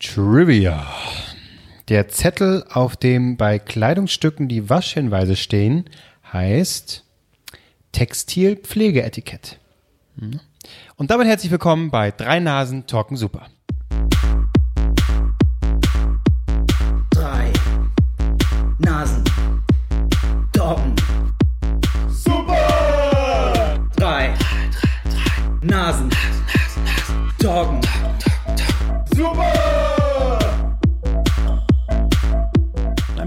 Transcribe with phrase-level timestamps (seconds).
[0.00, 0.86] Trivia.
[1.90, 5.84] Der Zettel, auf dem bei Kleidungsstücken die Waschhinweise stehen,
[6.32, 7.04] heißt
[7.92, 9.58] Textilpflegeetikett.
[10.18, 10.40] Hm.
[10.96, 13.48] Und damit herzlich willkommen bei Drei Nasen Talken Super.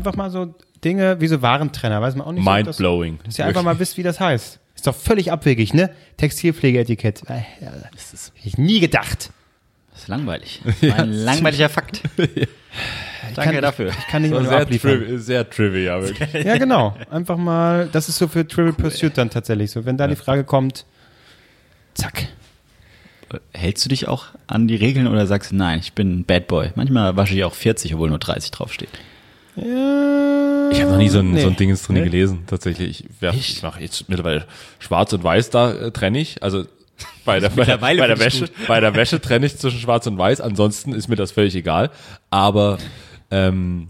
[0.05, 0.53] Einfach mal so
[0.83, 2.43] Dinge wie so Warentrenner, weiß man auch nicht.
[2.43, 3.19] so, dass- Mindblowing.
[3.23, 4.59] Dass ihr einfach mal wisst, wie das heißt.
[4.75, 5.91] Ist doch völlig abwegig, ne?
[6.17, 7.23] Textilpflegeetikett.
[7.29, 7.43] Ja,
[7.93, 9.29] Das ist, Hätte ich nie gedacht.
[9.93, 10.61] das ist langweilig.
[10.81, 12.01] War ein langweiliger Fakt.
[13.35, 13.89] Danke kann- dafür.
[13.97, 14.99] Ich kann nicht war nur sehr, abliefern.
[15.05, 16.33] triv sehr trivia, wirklich.
[16.45, 16.95] Ja, genau.
[17.09, 19.85] Einfach mal, das ist so für Trivial Pursuit dann tatsächlich so.
[19.85, 20.85] Wenn da die Frage kommt,
[21.93, 22.27] zack.
[23.53, 26.47] Hältst du dich auch an die Regeln oder sagst du, nein, ich bin ein Bad
[26.47, 26.71] Boy?
[26.75, 28.89] Manchmal wasche ich auch 40, obwohl nur 30 draufsteht.
[29.55, 31.41] Ja, Ich habe noch nie so ein, nee.
[31.41, 32.03] so ein Ding drin Nee.
[32.03, 33.05] gelesen, tatsächlich.
[33.05, 34.45] Ich, werf- ich mache jetzt mittlerweile
[34.79, 36.41] schwarz und weiß, da äh, trenne ich.
[36.41, 36.65] Also
[37.25, 40.17] bei der, bei der, bei der Wäsche, bei der Wäsche trenne ich zwischen schwarz und
[40.17, 40.41] weiß.
[40.41, 41.91] Ansonsten ist mir das völlig egal.
[42.29, 42.77] Aber
[43.31, 43.89] ähm,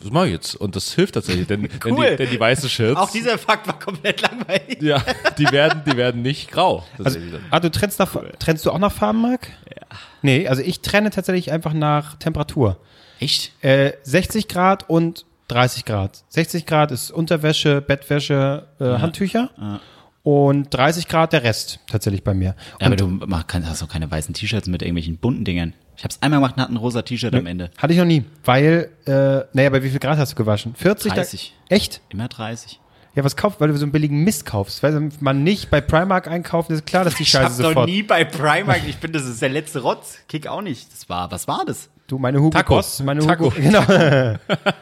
[0.00, 0.54] das mache ich jetzt.
[0.54, 2.10] Und das hilft tatsächlich, denn, denn, Cool.
[2.10, 4.80] die, denn die weiße Shirts, Auch dieser Fakt war komplett langweilig.
[4.80, 5.02] ja,
[5.38, 6.84] die werden, die werden nicht grau.
[7.02, 7.18] Also,
[7.50, 9.48] ah, du trennst, nach, trennst du auch nach Farben, Marc?
[9.74, 9.82] Ja.
[10.22, 12.76] Nee, also ich trenne tatsächlich einfach nach Temperatur.
[13.20, 13.52] Echt?
[13.62, 16.24] Äh, 60 Grad und 30 Grad.
[16.28, 19.80] 60 Grad ist Unterwäsche, Bettwäsche, äh, Handtücher.
[20.22, 22.54] Und 30 Grad der Rest tatsächlich bei mir.
[22.80, 25.72] Ja, aber du mach, hast doch keine weißen T-Shirts mit irgendwelchen bunten Dingern.
[25.96, 27.70] Ich hab's einmal gemacht und hatte ein rosa T-Shirt am Ende.
[27.78, 30.74] Hatte ich noch nie, weil, äh, naja, bei wie viel Grad hast du gewaschen?
[30.74, 31.12] 40?
[31.12, 31.54] 30.
[31.68, 32.00] Da, echt?
[32.10, 32.78] Immer 30.
[33.14, 34.82] Ja, was kauft, weil du so einen billigen Mist kaufst.
[34.82, 37.88] Weil man nicht bei Primark einkaufen, ist klar, dass die Ich Scheiße hab doch sofort.
[37.88, 40.18] nie bei Primark, ich bin, das ist der letzte Rotz.
[40.28, 40.92] Kick auch nicht.
[40.92, 41.88] Das war, was war das?
[42.08, 42.58] Du, meine Hugo.
[42.66, 43.20] Boss, meine.
[43.20, 43.84] Hugo, genau.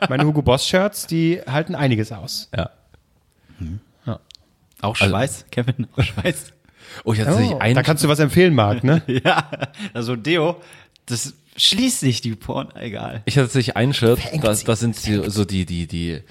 [0.09, 2.49] meine Hugo Boss Shirts, die halten einiges aus.
[2.57, 2.71] Ja.
[4.83, 6.53] Auch Schweiß, Kevin, auch Schweiß.
[7.05, 7.75] Oh, ich hatte tatsächlich Oh, einen.
[7.75, 9.03] da kannst du was empfehlen, Marc, ne?
[9.25, 9.49] ja,
[9.95, 10.61] also Deo,
[11.07, 13.23] das schließt sich die Porn, egal.
[13.25, 14.67] Ich hatte tatsächlich ein Shirt, das, sich.
[14.67, 16.23] das sind die, so die, die, die,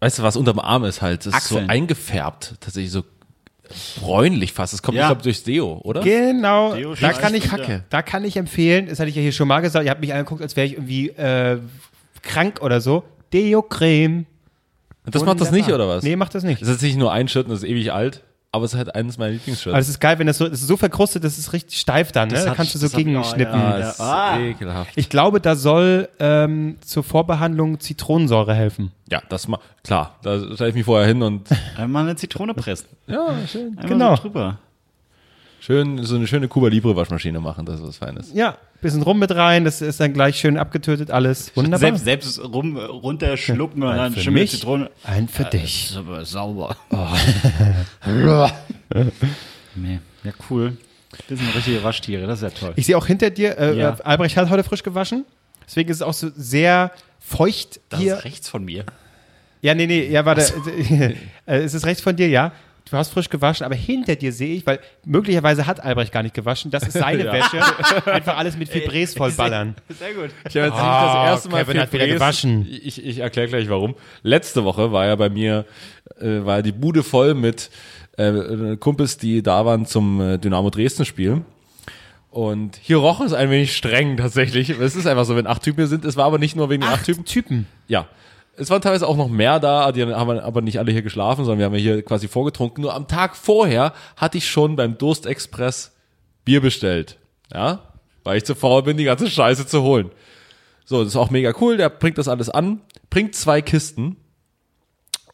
[0.00, 1.70] weißt du, was unterm Arm ist halt, das ist so Achseln.
[1.70, 3.02] eingefärbt, tatsächlich so
[4.00, 4.72] bräunlich fast.
[4.72, 5.04] Das kommt, Ja.
[5.04, 6.00] ich glaube, durchs Deo, oder?
[6.02, 7.84] Genau, Deo da kann ich, Kacke.
[7.90, 10.12] da kann ich empfehlen, das hatte ich ja hier schon mal gesagt, ihr habt mich
[10.12, 11.58] angeguckt, als wäre ich irgendwie äh,
[12.22, 13.04] krank oder so.
[13.32, 14.26] Deo-Creme.
[15.06, 16.02] Und das macht das nicht, oder was?
[16.04, 16.60] Nee, macht das nicht.
[16.62, 18.22] Das ist tatsächlich nur ein Shirt und das ist ewig alt,
[18.54, 19.72] aber es ist halt eines meiner Lieblingsshirts.
[19.74, 22.12] Aber es ist geil, wenn das so, das ist so verkrustet, das ist richtig steif
[22.12, 22.34] dann, ne?
[22.34, 23.54] Das Da kannst du so gegenschnippen.
[23.54, 23.78] ah, ja.
[23.78, 24.38] das ist Ah.
[24.40, 24.92] ekelhaft.
[24.96, 28.92] Ich glaube, da soll ähm, zur Vorbehandlung Zitronensäure helfen.
[29.10, 32.86] Ja, das ma klar, da stelle ich mich vorher hin und Einmal eine Zitrone pressen.
[33.06, 33.76] ja, schön.
[33.76, 34.16] Einmal Genau.
[34.16, 34.58] so drüber.
[35.64, 38.30] Schön, so eine schöne Cuba Libre Waschmaschine machen, das ist was Feines.
[38.34, 41.96] Ja, bisschen rum mit rein, das ist dann gleich schön abgetötet, alles wunderbar.
[41.96, 44.90] Selbst, selbst rum, runterschlucken und dann für mich, Zitrone.
[45.04, 45.88] ein für dich.
[45.88, 46.76] ist aber sauber.
[49.74, 50.00] nee.
[50.22, 50.76] Ja, cool.
[51.30, 52.74] Das sind richtige Waschtiere, das ist ja toll.
[52.76, 53.96] Ich sehe auch hinter dir, äh, Ja.
[53.98, 55.24] äh, Albrecht hat heute frisch gewaschen,
[55.66, 58.18] deswegen ist es auch so sehr feucht das hier.
[58.18, 58.84] ist rechts von mir.
[59.62, 60.42] Ja, nee, nee, ja, warte.
[61.46, 62.52] äh, es ist rechts von dir, ja.
[62.94, 66.32] Du hast frisch gewaschen, aber hinter dir sehe ich, weil möglicherweise hat Albrecht gar nicht
[66.34, 67.60] gewaschen, das ist seine Wäsche.
[68.06, 69.74] Einfach alles mit Fibres vollballern.
[69.98, 70.30] Sehr gut.
[70.48, 72.68] Ich habe jetzt nicht das erste Mal Kevin hat wieder Fibres- gewaschen.
[72.70, 73.96] Ich, ich erkläre gleich warum.
[74.22, 75.64] Letzte Woche war ja bei mir,
[76.20, 77.68] äh, war die Bude voll mit
[78.16, 81.42] äh, Kumpels, die da waren zum äh, Dynamo Dresden Spiel.
[82.30, 84.70] Und hier roch es ein wenig streng tatsächlich.
[84.70, 86.04] Es ist einfach so, wenn acht Typen hier sind.
[86.04, 87.24] Es war aber nicht nur wegen den acht Typen.
[87.24, 87.66] Typen.
[87.88, 88.06] Ja.
[88.56, 91.58] Es waren teilweise auch noch mehr da, die haben aber nicht alle hier geschlafen, sondern
[91.58, 92.82] wir haben hier quasi vorgetrunken.
[92.82, 95.92] Nur am Tag vorher hatte ich schon beim Durstexpress
[96.44, 97.18] Bier bestellt.
[97.52, 97.80] Ja,
[98.22, 100.10] weil ich zu faul bin, die ganze Scheiße zu holen.
[100.84, 104.16] So, das ist auch mega cool, der bringt das alles an, bringt zwei Kisten.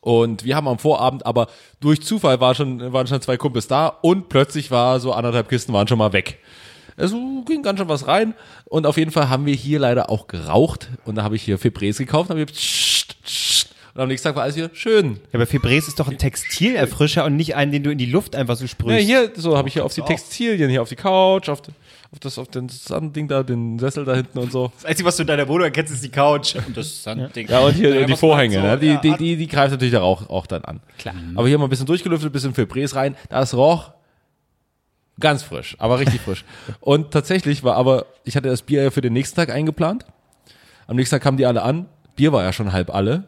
[0.01, 1.49] Und wir haben am Vorabend, aber
[1.81, 5.75] durch Zufall war schon, waren schon zwei Kumpels da und plötzlich war so anderthalb Kisten
[5.75, 6.39] waren schon mal weg.
[7.01, 7.17] Also
[7.47, 8.35] ging ganz schön was rein.
[8.67, 10.89] Und auf jeden Fall haben wir hier leider auch geraucht.
[11.05, 12.51] Und da habe ich hier Fibres gekauft und habe.
[13.93, 15.15] Und am nächsten Tag war alles hier schön.
[15.15, 18.37] Ja, aber Fibres ist doch ein Textilerfrischer und nicht einen, den du in die Luft
[18.37, 19.05] einfach so Ja, sprühst.
[19.07, 21.61] hier, so habe ich hier auf die Textilien, hier auf die Couch, auf,
[22.13, 22.69] auf das, auf den
[23.13, 24.71] Ding da, den Sessel da hinten und so.
[24.77, 26.55] Das Einzige, was du in deiner Wohnung erkennst, ist die Couch.
[26.55, 27.49] Und das Sandding.
[27.49, 28.79] Ja, und hier Ja, die Vorhänge, so- ne?
[28.79, 30.81] die, ja, die, die, die greift natürlich da auch, auch dann an.
[30.97, 31.17] Klar.
[31.35, 33.17] Aber hier mal ein bisschen durchgelüftet, ein bisschen Fibres rein.
[33.29, 33.91] Das roch
[35.21, 36.45] ganz frisch, aber richtig frisch.
[36.81, 40.05] Und tatsächlich war aber, ich hatte das Bier ja für den nächsten Tag eingeplant.
[40.87, 41.87] Am nächsten Tag kamen die alle an.
[42.17, 43.25] Bier war ja schon halb alle.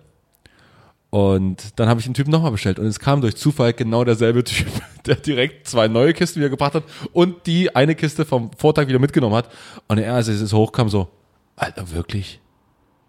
[1.10, 4.42] Und dann habe ich den Typen nochmal bestellt und es kam durch Zufall genau derselbe
[4.44, 4.66] Typ,
[5.04, 8.98] der direkt zwei neue Kisten wieder gebracht hat und die eine Kiste vom Vortag wieder
[8.98, 9.50] mitgenommen hat.
[9.88, 11.08] Und er, als es hochkam, so,
[11.54, 12.40] Alter, wirklich?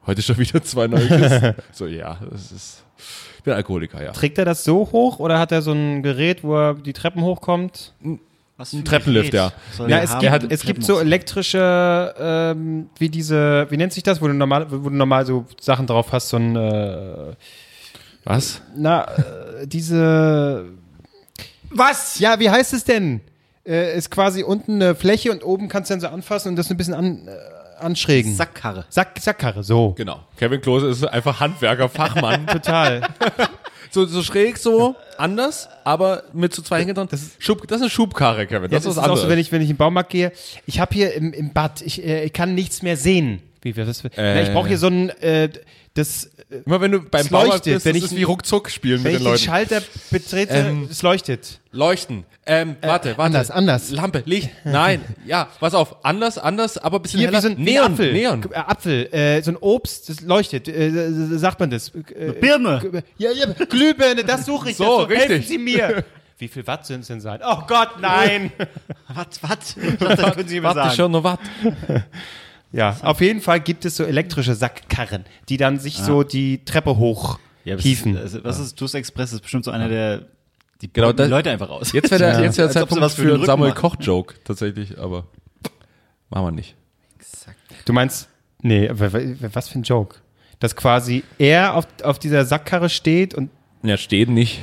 [0.05, 1.55] Heute schon wieder zwei neue Kisten?
[1.71, 2.83] so, ja, das ist,
[3.37, 4.11] ich bin Alkoholiker, ja.
[4.11, 7.21] Trägt er das so hoch oder hat er so ein Gerät, wo er die Treppen
[7.21, 7.93] hochkommt?
[8.57, 9.51] Was Ein Treppenlift, ja.
[9.87, 14.21] Ja, es gibt, hat es gibt so elektrische, ähm, wie diese, wie nennt sich das,
[14.21, 17.33] wo du normal, wo du normal so Sachen drauf hast, so ein, äh,
[18.25, 18.61] Was?
[18.75, 20.65] na, äh, diese,
[21.71, 22.19] Was?
[22.19, 23.21] ja, wie heißt es denn?
[23.65, 26.69] Äh, ist quasi unten eine Fläche und oben kannst du dann so anfassen und das
[26.69, 27.31] ein bisschen an, äh,
[27.83, 28.35] anschrägen.
[28.35, 28.85] Sackkarre.
[28.89, 29.93] Sack, Sackkarre, so.
[29.93, 30.19] Genau.
[30.37, 32.45] Kevin Klose ist einfach Handwerker, Fachmann.
[32.51, 33.01] Total.
[33.93, 37.07] So, so schräg, so anders, aber mit so zwei Hängen dran.
[37.09, 38.63] Das ist, Schub, das ist eine Schubkarre, Kevin.
[38.63, 40.31] Ja, Das, das ist was auch so, wenn ich, wenn ich in den Baumarkt gehe.
[40.65, 43.41] Ich habe hier im, im Bad, ich, äh, ich kann nichts mehr sehen.
[43.61, 45.49] Wie wir das, na, ich brauche hier so ein, äh,
[45.93, 46.29] das, äh,
[46.65, 49.13] Immer wenn du beim leuchtet, bist, wenn das ich- ist wie ruckzuck spielen wenn mit
[49.13, 49.43] ich den den Leuten.
[49.43, 51.59] Schalter betrete, Ähm, es leuchtet.
[51.71, 52.25] Leuchten.
[52.45, 53.21] Ähm, warte, warte.
[53.23, 53.89] anders, anders.
[53.91, 54.49] Lampe, Licht.
[54.65, 56.03] Nein, ja, pass auf.
[56.05, 57.37] Anders, anders, aber ein bisschen Hier heller.
[57.39, 58.13] wie so ein wie Neon, ein Apfel.
[58.13, 58.43] Neon.
[58.51, 60.67] Äh, Apfel, äh, so ein Obst, das leuchtet.
[60.67, 61.89] Äh, äh, sagt man das?
[61.89, 63.03] Äh, Birne.
[63.17, 64.77] Ja, ja, Glühbirne, das suche ich.
[64.77, 65.47] So, das Helfen richtig.
[65.47, 66.03] Sie mir.
[66.37, 67.39] Wie viel Watt sind es denn sein?
[67.47, 68.51] Oh Gott, nein.
[69.07, 69.75] Was, was?
[69.99, 70.95] Das können Sie mir Warte sagen.
[70.95, 71.37] schon, noch was.
[72.73, 76.97] Ja, auf jeden Fall gibt es so elektrische Sackkarren, die dann sich so die Treppe
[76.97, 78.15] hoch Ja, hieven.
[78.15, 79.29] das ist, was ist Toast Express?
[79.29, 80.25] Das ist bestimmt so einer der,
[80.81, 81.93] die Genau, das- Leute einfach aus.
[81.93, 83.73] Jetzt wäre der, jetzt wär der Zeitpunkt was für einen Samuel.
[83.73, 85.25] Koch-Joke, tatsächlich, aber
[86.29, 86.75] machen wir nicht.
[87.85, 88.27] Du meinst,
[88.61, 90.17] nee, was für ein Joke?
[90.59, 93.49] Dass quasi er auf, auf dieser Sackkarre steht und
[93.83, 94.59] Ja, stehen nicht.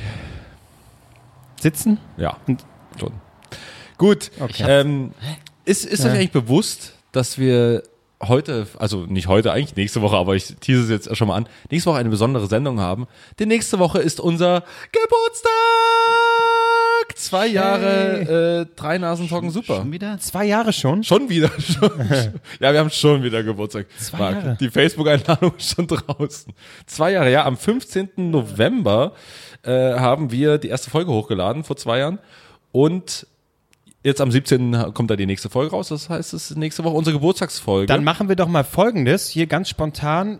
[1.59, 1.99] sitzen?
[2.17, 2.65] Ja, Und-
[2.99, 3.13] schon.
[3.97, 4.31] Gut.
[4.39, 4.65] Okay.
[4.67, 5.13] Ähm,
[5.63, 7.83] ist ist euch eigentlich bewusst, dass wir
[8.27, 11.47] heute, also nicht heute, eigentlich nächste Woche, aber ich tease es jetzt schon mal an,
[11.69, 13.07] nächste Woche eine besondere Sendung haben.
[13.39, 15.51] Denn nächste Woche ist unser Geburtstag!
[17.15, 19.77] Zwei Jahre, äh, drei Nasen talken super.
[19.77, 20.17] Schon wieder?
[20.19, 21.03] Zwei Jahre schon?
[21.03, 21.49] Schon wieder.
[21.59, 21.91] Schon,
[22.59, 23.87] ja, wir haben schon wieder Geburtstag.
[23.99, 24.57] Zwei Marc, Jahre.
[24.59, 26.53] Die Facebook-Einladung ist schon draußen.
[26.85, 27.45] Zwei Jahre, ja.
[27.45, 28.09] Am 15.
[28.15, 29.13] November
[29.63, 32.19] äh, haben wir die erste Folge hochgeladen, vor zwei Jahren.
[32.71, 33.27] Und
[34.03, 34.93] jetzt am 17.
[34.93, 35.89] kommt da die nächste Folge raus.
[35.89, 37.87] Das heißt, es ist nächste Woche unsere Geburtstagsfolge.
[37.87, 40.39] Dann machen wir doch mal folgendes, hier ganz spontan.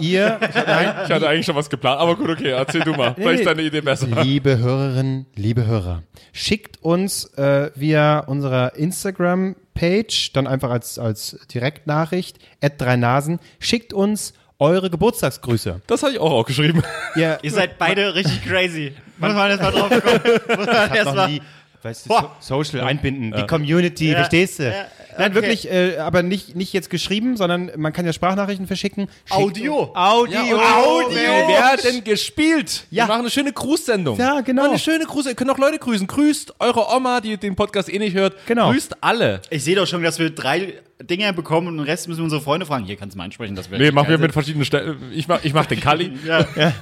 [0.00, 3.14] Ihr, nein, ich hatte eigentlich schon was geplant, aber gut, okay, erzähl du mal.
[3.14, 4.06] Vielleicht ist deine Idee besser.
[4.22, 6.02] Liebe Hörerinnen, liebe Hörer,
[6.32, 13.92] schickt uns äh, via unserer Instagram-Page, dann einfach als, als Direktnachricht, at drei Nasen, schickt
[13.92, 15.80] uns eure Geburtstagsgrüße.
[15.88, 16.82] Das habe ich auch aufgeschrieben.
[17.16, 18.94] Ihr, Ihr seid beide richtig crazy.
[19.18, 20.20] Muss man erst mal drauf kommen.
[20.56, 21.28] Muss man erst noch mal.
[21.28, 21.42] nie,
[21.82, 22.30] weißt du, so,
[22.64, 24.64] Social einbinden, die Community, Ja, verstehst du?
[24.64, 24.86] ja,
[25.18, 25.34] Nein, okay.
[25.34, 29.08] wirklich, äh, aber nicht, nicht jetzt geschrieben, sondern man kann ja Sprachnachrichten verschicken.
[29.24, 29.74] Schickt Audio.
[29.82, 30.38] uns- Audio.
[30.58, 32.84] Audio werden gespielt.
[32.90, 33.04] Ja.
[33.04, 34.18] Wir machen eine schöne Grußsendung.
[34.18, 34.68] Ja, genau.
[34.70, 35.26] Eine schöne Gruß.
[35.26, 36.06] Ihr könnt auch Leute grüßen.
[36.06, 38.34] Grüßt eure Oma, die den Podcast eh nicht hört.
[38.46, 38.70] Genau.
[38.70, 39.42] Grüßt alle.
[39.50, 42.40] Ich sehe doch schon, dass wir drei Dinge bekommen und den Rest müssen wir unsere
[42.40, 42.84] Freunde fragen.
[42.84, 44.96] Hier kannst du mal einsprechen, das wäre Nee, machen wir mit verschiedenen Stellen.
[45.12, 46.12] Ich mach, ich mach den Kali.
[46.26, 46.46] Ja.
[46.56, 46.72] All-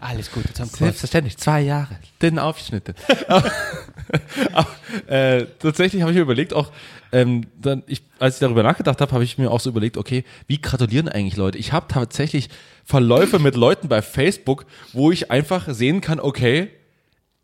[0.00, 1.96] Alles gut, jetzt haben wir Selbstverständlich, zwei Jahre.
[2.20, 2.94] Den Aufschnitte.
[5.08, 6.70] Äh, tatsächlich habe ich mir überlegt, auch,
[7.10, 10.24] ähm, dann, ich, als ich darüber nachgedacht habe, habe ich mir auch so überlegt, okay,
[10.46, 11.58] wie gratulieren eigentlich Leute?
[11.58, 12.48] Ich habe tatsächlich
[12.84, 16.70] Verläufe mit Leuten bei Facebook, wo ich einfach sehen kann, okay,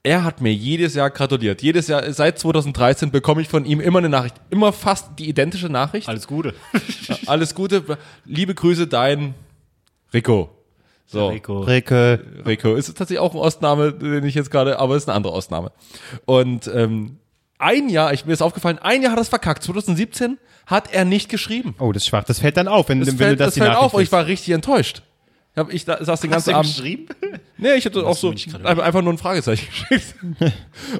[0.02, 1.60] er hat mir jedes Jahr gratuliert.
[1.60, 4.36] Jedes Jahr, seit 2013 bekomme ich von ihm immer eine Nachricht.
[4.48, 6.08] Immer fast die identische Nachricht.
[6.08, 6.54] Alles Gute.
[7.26, 7.98] Alles Gute.
[8.24, 9.34] Liebe Grüße, dein
[10.14, 10.50] Rico.
[11.10, 11.28] So.
[11.28, 11.60] Rico.
[11.60, 12.24] Ricke.
[12.46, 12.74] Rico.
[12.74, 15.72] Ist tatsächlich auch ein Ostname, den ich jetzt gerade, aber ist eine andere Ostname.
[16.24, 17.18] Und ähm,
[17.58, 19.62] ein Jahr, ich, mir ist aufgefallen, ein Jahr hat er es verkackt.
[19.64, 21.74] 2017 hat er nicht geschrieben.
[21.78, 22.24] Oh, das ist schwach.
[22.24, 24.02] Das fällt dann auf, wenn, Das wenn fällt, du das das die fällt auf und
[24.02, 25.02] ich war richtig enttäuscht.
[25.56, 26.74] Hab ich da, saß den Hast ganzen du Abend.
[26.74, 27.06] geschrieben?
[27.62, 28.32] Nee, ich hatte auch so
[28.64, 30.14] einfach nur ein Fragezeichen geschickt.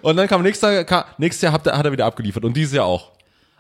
[0.02, 2.54] und dann kam nächstes Jahr, kam, nächstes Jahr hat er, hat er wieder abgeliefert und
[2.54, 3.12] dieses Jahr auch.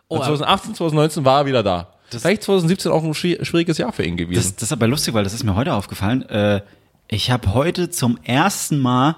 [0.08, 1.94] Oh, Und 2018, 2019 war er wieder da.
[2.18, 4.40] Vielleicht 2017 auch ein schwi- schwieriges Jahr für ihn gewesen.
[4.40, 6.22] Das, das ist aber lustig, weil das ist mir heute aufgefallen.
[6.28, 6.62] Äh,
[7.08, 9.16] ich habe heute zum ersten Mal,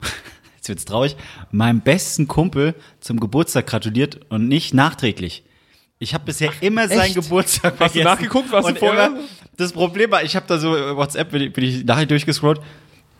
[0.56, 1.16] jetzt wird's traurig,
[1.50, 5.42] meinem besten Kumpel zum Geburtstag gratuliert und nicht nachträglich.
[5.98, 7.14] Ich habe bisher immer seinen echt?
[7.16, 8.04] Geburtstag Hast du vergessen.
[8.04, 9.18] nachgeguckt, was du Und vorher- immer-
[9.56, 12.60] Das Problem war, ich habe da so WhatsApp, bin ich, bin ich nachher durchgescrollt.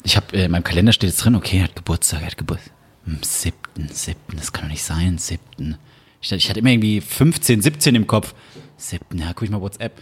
[0.02, 2.38] Ich habe äh, in meinem Kalender steht jetzt drin, okay, er hat Geburtstag, er hat
[2.38, 2.72] Geburtstag.
[3.06, 5.76] Am siebten, siebten, das kann doch nicht sein, siebten.
[6.22, 8.34] Ich, ich hatte immer irgendwie 15, 17 im Kopf.
[8.80, 9.92] Siebten, ja, guck ich mal WhatsApp.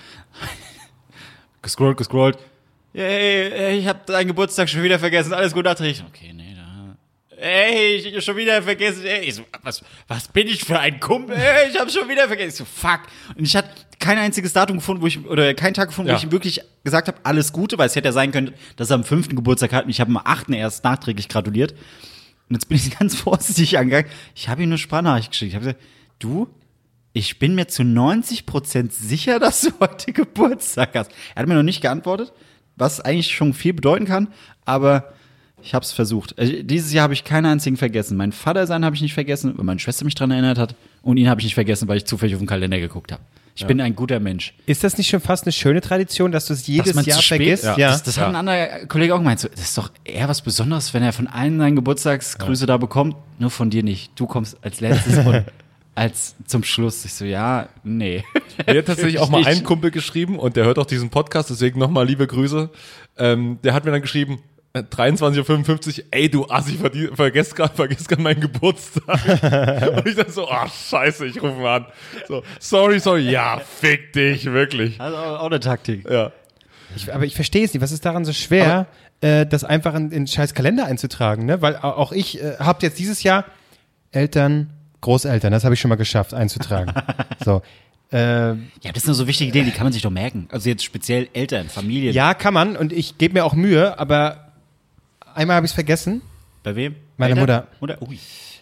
[1.63, 2.39] gescrollt, gescrollt.
[2.95, 5.33] Yay, ich habe deinen Geburtstag schon wieder vergessen.
[5.33, 6.03] Alles gut nachträglich.
[6.09, 6.97] Okay, nee, da.
[7.37, 9.25] ey, ich hab schon wieder vergessen, ey.
[9.27, 11.37] Ich so, was, was bin ich für ein Kumpel?
[11.37, 12.49] Ey, ich hab schon wieder vergessen.
[12.51, 13.01] Ich so, fuck.
[13.37, 13.69] Und ich hatte
[13.99, 16.15] kein einziges Datum gefunden, wo ich, oder keinen Tag gefunden, Ja.
[16.15, 18.91] wo ich ihm wirklich gesagt habe, alles Gute, weil es hätte ja sein können, dass
[18.91, 21.73] er am fünften Geburtstag hat und ich habe am achten erst nachträglich gratuliert.
[22.49, 24.11] Und jetzt bin ich ganz vorsichtig angegangen.
[24.35, 25.51] Ich habe ihm eine Sprachnachricht geschickt.
[25.51, 25.85] Ich habe gesagt,
[26.21, 26.49] du,
[27.13, 31.11] ich bin mir zu 90% sicher, dass du heute Geburtstag hast.
[31.35, 32.33] Er hat mir noch nicht geantwortet,
[32.77, 34.29] was eigentlich schon viel bedeuten kann,
[34.65, 35.13] aber
[35.63, 36.39] ich habe es versucht.
[36.39, 38.17] Also, dieses Jahr habe ich keinen einzigen vergessen.
[38.17, 40.77] Mein Vater sein habe ich nicht vergessen, weil meine Schwester mich daran erinnert hat.
[41.03, 43.23] Und ihn habe ich nicht vergessen, weil ich zufällig auf den Kalender geguckt habe.
[43.57, 44.55] Ich bin ein guter Mensch.
[44.67, 47.65] Ist das nicht schon fast eine schöne Tradition, dass du es jedes Jahr vergisst?
[47.65, 47.77] Ja.
[47.77, 49.41] Das, das hat ein anderer Kollege auch gemeint.
[49.41, 53.17] So, das ist doch eher was Besonderes, wenn er von allen seinen Geburtstagsgrüße da bekommt,
[53.41, 54.13] nur von dir nicht.
[54.15, 55.45] Du kommst als letztes und
[55.99, 57.05] als zum Schluss.
[57.05, 58.25] Ich so, ja, nee.
[58.67, 61.79] Mir hat tatsächlich auch mal ein Kumpel geschrieben und der hört auch diesen Podcast, deswegen
[61.79, 62.71] nochmal liebe Grüße.
[63.19, 64.41] Ähm, der hat mir dann geschrieben,
[64.73, 66.79] äh, 23.55 Uhr, ey du Assi,
[67.15, 69.07] vergesst gerade vergesst grad meinen Geburtstag.
[69.97, 71.87] und ich dann so, ach scheiße, ich rufe mal an.
[72.29, 75.01] So, sorry, sorry, ja, fick dich, wirklich.
[75.01, 76.09] Also auch eine Taktik.
[76.09, 76.33] Ja.
[76.97, 77.83] Ich, aber ich verstehe es nicht.
[77.83, 78.87] Was ist daran so schwer,
[79.21, 81.45] äh, das einfach in, in den scheiß Kalender einzutragen?
[81.45, 81.61] Ne?
[81.61, 83.45] Weil au- auch ich äh, habe jetzt dieses Jahr
[84.11, 86.93] Eltern, Großeltern, das habe ich schon mal geschafft einzutragen.
[87.45, 87.63] so.
[88.11, 90.49] Äh, Ja, das sind so wichtige Dinge, die kann man sich doch merken.
[90.51, 92.15] Also jetzt speziell Eltern, Familien.
[92.15, 94.53] ja, kann man und ich gebe mir auch Mühe, aber
[95.35, 96.23] einmal habe ich es vergessen.
[96.63, 96.97] Bei wem?
[97.17, 97.67] Meine Mutter.
[97.81, 98.01] Mutter?
[98.03, 98.19] Ui.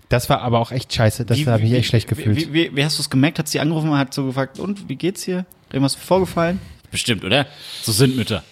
[0.08, 1.24] Das war aber auch echt scheiße.
[1.24, 2.36] Das habe ich echt schlecht gefühlt.
[2.36, 3.38] Wie, wie, wie hast du es gemerkt?
[3.38, 5.46] Hat sie angerufen und hat so gefragt, und wie geht's hier?
[5.72, 6.60] Irgendwas vorgefallen?
[6.92, 7.46] Bestimmt, oder?
[7.82, 8.44] So sind Mütter.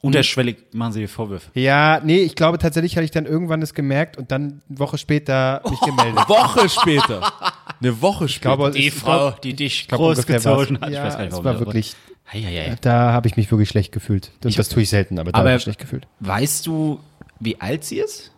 [0.00, 1.50] Unterschwellig machen sie dir Vorwürfe.
[1.58, 4.98] ja, nee, ich glaube tatsächlich hatte ich dann irgendwann das gemerkt und dann eine Woche
[4.98, 6.16] später mich gemeldet.
[6.28, 7.32] Woche später.
[7.80, 8.56] Eine Woche später.
[8.56, 10.90] glaube, Die es- Frau, die dich glaub, großgezogen hat.
[10.90, 11.94] Ja, ich weiß gar nicht, warum war das- wirklich,
[12.32, 12.76] Hei, hei, hei.
[12.80, 14.30] da habe ich mich wirklich schlecht gefühlt.
[14.44, 16.06] Und das tue ich selten, aber da habe ich schlecht gefühlt.
[16.20, 17.00] Weißt du,
[17.40, 18.32] wie alt sie ist?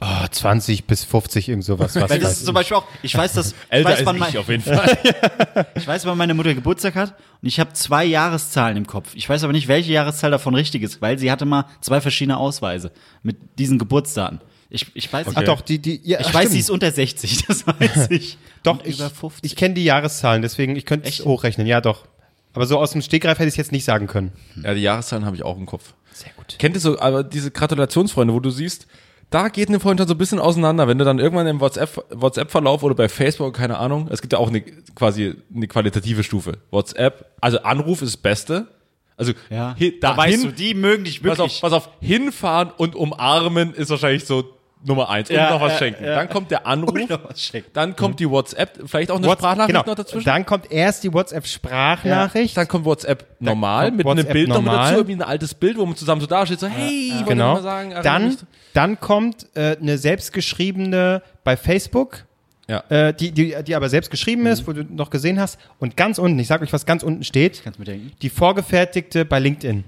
[0.00, 1.96] Oh, 20 bis 50, irgend sowas.
[1.96, 4.16] Was Weil das ist zum Beispiel auch, ich weiß, dass, ich Älter weiß, als wann
[4.16, 4.98] ich mein, auf jeden Fall.
[5.74, 9.10] ich weiß, wann meine Mutter Geburtstag hat und ich habe zwei Jahreszahlen im Kopf.
[9.14, 12.36] Ich weiß aber nicht, welche Jahreszahl davon richtig ist, weil sie hatte mal zwei verschiedene
[12.36, 12.92] Ausweise
[13.24, 14.40] mit diesen Geburtsdaten.
[14.70, 16.52] Ich, ich weiß, Ach doch, die, die, ja, ich ach, weiß, stimmt.
[16.52, 18.38] sie ist unter 60, das weiß ich.
[18.62, 19.50] Doch, Und ich, über 50.
[19.50, 21.24] ich kenne die Jahreszahlen, deswegen, ich könnte es Echt?
[21.24, 22.06] hochrechnen, ja doch.
[22.52, 24.32] Aber so aus dem Stegreif hätte ich es jetzt nicht sagen können.
[24.62, 25.94] Ja, die Jahreszahlen habe ich auch im Kopf.
[26.12, 26.56] Sehr gut.
[26.58, 28.86] Kennt ihr so, aber diese Gratulationsfreunde, wo du siehst,
[29.30, 32.82] da geht eine Freundschaft so ein bisschen auseinander, wenn du dann irgendwann im WhatsApp, WhatsApp-Verlauf
[32.82, 34.62] oder bei Facebook, keine Ahnung, es gibt ja auch eine,
[34.94, 36.58] quasi eine qualitative Stufe.
[36.70, 38.68] WhatsApp, also Anruf ist das Beste.
[39.16, 41.56] Also, Ja, hi- da weißt du, die mögen dich pass wirklich.
[41.56, 44.44] auf, pass auf, hinfahren und umarmen ist wahrscheinlich so
[44.84, 45.28] Nummer eins.
[45.28, 46.04] Und Ja, noch was ja, schenken.
[46.04, 46.14] ja.
[46.14, 47.70] Dann kommt der Anruf, Und noch was schenken.
[47.72, 49.86] dann kommt die WhatsApp, vielleicht auch eine What- Sprachnachricht genau.
[49.86, 50.24] noch dazwischen.
[50.24, 52.56] Dann kommt erst die WhatsApp-Sprachnachricht.
[52.56, 54.84] Dann kommt WhatsApp normal kommt mit WhatsApp einem Bild noch mit normal.
[54.84, 57.54] dazu, irgendwie ein altes Bild, wo man zusammen so dasteht, so hey, wollte ich genau.
[57.54, 58.36] mal sagen, dann,
[58.74, 62.24] dann kommt äh, eine selbstgeschriebene bei Facebook,
[62.68, 62.84] Ja.
[62.88, 65.58] äh, die, die, die aber selbst geschrieben ist, wo du noch gesehen hast.
[65.78, 68.12] Und ganz unten, ich sag euch, was ganz unten steht, Kannst du mir denken?
[68.22, 69.84] die vorgefertigte bei LinkedIn.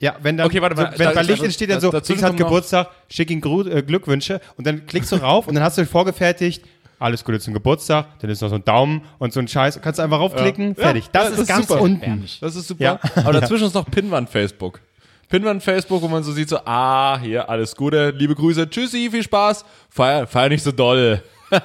[0.00, 1.90] Ja, wenn dann, Okay, warte mal, so, wenn da- bei da- LinkedIn steht dann so,
[1.90, 5.46] da- dazwischen Dings hat Geburtstag, schick ihm Gru äh, Glückwünsche und dann klickst du rauf
[5.46, 6.64] und dann hast du vorgefertigt,
[6.98, 9.98] alles Gute zum Geburtstag, dann ist noch so ein Daumen und so ein Scheiß, kannst
[9.98, 11.08] du einfach raufklicken, fertig.
[11.12, 11.80] Das, Ja, ist das ist ganz super.
[11.82, 12.24] unten.
[12.40, 12.82] Das ist super.
[12.82, 13.00] Ja.
[13.16, 14.80] Aber dazwischen ist noch Pinwand Facebook.
[15.28, 19.22] Pinwand Facebook, wo man so sieht, so, ah, hier, alles Gute, liebe Grüße, tschüssi, viel
[19.22, 21.22] Spaß, feier, feier nicht so doll.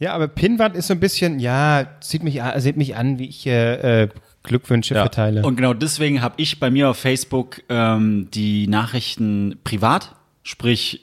[0.00, 3.28] Ja, aber Pinnwand ist so ein bisschen, ja, sieht mich, an- sieht mich an, wie
[3.28, 4.08] ich äh, äh,
[4.44, 5.00] Glückwünsche Ja.
[5.02, 5.42] verteile.
[5.42, 11.00] Und genau deswegen habe ich bei mir auf Facebook ähm, die Nachrichten privat, sprich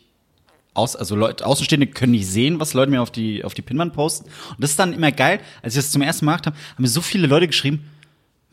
[0.73, 3.93] aus, also Leute, Außenstehende können nicht sehen, was Leute mir auf die auf die Pinwand
[3.93, 4.29] posten.
[4.51, 5.39] Und das ist dann immer geil.
[5.61, 7.83] Als ich das zum ersten Mal gemacht habe, haben mir so viele Leute geschrieben.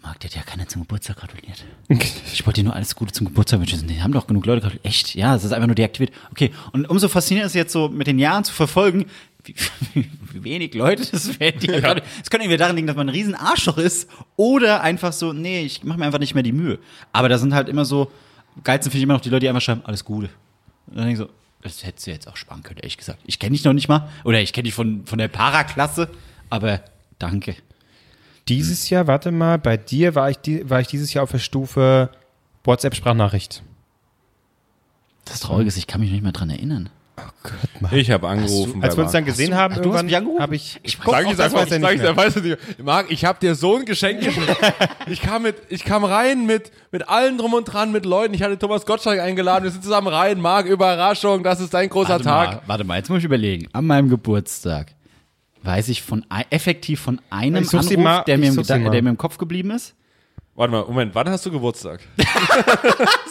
[0.02, 1.64] Marc, der hat ja keiner zum Geburtstag gratuliert.
[2.32, 3.86] Ich wollte dir nur alles Gute zum Geburtstag wünschen.
[3.88, 4.84] Die haben doch genug Leute gratuliert.
[4.86, 5.14] Echt?
[5.16, 6.12] Ja, es ist einfach nur deaktiviert.
[6.30, 6.52] Okay.
[6.72, 9.06] Und umso faszinierender ist es jetzt so mit den Jahren zu verfolgen,
[9.48, 11.60] wie, wie wenig Leute das werden.
[11.62, 11.96] Ja.
[12.22, 15.62] Es könnte entweder daran liegen, dass man ein riesen Arschloch ist oder einfach so, nee,
[15.62, 16.78] ich mache mir einfach nicht mehr die Mühe.
[17.12, 18.10] Aber da sind halt immer so,
[18.64, 20.30] geilsten finde ich immer noch die Leute, die einfach schreiben, alles Gute.
[20.86, 23.20] Und dann denke ich so, das hättest du jetzt auch sparen können, ehrlich gesagt.
[23.26, 24.08] Ich kenne dich noch nicht mal.
[24.24, 26.08] Oder ich kenne dich von, von der Paraklasse.
[26.50, 26.80] Aber
[27.18, 27.56] danke.
[28.48, 31.38] Dieses Jahr, warte mal, bei dir war ich, die, war ich dieses Jahr auf der
[31.38, 32.10] Stufe
[32.64, 33.62] WhatsApp-Sprachnachricht.
[35.24, 36.88] Das Traurige ist, ich kann mich nicht mehr dran erinnern.
[37.92, 38.82] Ich habe angerufen.
[38.82, 40.42] Als wir uns dann Hast gesehen du- haben, du hast irgendwann mich angerufen?
[40.42, 40.80] habe ich.
[40.82, 41.60] Ich Guck, Sag auch ich das einfach,
[42.16, 42.82] weiß sag nicht du.
[42.82, 44.50] Marc, ich habe dir so ein Geschenk geschenkt.
[45.06, 48.34] ich kam mit, ich kam rein mit, mit allen drum und dran, mit Leuten.
[48.34, 49.64] Ich hatte Thomas Gottschalk eingeladen.
[49.64, 50.40] Wir sind zusammen rein.
[50.40, 52.50] Marc, Überraschung, das ist dein großer Warte Tag.
[52.52, 53.68] mal, warte mal, jetzt muss ich überlegen.
[53.72, 54.88] An meinem Geburtstag
[55.62, 59.38] weiß ich von effektiv von einem Anruf, mal, der, mir im, der mir im Kopf
[59.38, 59.94] geblieben ist.
[60.58, 62.00] Warte mal, Moment, wann hast du Geburtstag?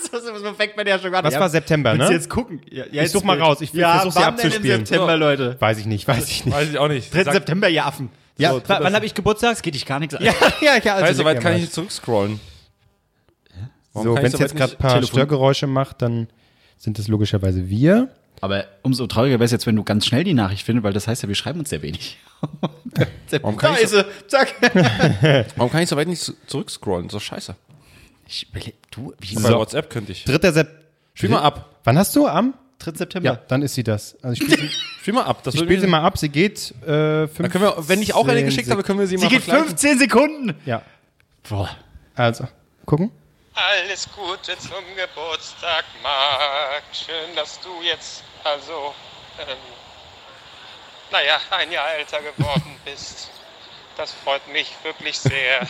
[0.09, 1.25] So fängt man ja schon an.
[1.25, 2.11] Was war September, du ne?
[2.11, 2.61] jetzt gucken?
[2.71, 4.85] Ja, ja, Ich such mal raus, ich ja, versuch's hier wann denn im abzuspielen.
[4.85, 5.57] September, Leute.
[5.59, 6.55] Weiß ich nicht, weiß ich nicht.
[6.55, 7.13] Weiß ich auch nicht.
[7.13, 7.23] 3.
[7.25, 8.09] Sag- September, ihr Affen.
[8.37, 9.51] Ja, So, wann habe ich Geburtstag?
[9.51, 10.23] Das geht dich gar nichts an.
[10.23, 10.93] Ja, ja, ja.
[10.93, 12.39] Also Weil so leg weit kann ich nicht zurückscrollen.
[13.91, 16.29] Warum So, wenn es so jetzt gerade ein paar Telefon- Störgeräusche macht, dann
[16.77, 18.07] sind es logischerweise wir.
[18.41, 21.07] Aber umso trauriger wäre es jetzt, wenn du ganz schnell die Nachricht findest, weil das
[21.07, 22.17] heißt ja, wir schreiben uns sehr wenig.
[23.41, 24.05] Warum kann da ich ist sie.
[24.27, 24.53] Zack.
[25.55, 27.09] Warum kann ich so weit nicht zu- zurückscrollen?
[27.09, 27.55] So scheiße.
[28.27, 29.57] Ich, will- du, wie Bei So.
[29.57, 30.23] WhatsApp könnte ich.
[30.25, 30.51] 3.
[30.51, 30.69] Sep
[31.13, 31.77] Spiel mal ab.
[31.83, 32.27] Wann hast du?
[32.27, 32.53] Am?
[32.79, 32.91] 3.
[32.93, 33.25] September.
[33.27, 34.15] Ja, dann ist sie das.
[34.21, 34.69] Also ich spiele
[35.01, 35.41] Spiel mal ab.
[35.43, 36.17] Das ich würde spiel sie mal ab.
[36.19, 39.17] Sie geht äh, Dann können wir, wenn ich auch eine geschickt habe, können wir sie,
[39.17, 39.69] Sie mal geht vergleichen.
[39.69, 40.53] 15 Sekunden.
[40.65, 40.83] Ja,
[41.49, 41.69] Boah.
[42.13, 42.47] also,
[42.85, 43.11] gucken.
[43.55, 46.83] Alles Gute zum Geburtstag, Marc.
[46.93, 48.23] Schön, dass du jetzt
[48.53, 48.93] also,
[49.39, 49.57] ähm,
[51.11, 53.29] naja, ein Jahr älter geworden bist.
[53.97, 55.67] Das freut mich wirklich sehr.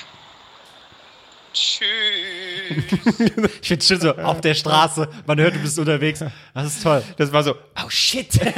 [1.53, 1.87] Tschüss.
[3.61, 6.23] Ich finde schön so, auf der Straße, man hört, du bist unterwegs.
[6.53, 7.03] Das ist toll.
[7.17, 8.29] Das war so, oh shit.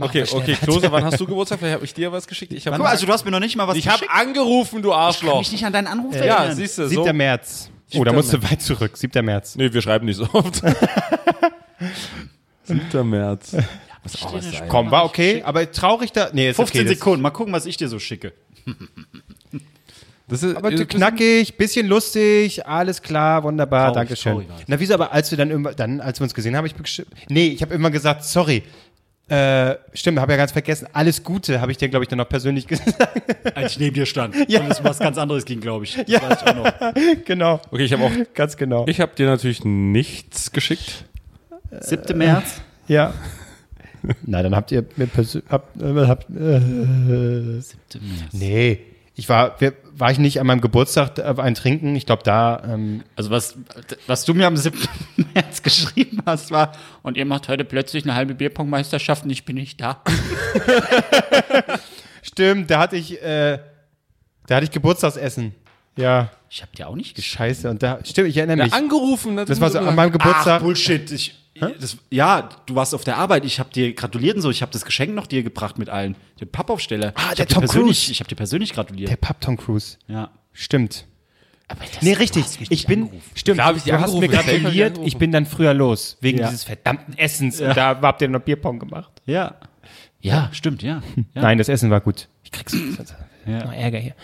[0.00, 0.54] Okay, okay.
[0.62, 1.58] Klose, wann hast du Geburtstag?
[1.58, 2.52] Vielleicht habe ich dir was geschickt.
[2.52, 4.12] Ich Guck habe also du hast mir noch nicht mal was ich hab geschickt.
[4.14, 5.38] angerufen, du Ich kann Arschloch.
[5.40, 6.54] mich nicht an deinen Anruf Ja, erinnern.
[6.56, 7.04] siehst du, 7.
[7.04, 7.12] so.
[7.12, 7.68] März.
[7.94, 8.14] Oh, da 7.
[8.14, 8.96] musst du weit zurück.
[8.96, 9.24] 7.
[9.24, 9.56] März.
[9.56, 10.62] Nee, wir schreiben nicht so oft.
[12.90, 13.08] 7.
[13.08, 13.56] März.
[14.02, 14.68] Muss auch was sein.
[14.68, 16.30] Komm, war okay, aber traurig da.
[16.32, 16.88] Nee, ist 15 okay.
[16.88, 17.22] das- Sekunden.
[17.22, 18.32] Mal gucken, was ich dir so schicke.
[20.28, 24.64] Das ist, Aber äh, knackig, bisschen lustig, alles klar, wunderbar, Traurig, war es.
[24.66, 26.74] Na, wieso, aber als wir dann irgendwann, dann, als wir uns gesehen haben, hab ich
[26.74, 28.62] bestimmt, nee, ich habe immer gesagt, sorry.
[29.28, 30.88] Äh, stimmt, habe ja ganz vergessen.
[30.92, 33.56] Alles Gute habe ich dir, glaube ich, dann noch persönlich gesagt.
[33.56, 34.34] Als ich neben dir stand.
[34.34, 35.96] Und es um was ganz anderes ging, glaube ich.
[35.96, 36.22] Das ja.
[36.22, 36.94] weiß ich auch noch.
[37.24, 37.60] genau.
[37.70, 38.10] Okay, ich habe auch.
[38.34, 38.84] Ganz genau.
[38.88, 41.04] Ich habe dir natürlich nichts geschickt.
[41.80, 42.18] 7.
[42.18, 42.60] März.
[42.88, 43.14] ja.
[44.26, 45.48] Na, dann habt ihr mir persönlich.
[45.48, 47.60] Hab, äh, habt, äh, 7.
[47.60, 47.76] März.
[48.32, 48.80] nee,
[49.14, 49.56] ich war,
[49.96, 51.94] war ich nicht an meinem Geburtstag äh, ein Trinken.
[51.94, 52.60] Ich glaube, da.
[52.66, 53.56] Ähm, Also was,
[54.08, 54.76] was du mir am 7.
[55.34, 59.54] März geschrieben hast, war, und ihr macht heute plötzlich eine halbe Bierpongmeisterschaft und ich bin
[59.56, 60.02] nicht da.
[62.22, 63.58] stimmt, da hatte ich, äh,
[64.46, 65.54] da hatte ich Geburtstagsessen.
[65.96, 67.36] Ja, Ich habe dir auch nicht geschrieben.
[67.38, 67.70] scheiße.
[67.70, 68.72] Und da, stimmt, ich erinnere Ja, mich.
[68.72, 69.36] angerufen.
[69.36, 70.60] Das war so an meinem Geburtstag.
[70.60, 71.10] Ach, Bullshit.
[71.12, 71.38] Ich,
[71.80, 73.44] das, ja, du warst auf der Arbeit.
[73.44, 74.50] Ich habe dir gratuliert und so.
[74.50, 76.16] Ich habe das Geschenk noch dir gebracht mit allen.
[76.40, 77.12] Den Pappaufsteller.
[77.14, 78.12] Ah, ich der Tom persönlich, Cruise.
[78.12, 79.10] Ich habe dir persönlich gratuliert.
[79.10, 79.96] Der Pub Tom Cruise.
[80.08, 80.30] ja.
[80.54, 81.06] Stimmt.
[81.68, 82.44] Aber das, Nee, du richtig.
[82.44, 83.30] hast mich Ich bin, angerufen.
[83.34, 86.46] stimmt, Klar hab ich du hast mir gratuliert, ich bin dann früher los, wegen Ja.
[86.48, 87.58] dieses verdammten Essens.
[87.62, 89.10] Und da habt ihr noch Bierpong gemacht.
[89.24, 89.54] Ja.
[90.20, 91.02] Ja, stimmt, ja.
[91.34, 91.42] ja.
[91.42, 92.28] Nein, das Essen war gut.
[92.44, 92.76] Ich krieg's
[93.46, 93.64] Ja.
[93.64, 94.14] noch Ärger hier.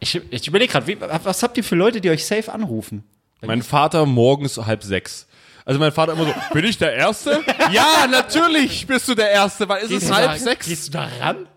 [0.00, 3.02] Ich, ich überlege gerade, was habt ihr für Leute, die euch safe anrufen?
[3.42, 5.26] Mein Vater morgens halb sechs.
[5.64, 7.42] Also mein Vater immer so, bin ich der Erste?
[7.72, 10.66] ja, natürlich bist du der Erste, weil es ist halb sechs.
[10.66, 11.48] Gehst du da ran?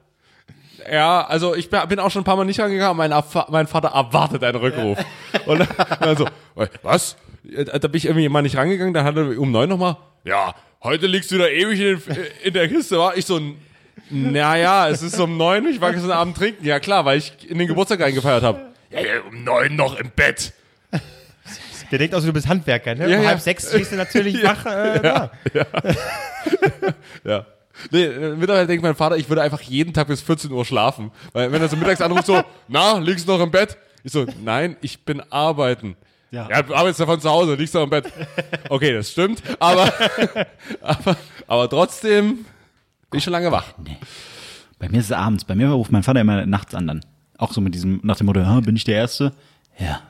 [0.92, 3.14] Ja, also ich bin auch schon ein paar Mal nicht rangegangen, mein,
[3.50, 4.98] mein Vater erwartet einen Rückruf.
[5.46, 5.68] Und
[6.00, 7.18] dann, so, äh, was?
[7.44, 11.08] Da bin ich irgendwie mal nicht rangegangen, dann hat er um neun nochmal, ja, heute
[11.08, 13.40] liegst du da ewig in, den, in der Kiste, war ich so,
[14.10, 17.60] naja, es ist um neun, ich war gestern Abend trinken, ja klar, weil ich in
[17.60, 18.60] den Geburtstag eingefeiert habe.
[18.90, 20.54] Ja, ja, um neun noch im Bett.
[21.92, 23.10] Der denkt auch, du bist Handwerker, ne?
[23.10, 23.30] Ja, um ja.
[23.30, 25.32] halb sechs stehst du natürlich wach äh, da.
[27.24, 27.46] Ja.
[27.92, 31.12] Nee, äh, mittlerweile denkt mein Vater, ich würde einfach jeden Tag bis 14 Uhr schlafen.
[31.34, 33.78] Weil wenn er so mittags anruft, so, na, liegst du noch im Bett?
[34.04, 35.96] Ich so, nein, ich bin arbeiten.
[36.32, 36.48] Ja.
[36.50, 38.06] Ja, du arbeitest ja von zu Hause, liegst du im Bett.
[38.70, 39.92] Okay, das stimmt, aber,
[40.82, 42.46] aber, aber trotzdem
[43.10, 43.74] bin ich schon lange wach.
[44.78, 45.44] Bei mir ist es abends.
[45.44, 47.06] Bei mir ruft mein Vater immer nachts an dann.
[47.38, 49.34] Auch so mit diesem, nach dem Motto, "Ah, bin ich der Erste?
[49.80, 50.02] Ja.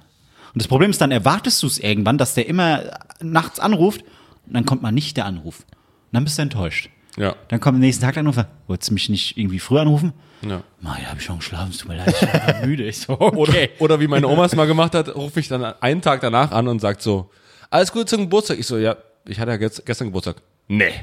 [0.54, 4.02] Und das Problem ist dann, erwartest du es irgendwann, dass der immer nachts anruft
[4.48, 5.60] und dann kommt mal nicht der Anruf.
[5.60, 5.68] Und
[6.14, 6.90] dann bist du enttäuscht.
[7.18, 7.36] Ja.
[7.50, 10.14] Dann kommt am nächsten Tag der Anruf, wolltest du mich nicht irgendwie früher anrufen?
[10.42, 10.62] ja.
[10.82, 12.86] Mai, da habe ich schon geschlafen, es tut mir leid, ich war müde.
[12.88, 13.70] Ich so, okay.
[13.78, 16.52] Oder, oder wie meine Oma es mal gemacht hat, rufe ich dann einen Tag danach
[16.52, 17.30] an und sagt so,
[17.70, 18.58] alles Gute zum Geburtstag.
[18.58, 18.96] Ich so, ja,
[19.28, 20.38] ich hatte ja gest- gestern Geburtstag.
[20.70, 20.94] Nee.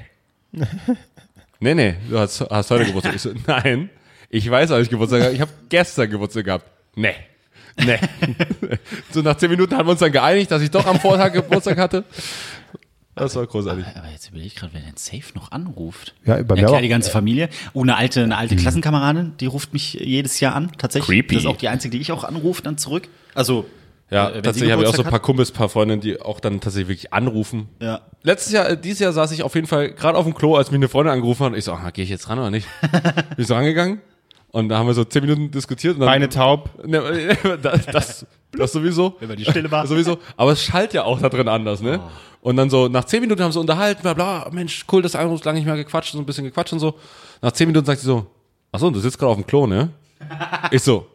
[1.61, 3.15] nee, nee, du hast, hast heute Geburtstag.
[3.15, 3.91] Ich so, nein,
[4.31, 5.35] ich weiß, dass ich Geburtstag habe.
[5.35, 6.71] Ich habe gestern Geburtstag gehabt.
[6.95, 7.15] Nee.
[7.85, 7.99] Nee.
[9.12, 11.79] so nach zehn Minuten haben wir uns dann geeinigt, dass ich doch am Vortag Geburtstag
[11.79, 12.05] hatte.
[13.15, 13.87] Das war großartig.
[13.95, 16.15] Aber jetzt überlege ich gerade, wer denn safe noch anruft.
[16.27, 17.49] Ja, bei mir ja, klar, die ganze Familie.
[17.73, 21.09] Oh, eine alte, eine alte Klassenkameradin, die ruft mich jedes Jahr an, tatsächlich.
[21.09, 21.37] Creepy.
[21.37, 23.09] Das ist auch die einzige, die ich auch anrufe, dann zurück.
[23.35, 23.65] Also,
[24.11, 26.61] Ja, äh, tatsächlich habe ich auch so ein paar Kumpels, paar Freundinnen, die auch dann
[26.61, 27.69] tatsächlich wirklich anrufen.
[27.81, 28.03] Ja.
[28.23, 30.71] Letztes Jahr, äh, dieses Jahr saß ich auf jeden Fall gerade auf dem Klo, als
[30.71, 31.53] mich eine Freundin angerufen hat.
[31.53, 32.69] Und ich so, ah, gehe ich jetzt ran oder nicht?
[32.93, 34.03] Bin ich so rangegangen
[34.53, 35.95] und da haben wir so zehn Minuten diskutiert.
[35.95, 36.71] Und dann, Beine taub.
[36.87, 39.17] Ne, das, das, das sowieso.
[39.21, 39.87] Wenn man die Stille war.
[39.87, 40.19] Sowieso.
[40.37, 42.01] Aber es schallt ja auch da drin anders, ne?
[42.41, 45.19] Und dann so, nach zehn Minuten haben sie unterhalten, bla, bla, Mensch, cool, dass du
[45.19, 46.95] anrufst, lange nicht mehr gequatscht, so ein bisschen gequatscht und so.
[47.43, 48.27] Nach zehn Minuten sagt sie so,
[48.71, 49.91] ach so, du sitzt gerade auf dem Klo, ne?
[50.71, 51.07] Ich so,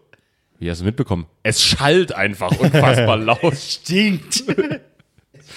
[0.60, 1.26] Wie hast du mitbekommen?
[1.41, 3.56] Es schallt einfach unfassbar laut.
[3.56, 4.44] Stinkt.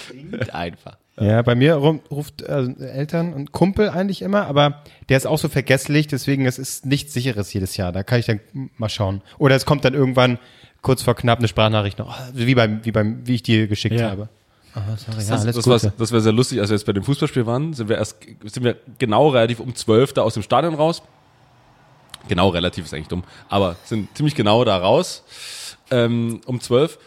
[0.06, 0.96] Stinkt einfach.
[1.20, 5.38] Ja, bei mir rum, ruft äh, Eltern und Kumpel eigentlich immer, aber der ist auch
[5.38, 7.92] so vergesslich, deswegen es ist nichts sicheres jedes Jahr.
[7.92, 8.40] Da kann ich dann
[8.78, 9.22] mal schauen.
[9.38, 10.38] Oder es kommt dann irgendwann
[10.82, 14.10] kurz vor knapp eine Sprachnachricht noch, wie beim, wie beim, wie ich dir geschickt Ja.
[14.10, 14.28] habe.
[14.74, 15.92] Aha, sorry, ja, Das, alles das, Gute.
[15.96, 18.64] das war sehr lustig, als wir jetzt bei dem Fußballspiel waren, sind wir erst, sind
[18.64, 21.00] wir genau relativ um 12 da aus dem Stadion raus.
[22.26, 25.22] Genau relativ ist eigentlich dumm, aber sind ziemlich genau da raus,
[25.92, 26.98] ähm, um 12.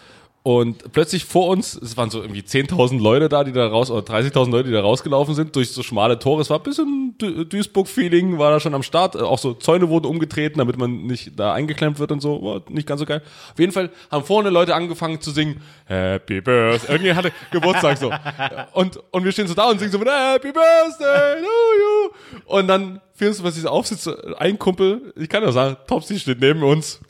[0.47, 3.99] Und plötzlich vor uns, es waren so irgendwie 10.000 Leute da, die da raus, oder
[4.10, 6.41] 30.000 Leute, die da rausgelaufen sind, durch so schmale Tore.
[6.41, 9.15] Es war ein bisschen Du- Duisburg-Feeling, war da schon am Start.
[9.15, 12.41] Äh, Auch so Zäune wurden umgetreten, damit man nicht da eingeklemmt wird und so.
[12.41, 13.21] War nicht ganz so geil.
[13.51, 16.93] Auf jeden Fall haben vorne Leute angefangen zu singen, Happy Birthday.
[16.95, 18.10] Irgendwie hatte Geburtstag so.
[18.73, 22.10] Und, und wir stehen so da und singen so, Happy Birthday to you.
[22.45, 24.07] Und dann, findest du, was dieser Aufsitz,
[24.38, 27.01] ein Kumpel, ich kann ja sagen, Topsy steht neben uns,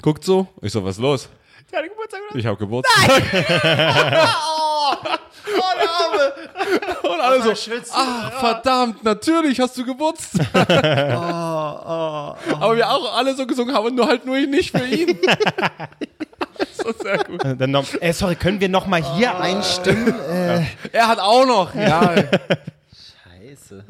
[0.00, 0.46] guckt so.
[0.62, 1.28] Ich so, was ist los?
[1.72, 2.38] Ja, Geburtstag oder?
[2.38, 3.08] Ich habe Geburtstag.
[7.02, 7.52] Und alle so,
[7.94, 10.46] ach verdammt, natürlich hast du Geburtstag.
[10.70, 12.36] Aber
[12.76, 15.18] wir auch alle so gesungen haben, nur halt nur nicht für ihn.
[16.72, 17.44] so sehr gut.
[17.44, 20.14] Äh, Dann noch, äh, sorry, können wir noch mal hier einstimmen?
[20.28, 22.14] Äh, Er hat auch noch, ja.
[23.40, 23.84] Scheiße.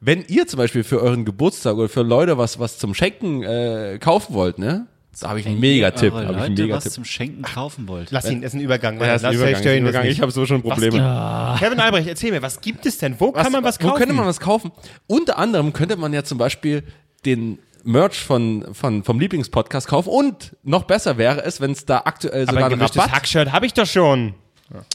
[0.00, 3.98] Wenn ihr zum Beispiel für euren Geburtstag oder für Leute was, was zum Schenken äh,
[4.00, 4.86] kaufen wollt, ne?
[5.20, 6.12] Da habe ich einen Megatipp.
[6.12, 6.92] Eure Hab ich einen Leute was Megatipp.
[6.92, 8.10] zum Schenken kaufen wollt.
[8.10, 9.00] lass ihn, ist ein Übergang.
[9.00, 10.04] Ja, ist ein Übergang, ist ein das Übergang.
[10.06, 11.56] Ich habe so schon Probleme.
[11.58, 13.14] Kevin Albrecht, erzähl mir, was gibt es denn?
[13.18, 13.92] Wo kann man was kaufen?
[13.92, 14.70] Wo könnte man was kaufen?
[15.06, 16.82] Unter anderem könnte man ja zum Beispiel
[17.24, 22.02] den Merch von, von, vom Lieblingspodcast kaufen und noch besser wäre es, wenn es da
[22.04, 24.34] aktuell Aber sogar ein einen gemischtes Rabatt Hackshirt habe ich doch schon.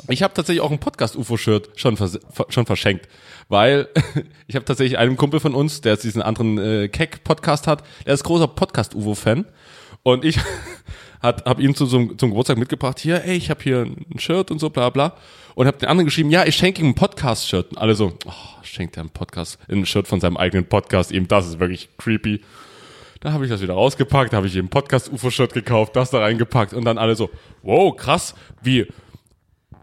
[0.07, 3.07] Ich habe tatsächlich auch ein Podcast-UFO-Shirt schon, vers ver- schon verschenkt,
[3.49, 3.87] weil
[4.47, 8.13] ich habe tatsächlich einem Kumpel von uns, der jetzt diesen anderen äh, Keck-Podcast hat, der
[8.13, 9.45] ist großer Podcast-UFO-Fan
[10.03, 10.37] und ich
[11.21, 14.59] habe ihm zu, zum, zum Geburtstag mitgebracht, hier, ey, ich habe hier ein Shirt und
[14.59, 15.15] so, bla bla
[15.55, 18.63] und habe den anderen geschrieben, ja, ich schenke ihm ein Podcast-Shirt und alle so, oh,
[18.63, 22.41] schenkt er ein Podcast, ein Shirt von seinem eigenen Podcast, ihm das ist wirklich creepy.
[23.19, 26.73] Da habe ich das wieder rausgepackt, habe ich ihm ein Podcast-UFO-Shirt gekauft, das da reingepackt
[26.73, 27.29] und dann alle so,
[27.61, 28.87] wow, krass, wie,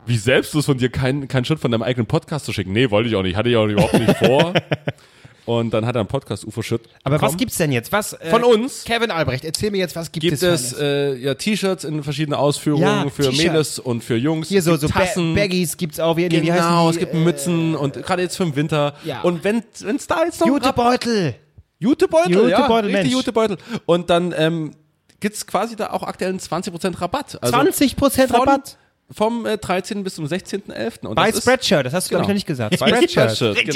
[0.07, 2.73] wie selbstlos von dir kein, kein Schritt von deinem eigenen Podcast zu schicken.
[2.73, 4.53] Nee, wollte ich auch nicht, hatte ich auch überhaupt nicht vor.
[5.59, 6.83] Und dann hat er ein Podcast-UFO-Shirt.
[7.03, 7.39] Aber was bekommen.
[7.39, 7.91] gibt's denn jetzt?
[7.91, 10.43] Was, äh, Von uns Kevin Albrecht, erzähl mir jetzt, was gibt, gibt es?
[10.43, 10.81] es Feines?
[10.81, 13.33] äh, ja T-Shirts in verschiedenen Ausführungen Ja, für.
[13.33, 14.49] Mädels und für Jungs.
[14.49, 15.35] Hier so, Es so gibt ba Tassen.
[15.35, 16.17] Baggies gibt's auch.
[16.17, 16.95] Wie, wie heißen Genau, die?
[16.95, 18.95] es gibt Äh, Mützen und gerade jetzt für den Winter.
[19.05, 19.23] Ja.
[19.23, 21.35] Und wenn es da jetzt noch einen Rabatt- Jutebeutel.
[21.79, 23.13] Jutebeutel, ja, Jutebeutel, richtig.
[23.13, 23.57] Jutebeutel.
[23.87, 24.73] Und dann ähm,
[25.19, 27.39] gibt's quasi da auch aktuell einen 20% Rabatt.
[27.43, 28.77] Also 20% von- Rabatt.
[29.12, 30.05] Vom äh, 13.
[30.05, 31.07] bis zum 16.11.
[31.07, 32.29] Und Bei das ist- Spreadshirt, das hast du, glaube ich, Genau.
[32.29, 32.79] noch nicht gesagt.
[32.79, 33.66] Bei Spreadshirt,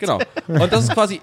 [0.00, 0.18] genau.
[0.46, 0.62] genau.
[0.64, 1.20] Und das ist quasi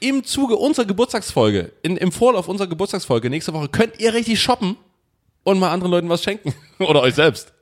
[0.00, 4.76] im Zuge unserer Geburtstagsfolge, in, im Vorlauf unserer Geburtstagsfolge nächste Woche, könnt ihr richtig shoppen
[5.44, 6.54] und mal anderen Leuten was schenken.
[6.78, 7.52] Oder euch selbst.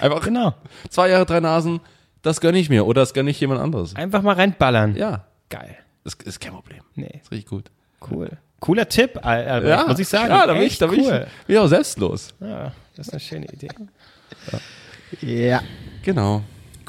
[0.00, 0.54] Einfach Genau.
[0.90, 1.80] zwei Jahre, drei Nasen,
[2.22, 3.94] das gönne ich mir oder das gönne ich jemand anderes.
[3.94, 4.96] Einfach mal reinballern.
[4.96, 5.76] Ja, Geil.
[6.04, 6.80] das ist kein Problem.
[6.94, 7.70] Nee, Ist richtig gut.
[8.10, 8.30] cool.
[8.60, 10.30] Cooler Tipp, Albrecht, muss ich sagen.
[10.30, 11.26] Ja, da bin ich, da bin ich, cool.
[11.46, 12.34] bin ich auch selbstlos.
[12.40, 13.68] Ja, das ist eine schöne Idee.
[14.50, 14.58] Ja.
[16.02, 16.42] Genau.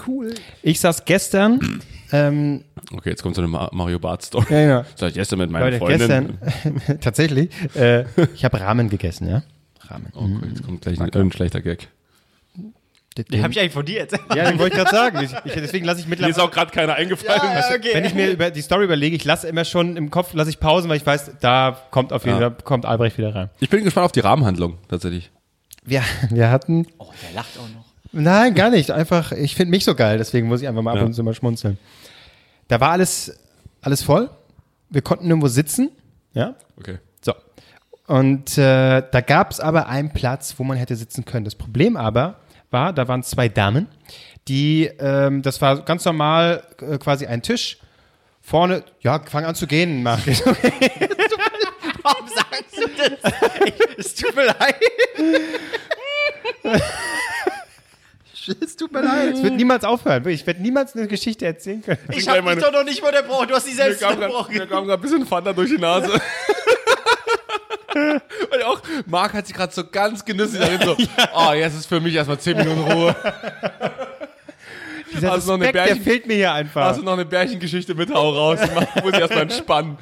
[0.06, 0.34] Cool.
[0.62, 2.64] Ich saß gestern, ähm,
[2.94, 4.46] Okay, jetzt kommt so eine Ma Mario Bart Story.
[4.50, 4.86] ja, ja.
[4.96, 6.38] Seit gestern mit meiner Leute, Freundin.
[6.40, 9.44] gestern, tatsächlich, äh, ich habe Ramen gegessen, ja.
[9.90, 10.08] Ramen.
[10.16, 11.88] Oh, okay, jetzt kommt gleich ein, ein schlechter Gag.
[13.32, 14.22] Den habe ich eigentlich von dir erzählt.
[14.36, 15.18] ja, den wollte ich gerade sagen.
[15.24, 17.42] Ich, ich, deswegen lasse ich Mir ist mittlerweile, auch gerade keiner eingefallen.
[17.94, 20.60] wenn ich mir über die Story überlege, ich lasse immer schon im Kopf, lasse ich
[20.60, 22.52] Pausen, weil ich weiß, da kommt auf jeden Ja.
[22.52, 23.50] Fall, kommt Albrecht wieder rein.
[23.60, 25.32] Ich bin gespannt auf die Rahmenhandlung, tatsächlich.
[25.84, 27.87] Wir, wir hatten, Oh, der lacht auch noch.
[28.12, 30.98] Nein, gar nicht, einfach, ich finde mich so geil, deswegen muss ich einfach mal ab
[30.98, 31.04] Ja.
[31.06, 31.78] und zu mal schmunzeln.
[32.68, 33.38] Da war alles,
[33.82, 34.30] alles voll.
[34.90, 35.90] Wir konnten irgendwo sitzen,
[36.34, 36.56] ja.
[36.78, 37.00] Okay.
[37.22, 37.34] So.
[38.08, 41.46] Und äh, da gab es aber einen Platz, wo man hätte sitzen können.
[41.46, 42.36] Das Problem aber
[42.72, 43.88] war, da waren zwei Damen,
[44.48, 47.80] die, ähm, das war ganz normal äh, quasi ein Tisch.
[48.42, 50.26] Vorne, ja, fang an zu gehen, Marc.
[52.04, 53.34] Warum sagst du das?
[53.98, 54.76] es tut mir leid.
[58.48, 59.36] es tut mir leid.
[59.36, 60.28] Es wird niemals aufhören.
[60.28, 62.00] Ich werde niemals eine Geschichte erzählen können.
[62.12, 63.48] Ich habe dich doch noch nicht unterbrochen.
[63.48, 64.54] Du hast sie selbst unterbrochen.
[64.56, 66.12] Mir kam gerade ein bisschen Fanta durch die Nase.
[67.98, 70.96] Und auch, Marc hat sich gerade so ganz genüsslich darin so,
[71.36, 73.16] oh, jetzt ist für mich erstmal 10 Minuten Ruhe.
[75.12, 76.86] Dieser Hast du noch eine Respekt, der Bärchen- fehlt mir hier einfach.
[76.86, 78.60] Hast du noch eine Bärchengeschichte mit, hau raus.
[78.62, 79.98] Ich muss ich erstmal entspannen.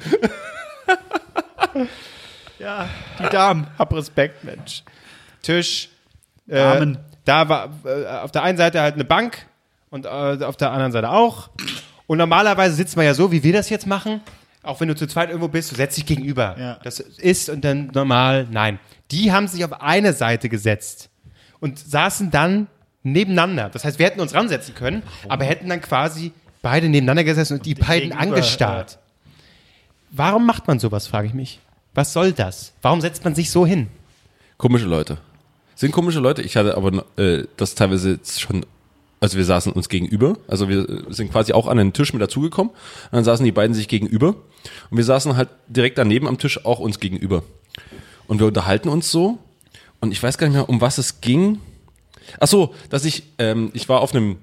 [2.58, 3.66] ja, die Damen.
[3.78, 4.82] Hab Respekt, Mensch.
[5.42, 5.88] Tisch.
[6.48, 6.98] Äh, Damen.
[7.26, 9.46] Da war äh, auf der einen Seite halt eine Bank
[9.90, 11.50] und äh, auf der anderen Seite auch.
[12.06, 14.22] Und normalerweise sitzt man ja so, wie wir das jetzt machen,
[14.62, 16.56] Auch wenn du zu zweit irgendwo bist, du setzt dich gegenüber.
[16.58, 16.78] Ja.
[16.82, 18.80] Das ist und dann normal, nein.
[19.12, 21.08] Die haben sich auf eine Seite gesetzt
[21.60, 22.66] und saßen dann
[23.04, 23.68] nebeneinander.
[23.70, 27.66] Das heißt, wir hätten uns ransetzen können, aber hätten dann quasi beide nebeneinander gesessen und
[27.66, 28.98] die beiden angestarrt.
[30.10, 31.60] Warum macht man sowas, frage ich mich.
[31.94, 32.72] Was soll das?
[32.82, 33.88] Warum setzt man sich so hin?
[34.58, 35.18] Komische Leute.
[35.76, 36.40] Sind komische Leute.
[36.40, 38.64] Ich hatte aber äh, das teilweise jetzt schon,
[39.20, 40.38] also wir saßen uns gegenüber.
[40.48, 42.72] Also wir sind quasi auch an den Tisch mit dazugekommen.
[43.12, 44.28] Dann saßen die beiden sich gegenüber.
[44.90, 47.42] Und wir saßen halt direkt daneben am Tisch auch uns gegenüber.
[48.26, 49.38] Und wir unterhalten uns so.
[50.00, 51.60] Und ich weiß gar nicht mehr, um was es ging.
[52.40, 54.38] Ach so, dass ich, ähm, ich war auf einem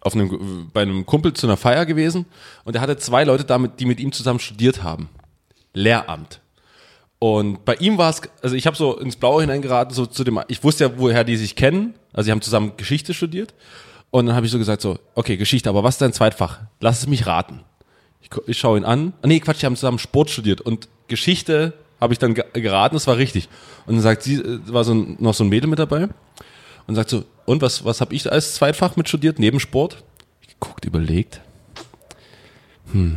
[0.00, 2.26] auf einem, bei einem Kumpel zu einer Feier gewesen
[2.64, 5.08] und er hatte zwei Leute damit, die mit ihm zusammen studiert haben.
[5.72, 6.40] Lehramt.
[7.24, 10.38] Und bei ihm war es, also ich habe so ins Blaue hineingeraten, so zu dem,
[10.48, 11.94] ich wusste ja, woher die sich kennen.
[12.12, 13.54] Also sie haben zusammen Geschichte studiert.
[14.10, 16.58] Und dann habe ich so gesagt, so, okay, Geschichte, aber was ist dein Zweitfach?
[16.80, 17.60] Lass es mich raten.
[18.20, 19.14] Ich, ich schaue ihn an.
[19.22, 20.60] Ah, nee, Quatsch, die haben zusammen Sport studiert.
[20.60, 23.48] Und Geschichte habe ich dann ge- geraten, das war richtig.
[23.86, 26.08] Und dann sagt sie, äh, war so ein, noch so ein Mädel mit dabei
[26.86, 30.04] und sagt so, und was, was habe ich als Zweitfach mit studiert, neben Sport?
[30.42, 31.40] Ich geguckt, überlegt.
[32.92, 33.16] Hm.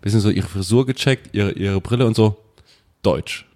[0.00, 2.36] Bisschen so ihre Frisur gecheckt, ihre, ihre Brille und so.
[3.06, 3.46] Deutsch.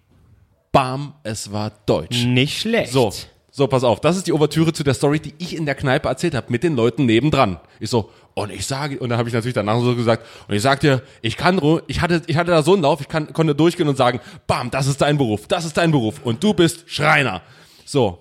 [0.71, 2.25] Bam, es war Deutsch.
[2.25, 2.93] Nicht schlecht.
[2.93, 3.13] So,
[3.51, 4.01] so, pass auf.
[4.01, 6.63] Das ist die Ouvertüre zu der Story, die ich in der Kneipe erzählt habe, mit
[6.63, 7.59] den Leuten nebendran.
[7.81, 10.63] Ich so, und ich sage, und dann habe ich natürlich danach so gesagt, und ich
[10.63, 13.57] sag dir, ich kann, ich hatte, ich hatte da so einen Lauf, ich kann, konnte
[13.57, 16.89] durchgehen und sagen, bam, das ist dein Beruf, das ist dein Beruf, und du bist
[16.89, 17.43] Schreiner.
[17.85, 18.19] So.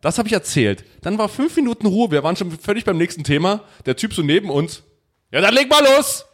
[0.00, 0.82] Das habe ich erzählt.
[1.02, 3.60] Dann war fünf Minuten Ruhe, wir waren schon völlig beim nächsten Thema.
[3.84, 4.82] Der Typ so neben uns.
[5.30, 6.24] Ja, dann leg mal los!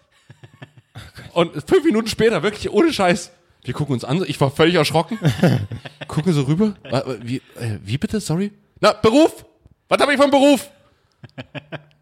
[1.33, 3.33] Und fünf Minuten später, wirklich ohne Scheiß,
[3.67, 5.19] wir gucken uns an, ich war völlig erschrocken.
[6.09, 6.75] gucken so rüber.
[7.21, 8.53] Wie, äh, wie bitte, sorry?
[8.81, 9.45] Na, Beruf!
[9.89, 10.71] Was habe ich vom Beruf?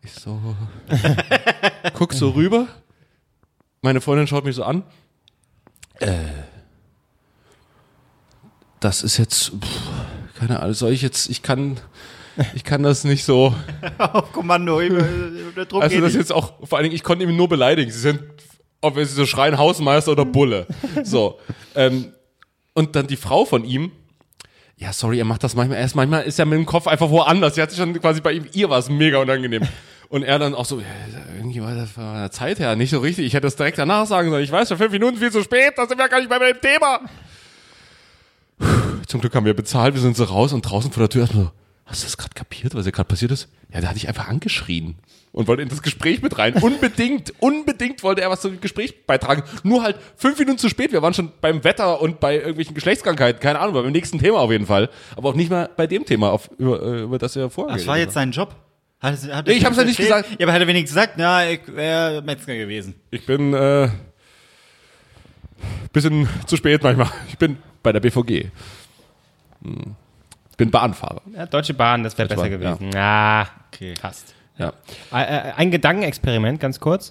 [0.06, 0.38] Ich so.
[1.94, 2.68] Guck so rüber.
[3.80, 4.82] Meine Freundin schaut mich so an.
[5.98, 6.14] Äh.
[8.80, 9.52] Das ist jetzt.
[9.52, 11.30] Pff, keine Ahnung, soll ich jetzt.
[11.30, 11.80] Ich kann.
[12.54, 13.54] Ich kann das nicht so.
[13.98, 17.48] Auf Kommando, der Druck Also das jetzt auch, vor allen Dingen, ich konnte ihn nur
[17.48, 17.90] beleidigen.
[17.90, 18.20] Sie sind,
[18.84, 20.66] ob wir sie so schreien, Hausmeister oder Bulle.
[21.02, 21.38] So.
[21.74, 22.12] Ähm,
[22.74, 23.92] und dann die Frau von ihm,
[24.76, 27.54] ja, sorry, er macht das manchmal, erst manchmal ist er mit dem Kopf einfach woanders.
[27.54, 29.62] Sie hat sich schon quasi bei ihm, ihr war es mega unangenehm.
[30.08, 30.80] Und er dann auch so,
[31.36, 33.26] irgendwie war das von der Zeit her nicht so richtig.
[33.26, 34.44] Ich hätte das direkt danach sagen sollen.
[34.44, 36.60] Ich weiß, für fünf Minuten viel zu spät, da sind wir gar nicht bei dem
[36.60, 37.00] Thema.
[38.58, 38.66] Puh,
[39.06, 41.44] Zum Glück haben wir bezahlt, wir sind so raus und draußen vor der Tür erstmal
[41.46, 41.50] so,
[41.86, 43.48] hast du das gerade kapiert, was hier gerade passiert ist?
[43.72, 44.96] Ja, da hatte ich einfach angeschrien
[45.32, 46.54] und wollte in das Gespräch mit rein.
[46.54, 49.42] Unbedingt, unbedingt wollte er was zum Gespräch beitragen.
[49.64, 50.92] Nur halt fünf Minuten zu spät.
[50.92, 54.50] Wir waren schon beim Wetter und bei irgendwelchen Geschlechtskrankheiten, keine Ahnung, beim nächsten Thema auf
[54.50, 54.90] jeden Fall.
[55.16, 57.86] Aber auch nicht mal bei dem Thema, auf, über, äh, über das wir vorher Das
[57.86, 58.54] war jetzt sein Job.
[59.00, 60.28] Hat, hat Nee, ich hab's ja nicht gesagt.
[60.38, 62.94] Ja, aber hat er wenigstens gesagt, na, ich wäre Metzger gewesen.
[63.10, 63.88] Ich bin äh,
[65.92, 67.10] bisschen zu spät manchmal.
[67.28, 68.50] Ich bin bei der BVG.
[69.62, 69.96] Hm.
[70.54, 71.20] Ich bin Bahnfahrer.
[71.34, 72.90] Ja, Deutsche Bahn, das wäre besser Bahn, gewesen.
[72.94, 73.94] Ja, Okay.
[74.00, 74.34] passt.
[74.56, 74.72] Ja.
[75.10, 77.10] Ein Gedankenexperiment, ganz kurz.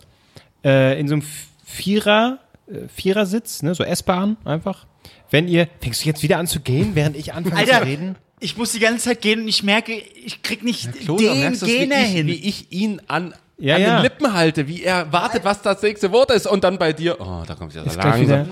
[0.63, 1.23] Äh, in so einem
[1.65, 4.85] Vierer, äh, Vierersitz, ne, so S-Bahn einfach.
[5.29, 8.15] Wenn ihr, fängst du jetzt wieder an zu gehen, während ich anfange zu Alter, reden?
[8.39, 12.01] ich muss die ganze Zeit gehen und ich merke, ich krieg nicht Klose, den Gene
[12.05, 12.27] ich, hin.
[12.27, 13.95] wie ich ihn an, Ja, an ja.
[13.97, 17.19] den Lippen halte, wie er wartet, was das nächste Wort ist und dann bei dir,
[17.19, 18.21] oh, da kommt ja langsam.
[18.21, 18.47] wieder.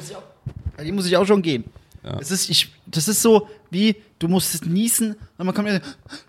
[0.83, 1.63] Die muss ich auch schon gehen.
[2.19, 5.81] Es ist, ich, das ist so wie, du musst niesen und man kommt mir, und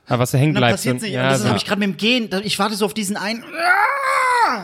[0.06, 0.72] Aber was da hängen bleibt.
[0.74, 1.14] passiert so- nicht.
[1.14, 1.48] ja, und das so.
[1.48, 2.28] habe ich gerade mit dem Gehen.
[2.44, 3.42] Ich warte so auf diesen einen.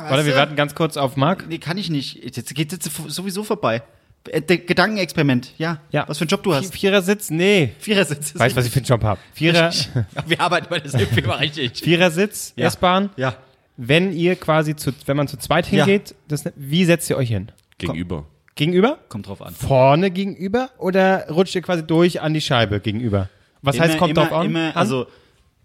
[0.09, 1.47] Warte, wir warten ganz kurz auf Marc.
[1.49, 2.23] Nee, kann ich nicht.
[2.37, 3.83] Jetzt geht jetzt sowieso vorbei.
[4.29, 5.81] Äh, der Gedankenexperiment, ja.
[5.91, 6.05] Ja.
[6.09, 6.75] Was für einen Job du hast.
[6.75, 7.31] Vierersitz?
[7.31, 7.73] Nee.
[7.79, 8.39] Vierersitz.
[8.39, 9.21] Weißt du, was ich für einen Job habe?
[9.33, 9.73] Vierer,
[10.27, 11.81] Wir arbeiten bei derselben Firma, richtig.
[11.83, 12.67] Vierersitz, Ja.
[12.67, 13.11] S-Bahn.
[13.17, 13.37] Ja.
[13.77, 15.85] Wenn ihr quasi zu, wenn man zu zweit Ja.
[15.85, 17.51] hingeht, das, wie setzt ihr euch hin?
[17.79, 18.27] Gegenüber.
[18.59, 18.99] Gegenüber?
[19.09, 19.55] Kommt drauf an.
[19.55, 23.29] Vorne gegenüber oder rutscht ihr quasi durch an die Scheibe gegenüber?
[23.63, 24.47] Was heißt, kommt immer, drauf an?
[24.47, 25.07] Immer, also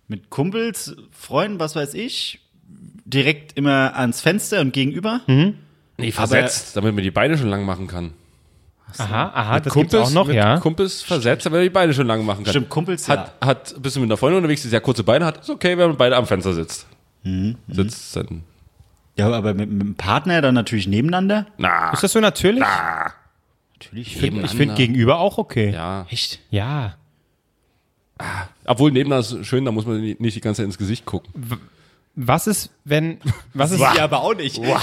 [0.08, 2.40] mit Kumpels, Freunden, was weiß ich,
[3.04, 5.22] direkt immer ans Fenster und gegenüber.
[5.98, 8.14] Nee, versetzt, damit man die Beine schon lang machen kann.
[9.00, 10.60] aha, aha, das gibt's auch noch, mit ja.
[10.60, 12.52] Kumpels versetzt, damit man die Beine schon lang machen kann.
[12.52, 15.40] Stimmt, Kumpels, hat, hat, bist du mit einer Freundin unterwegs, die sehr kurze Beine hat,
[15.40, 16.86] ist okay, wenn man beide am Fenster sitzt.
[17.24, 18.44] Mhm, Sitzt dann,
[19.18, 21.46] Ja, aber mit, mit dem Partner dann natürlich nebeneinander.
[21.58, 22.64] na, Ist das so natürlich?
[23.74, 24.08] Natürlich.
[24.08, 24.74] Ich finde nebeneinander.
[24.76, 25.72] gegenüber auch okay.
[25.72, 26.06] ja.
[26.10, 26.40] Echt?
[26.50, 26.96] Ja.
[28.66, 31.32] Obwohl nebeneinander ist schön, da muss man nicht die ganze Zeit ins Gesicht gucken.
[32.16, 33.18] Was ist, wenn,
[33.54, 34.58] was ist, Ja, aber auch nicht.
[34.64, 34.80] Ja,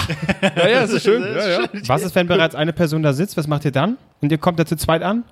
[0.69, 1.23] ja, das ist schön.
[1.37, 1.69] Ja, ja.
[1.87, 3.37] was ist, wenn bereits eine Person da sitzt?
[3.37, 3.99] Was macht ihr dann?
[4.21, 5.25] Und ihr kommt da zu zweit an?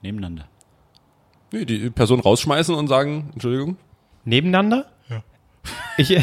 [0.00, 0.46] Nebeneinander.
[1.52, 3.76] Nee, die Person rausschmeißen und sagen, Entschuldigung.
[4.24, 4.86] Nebeneinander?
[5.10, 5.22] Ja.
[5.98, 6.16] Ich,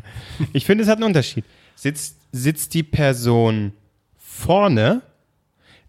[0.52, 1.44] ich finde, es hat einen Unterschied.
[1.76, 3.72] Sitzt, sitzt die Person
[4.18, 5.02] vorne,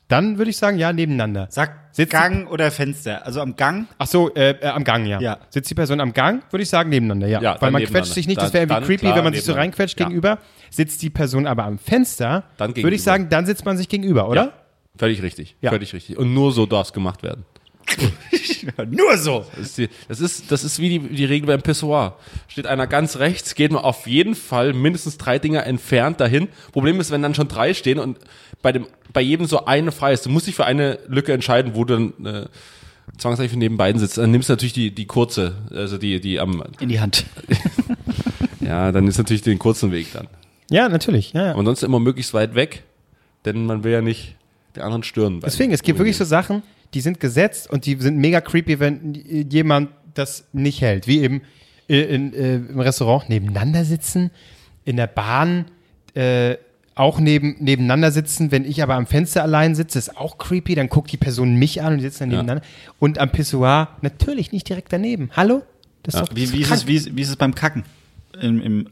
[0.07, 1.47] dann würde ich sagen, ja, nebeneinander.
[1.49, 3.25] Sag Sitzt- Gang oder Fenster.
[3.25, 3.87] Also am Gang.
[3.97, 5.19] Ach so, äh, äh, am Gang, ja.
[5.19, 5.39] Ja.
[5.49, 7.41] Sitzt die Person am Gang, würde ich sagen, nebeneinander, ja.
[7.41, 9.43] Ja, Weil man quetscht sich nicht, das Dann- wäre irgendwie creepy, klar wenn man sich
[9.43, 10.05] so reinquetscht Ja.
[10.05, 10.37] gegenüber.
[10.69, 14.29] Sitzt die Person aber am Fenster, Dann würde ich sagen, dann sitzt man sich gegenüber,
[14.29, 14.43] oder?
[14.45, 14.53] Ja.
[14.97, 15.55] Völlig richtig.
[15.61, 15.71] Ja.
[15.71, 16.17] Völlig richtig.
[16.17, 17.45] Und nur so darf es gemacht werden.
[18.89, 19.45] Nur so.
[19.55, 22.17] Das ist, die, das ist, das ist wie die, die Regel beim Pissoir.
[22.47, 26.47] Steht einer ganz rechts, geht man auf jeden Fall mindestens drei Dinger entfernt dahin.
[26.71, 28.17] Problem ist, wenn dann schon drei stehen und
[28.61, 31.75] bei, dem, bei jedem so eine frei ist, du musst dich für eine Lücke entscheiden,
[31.75, 32.45] wo du dann äh,
[33.17, 34.17] zwangsläufig neben beiden sitzt.
[34.17, 37.25] Dann nimmst du natürlich die, die kurze, also die, die am, In die Hand.
[38.59, 40.27] ja, dann ist natürlich den kurzen Weg dann.
[40.69, 41.33] Ja, natürlich.
[41.33, 41.51] Ja, ja.
[41.51, 42.83] Aber ansonsten immer möglichst weit weg,
[43.45, 44.35] denn man will ja nicht
[44.75, 45.39] den anderen stören.
[45.39, 49.13] Deswegen, es gibt wirklich so Sachen, die sind gesetzt und die sind mega creepy, wenn
[49.49, 51.07] jemand das nicht hält.
[51.07, 51.41] Wie eben
[51.89, 54.31] äh, in, äh, im Restaurant nebeneinander sitzen,
[54.85, 55.65] in der Bahn
[56.15, 56.55] äh,
[56.95, 58.51] auch neben, nebeneinander sitzen.
[58.51, 60.75] Wenn ich aber am Fenster allein sitze, ist auch creepy.
[60.75, 62.37] Dann guckt die Person mich an und sitzen dann Ja.
[62.37, 62.67] nebeneinander.
[62.99, 65.29] Und am Pissoir natürlich nicht direkt daneben.
[65.35, 65.61] Hallo?
[66.03, 67.83] Das ist doch Wie, wie, ist es, wie, ist, wie ist es beim Kacken?
[68.41, 68.89] Im, im,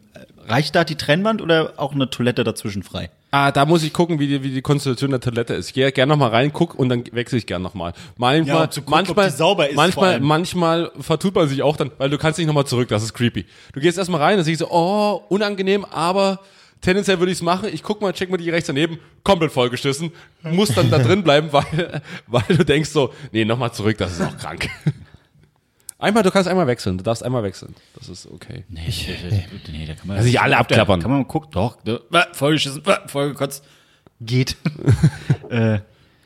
[0.48, 3.10] reicht da die Trennwand oder auch eine Toilette dazwischen frei?
[3.38, 5.68] Ah, da muss ich gucken, wie die, wie die Konstellation der Toilette ist.
[5.68, 7.92] Ich gehe gerne nochmal rein, guck und dann wechsle ich gerne nochmal.
[8.16, 12.18] Manchmal, Ja, gucken, manchmal, sauber ist manchmal, manchmal vertut man sich auch dann, weil du
[12.18, 13.46] kannst nicht nochmal zurück, das ist creepy.
[13.74, 16.40] Du gehst erstmal rein, dann siehst du, oh, unangenehm, aber
[16.80, 17.68] tendenziell würde ich es machen.
[17.74, 21.50] Ich guck mal, check mal die rechts daneben, komplett vollgeschissen, muss dann da drin bleiben,
[21.52, 24.70] weil, weil du denkst so, nee, nochmal zurück, das ist auch krank.
[26.06, 27.74] Einmal, du kannst einmal wechseln, du darfst einmal wechseln.
[27.98, 28.64] Das ist okay.
[28.70, 28.82] Nee,
[29.32, 31.02] nee, nee da kann man Also nicht alle abklappern.
[31.02, 33.64] Kann man mal gucken, doch, ne, äh, vollgeschissen, äh, vollgekotzt.
[34.22, 34.56] Geht.
[35.50, 35.80] äh,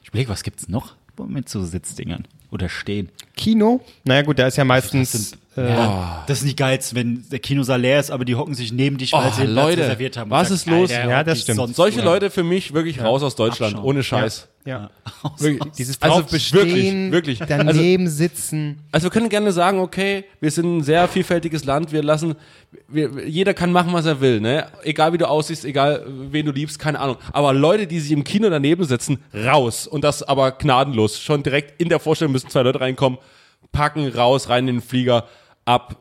[0.03, 0.95] ich überlege, was gibt's noch
[1.27, 2.25] mit so Sitzdingern?
[2.51, 3.09] Oder stehen?
[3.37, 3.79] Kino?
[4.03, 7.79] Naja gut, da ist ja meistens äh, Ja, das ist nicht geil, wenn der Kinosaal
[7.79, 10.17] leer ist, aber die hocken sich neben dich, weil Oh, sie den Platz Leute, reserviert
[10.17, 10.29] haben.
[10.31, 10.89] was ist los?
[10.91, 11.57] Ja, das stimmt.
[11.57, 13.85] sonst Solche wo- Leute für mich wirklich raus aus Deutschland, Abschauen.
[13.87, 14.41] ohne Scheiß.
[14.41, 14.58] ja.
[15.37, 17.57] Wirklich, dieses also bestehen, wirklich, wirklich.
[17.57, 18.79] daneben sitzen.
[18.91, 22.35] Also wir können gerne sagen, okay, wir sind ein sehr vielfältiges Land, wir lassen,
[22.87, 24.67] wir, jeder kann machen, was er will, ne?
[24.83, 27.17] Egal wie du aussiehst, egal wen du liebst, keine Ahnung.
[27.31, 29.87] Aber Leute, die sich im Kino daneben sitzen, raus.
[29.87, 31.19] Und das aber gnadenlos.
[31.19, 33.19] Schon direkt in der Vorstellung müssen zwei Leute reinkommen,
[33.71, 35.27] packen, raus, rein in den Flieger,
[35.65, 35.95] ab,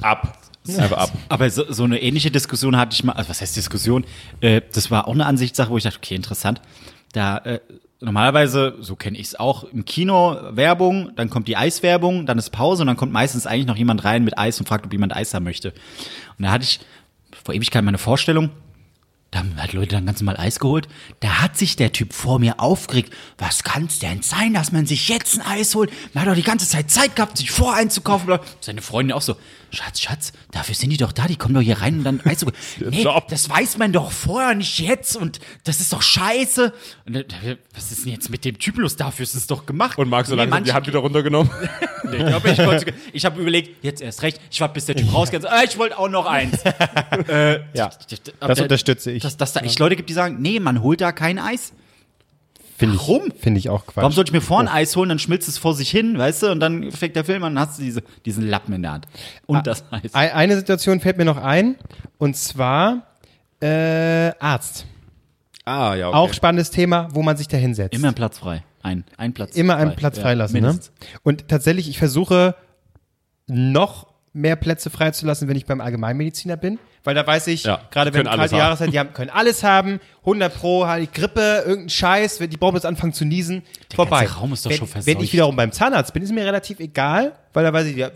[0.00, 0.38] ab.
[0.68, 1.12] Einfach ab.
[1.28, 4.04] Aber so, so eine ähnliche Diskussion hatte ich mal, also was heißt Diskussion?
[4.40, 6.60] Äh, das war auch eine Ansichtssache, wo ich dachte, okay, interessant.
[7.12, 7.60] Da äh,
[8.00, 12.50] normalerweise, so kenne ich es auch, im Kino Werbung, dann kommt die Eiswerbung, dann ist
[12.50, 15.14] Pause und dann kommt meistens eigentlich noch jemand rein mit Eis und fragt, ob jemand
[15.14, 15.72] Eis haben möchte.
[16.38, 16.80] Und da hatte ich
[17.44, 18.50] vor Ewigkeit meine Vorstellung,
[19.36, 20.88] da haben halt Leute dann ganz normal Eis geholt.
[21.20, 23.12] Da hat sich der Typ vor mir aufgeregt.
[23.36, 25.90] Was kann's denn sein, dass man sich jetzt ein Eis holt?
[26.14, 28.38] Man hat doch die ganze Zeit Zeit gehabt, sich vor einzukaufen.
[28.60, 29.36] Seine Freundin auch so,
[29.72, 31.26] Schatz, Schatz, dafür sind die doch da.
[31.26, 32.54] Die kommen doch hier rein und dann Eis holen.
[32.90, 35.16] Nee, das weiß man doch vorher, nicht jetzt.
[35.16, 36.72] Und das ist doch scheiße.
[37.04, 37.24] Und, dann,
[37.74, 38.96] was ist denn jetzt mit dem Typ los?
[38.96, 39.98] Dafür ist es doch gemacht.
[39.98, 41.50] Und Marc so langsam die Hand wieder runtergenommen.
[42.08, 44.40] Nee, ich glaube, ich, konnte- ich habe überlegt, jetzt erst recht.
[44.48, 45.44] Ich warte, bis der Typ rausgeht.
[45.44, 46.60] Äh, ich wollte auch noch eins.
[47.74, 47.90] Ja,
[48.38, 49.22] Aber das unterstütze ich.
[49.26, 51.72] Dass, dass da echt Leute gibt, die sagen, nee, man holt da kein Eis.
[52.78, 53.22] Finde ich, Warum?
[53.40, 53.96] Finde ich auch Quatsch.
[53.96, 56.52] Warum sollte ich mir vorne Eis holen, dann schmilzt es vor sich hin, weißt du,
[56.52, 59.08] und dann fängt der Film an und hast du diese, diesen Lappen in der Hand.
[59.46, 60.14] Und das Eis.
[60.14, 61.74] Ei- Eine Situation fällt mir noch ein,
[62.18, 63.02] und zwar
[63.60, 64.86] äh, Arzt.
[65.64, 66.16] Ah, ja, okay.
[66.18, 67.94] Auch spannendes Thema, wo man sich da hinsetzt.
[67.94, 68.62] Immer ein Platz frei.
[68.82, 69.82] Ein, ein Platz Immer frei.
[69.82, 70.54] einen Platz Ja, freilassen.
[70.60, 70.66] Ne?
[70.68, 70.92] mindestens.
[71.24, 72.54] Und tatsächlich, ich versuche
[73.48, 76.78] noch mehr Plätze freizulassen, wenn ich beim Allgemeinmediziner bin.
[77.04, 78.58] Weil da weiß ich, Ja, gerade wenn kalte haben.
[78.58, 82.58] Jahreszeit, die haben, können alles haben, 100 pro, halt die Grippe, irgendein Scheiß, wenn die
[82.60, 83.62] jetzt anfangen zu niesen,
[83.94, 84.24] vorbei.
[84.24, 85.22] ganze Raum ist doch wenn, schon Wenn verseucht.
[85.22, 88.10] ich wiederum beim Zahnarzt bin, ist mir relativ egal, weil da weiß ich, ja,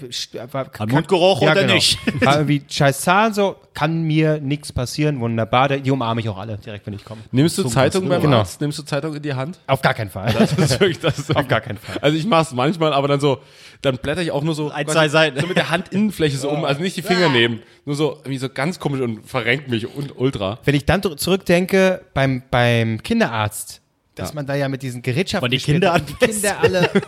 [0.51, 1.99] war, Hat Mundgeruch oder nicht?
[2.21, 6.59] War irgendwie scheiß Zahn, so, kann mir nichts passieren, wunderbar, die umarme ich auch alle
[6.59, 7.21] direkt, wenn ich komme.
[7.31, 8.39] Nimmst du Zeitung beim Genau.
[8.39, 8.61] Arzt?
[8.61, 9.61] Nimmst du Zeitung in die Hand?
[9.69, 10.35] Auf gar keinen Fall.
[10.37, 11.97] Das ist wirklich, das ist Auf gar keinen Fall.
[12.03, 13.39] Also ich mach's manchmal, aber dann so,
[13.83, 15.41] dann blätter ich auch nur so Ein, zwei Seiten.
[15.41, 18.49] so mit der Handinnenfläche so um, also nicht die Finger nehmen, nur so irgendwie so
[18.49, 20.59] ganz komisch und verrenkt mich und ultra.
[20.65, 23.81] Wenn ich dann zurückdenke beim, beim Kinderarzt,
[24.15, 24.35] dass Ja.
[24.35, 26.91] man da ja mit diesen Gerätschaften Von den gespielt Kinder an die Kinder alle.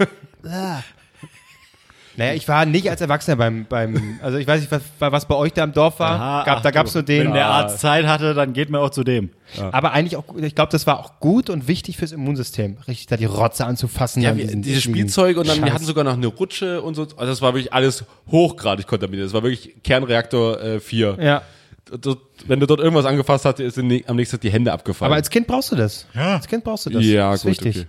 [0.45, 0.81] Ah.
[2.17, 5.35] Naja, ich war nicht als Erwachsener beim, beim also ich weiß nicht, was, was bei
[5.35, 6.11] euch da im Dorf war.
[6.21, 7.25] Aha, Gab, ach da gab es nur den.
[7.27, 9.31] Wenn der Arzt Zeit hatte, dann geht man auch zu dem.
[9.73, 13.17] Aber eigentlich auch, ich glaube, das war auch gut und wichtig fürs Immunsystem, richtig da
[13.17, 14.23] die Rotze anzufassen.
[14.23, 15.75] Ja, diesen- diese diesen Spielzeug und dann, wir Scheiß.
[15.75, 17.03] hatten sogar noch eine Rutsche und so.
[17.03, 19.27] Also das war wirklich alles hochgradig kontaminiert.
[19.27, 21.17] Das war wirklich Kernreaktor äh, 4.
[21.21, 21.43] Ja.
[22.01, 25.09] Dort, wenn du dort irgendwas angefasst hast, sind die- am nächsten Tag die Hände abgefallen.
[25.09, 26.07] Aber als Kind brauchst du das.
[26.15, 27.05] Als Kind brauchst du das.
[27.05, 27.83] ja, das ist gut, wichtig.
[27.83, 27.89] okay.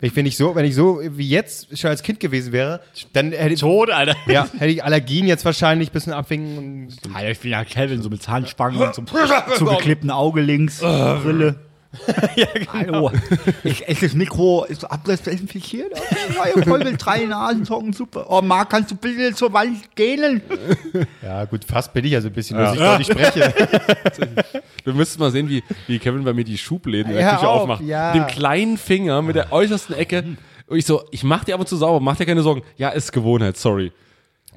[0.00, 2.80] Ich, wenn ich so, wenn ich so wie jetzt schon als Kind gewesen wäre,
[3.12, 4.14] dann hätte ich, Tot, Alter.
[4.28, 8.00] ja, hätte ich Allergien jetzt wahrscheinlich ein bisschen abwinken und Alter, ich bin ja Kevin,
[8.00, 9.02] so mit Zahnspangen und so
[9.56, 11.56] zugeklebten Auge links, Brille.
[12.72, 13.10] Hallo,
[13.64, 15.90] ich, ist das Mikro ist abdesinfiziert?
[15.94, 18.26] Okay, voll mit drei Nasensocken, super.
[18.28, 20.42] Oh, Marc, kannst du bitte zur Wand gehen?
[21.22, 23.54] Ja, gut, fast bin ich ja so ein bisschen, dass ich deutlich spreche.
[24.84, 27.48] Du müsstest mal sehen, wie, wie Kevin bei mir die Schubläden in der Ja, Küche
[27.48, 27.82] auf, aufmacht.
[27.82, 28.14] ja.
[28.14, 30.24] Mit dem kleinen Finger, mit der äußersten Ecke.
[30.66, 32.62] Und ich so, ich mach dir ab und zu sauber, mach dir keine Sorgen.
[32.76, 33.92] Ja, ist Gewohnheit, sorry.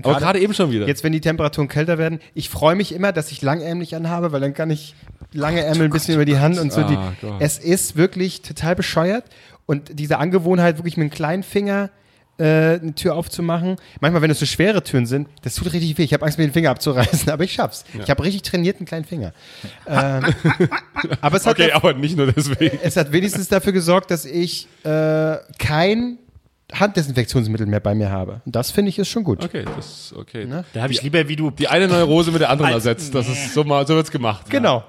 [0.06, 0.88] Aber Gerade- eben schon wieder.
[0.88, 4.41] Jetzt, wenn die Temperaturen kälter werden, ich freue mich immer, dass ich langärmlich anhabe, weil
[4.41, 4.95] dann kann ich
[5.34, 6.84] lange Ärmel ein bisschen über die Hand und so.
[6.84, 9.26] Die, Ah, es ist wirklich total bescheuert.
[9.66, 11.89] Und diese Angewohnheit, wirklich mit dem kleinen Finger
[12.38, 13.76] äh, eine Tür aufzumachen.
[13.99, 16.04] Manchmal, wenn es so schwere Türen sind, das tut richtig weh.
[16.04, 17.86] Ich habe Angst, mir den Finger abzureißen, aber ich schaff's.
[18.02, 19.34] Ich habe richtig trainiert einen kleinen Finger.
[19.88, 20.26] ähm,
[21.22, 22.80] aber es hat, okay, aber nicht nur deswegen.
[22.82, 26.18] es hat wenigstens dafür gesorgt, dass ich äh, kein
[26.74, 28.41] Handdesinfektionsmittel mehr bei mir habe.
[28.45, 29.43] Und das finde ich ist schon gut.
[29.43, 30.47] Okay, das ist okay.
[30.74, 33.13] Da habe ich lieber, wie du Die eine Neurose mit der anderen ersetzt.
[33.15, 34.49] Das ist so mal, so wird's gemacht.
[34.49, 34.84] Genau.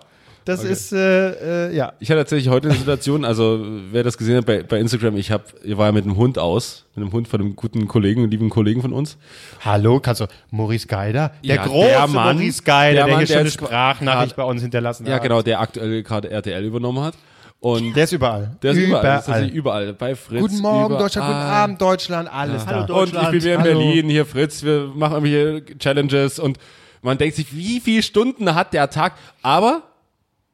[0.45, 1.93] Das ist, äh, äh, ja.
[2.01, 5.31] Ich hatte tatsächlich heute eine Situation, also wer das gesehen hat bei, bei Instagram, ich
[5.31, 8.29] hab, ich war ja mit einem Hund aus, mit einem Hund von einem guten Kollegen,
[8.29, 9.17] lieben Kollegen von uns.
[9.65, 11.31] Hallo, kannst du, Maurice Geider?
[11.45, 14.35] Der Ja, große der Mann, Maurice Geider, der der, Mann, hier der schon eine Sprachnachricht
[14.35, 15.23] bei uns hinterlassen Ja, hat.
[15.23, 17.15] genau, der aktuell gerade RTL übernommen hat.
[17.63, 18.57] Und Der ist überall.
[18.61, 19.23] der ist überall.
[19.25, 19.93] Der ist überall.
[19.95, 20.41] Bei Fritz.
[20.41, 21.03] Guten Morgen, überall.
[21.05, 22.87] Deutschland, guten Abend, Deutschland, alles Hallo, da.
[22.87, 23.29] Deutschland.
[23.29, 23.79] Und ich bin wieder in Hallo.
[23.79, 26.59] Berlin, hier Fritz, wir machen irgendwelche Challenges und
[27.03, 29.13] man denkt sich, wie viele Stunden hat der Tag?
[29.43, 29.83] Aber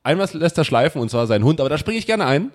[0.02, 2.52] einmal lässt er schleifen und zwar sein Hund, aber da springe ich gerne ein.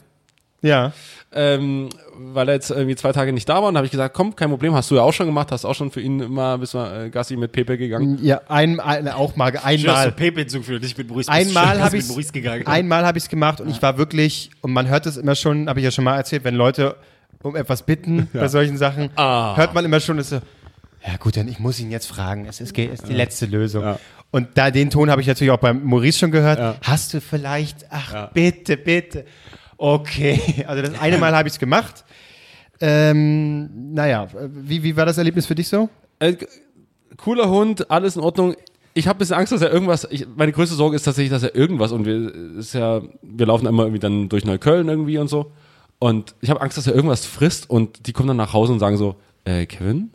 [0.63, 0.91] Ja.
[1.33, 4.35] ähm, weil er jetzt irgendwie zwei Tage nicht da war und habe ich gesagt, komm,
[4.35, 6.73] kein Problem, hast du ja auch schon gemacht, hast auch schon für ihn mal bis
[6.73, 8.17] mal äh, Gassi mit Pepe gegangen.
[8.21, 10.11] Ja, ein, ein, auch mal, einmal.
[10.11, 11.39] Pepe hinzugefügt nicht mit Maurice bist.
[11.39, 14.87] Schön, Einmal habe ich einmal habe ich es gemacht und ich war wirklich und man
[14.87, 16.95] hört es immer schon, habe ich ja schon mal erzählt, wenn Leute
[17.41, 19.57] um etwas bitten bei solchen Sachen, Ah.
[19.57, 20.35] hört man immer schon, ist so,
[21.05, 23.83] ja gut, dann ich muss ihn jetzt fragen, es ist, es ist die letzte Lösung.
[23.83, 23.99] Ja.
[24.31, 26.57] Und da den Ton habe ich natürlich auch beim Maurice schon gehört.
[26.57, 26.75] Ja.
[26.81, 29.25] Hast du vielleicht, ach bitte, bitte.
[29.77, 32.03] Okay, also das eine Mal habe ich es gemacht.
[32.81, 35.89] Ähm, naja, wie, wie war das Erlebnis für dich so?
[36.19, 36.35] Äh,
[37.17, 38.55] cooler Hund, alles in Ordnung.
[38.93, 41.43] Ich habe ein bisschen Angst, dass er irgendwas, ich, meine größte Sorge ist tatsächlich, dass
[41.43, 45.29] er irgendwas und wir, ist ja, wir laufen immer irgendwie dann durch Neukölln irgendwie und
[45.29, 45.51] so.
[45.99, 48.79] Und ich habe Angst, dass er irgendwas frisst und die kommen dann nach Hause und
[48.79, 49.15] sagen so,
[49.45, 50.11] äh, Kevin,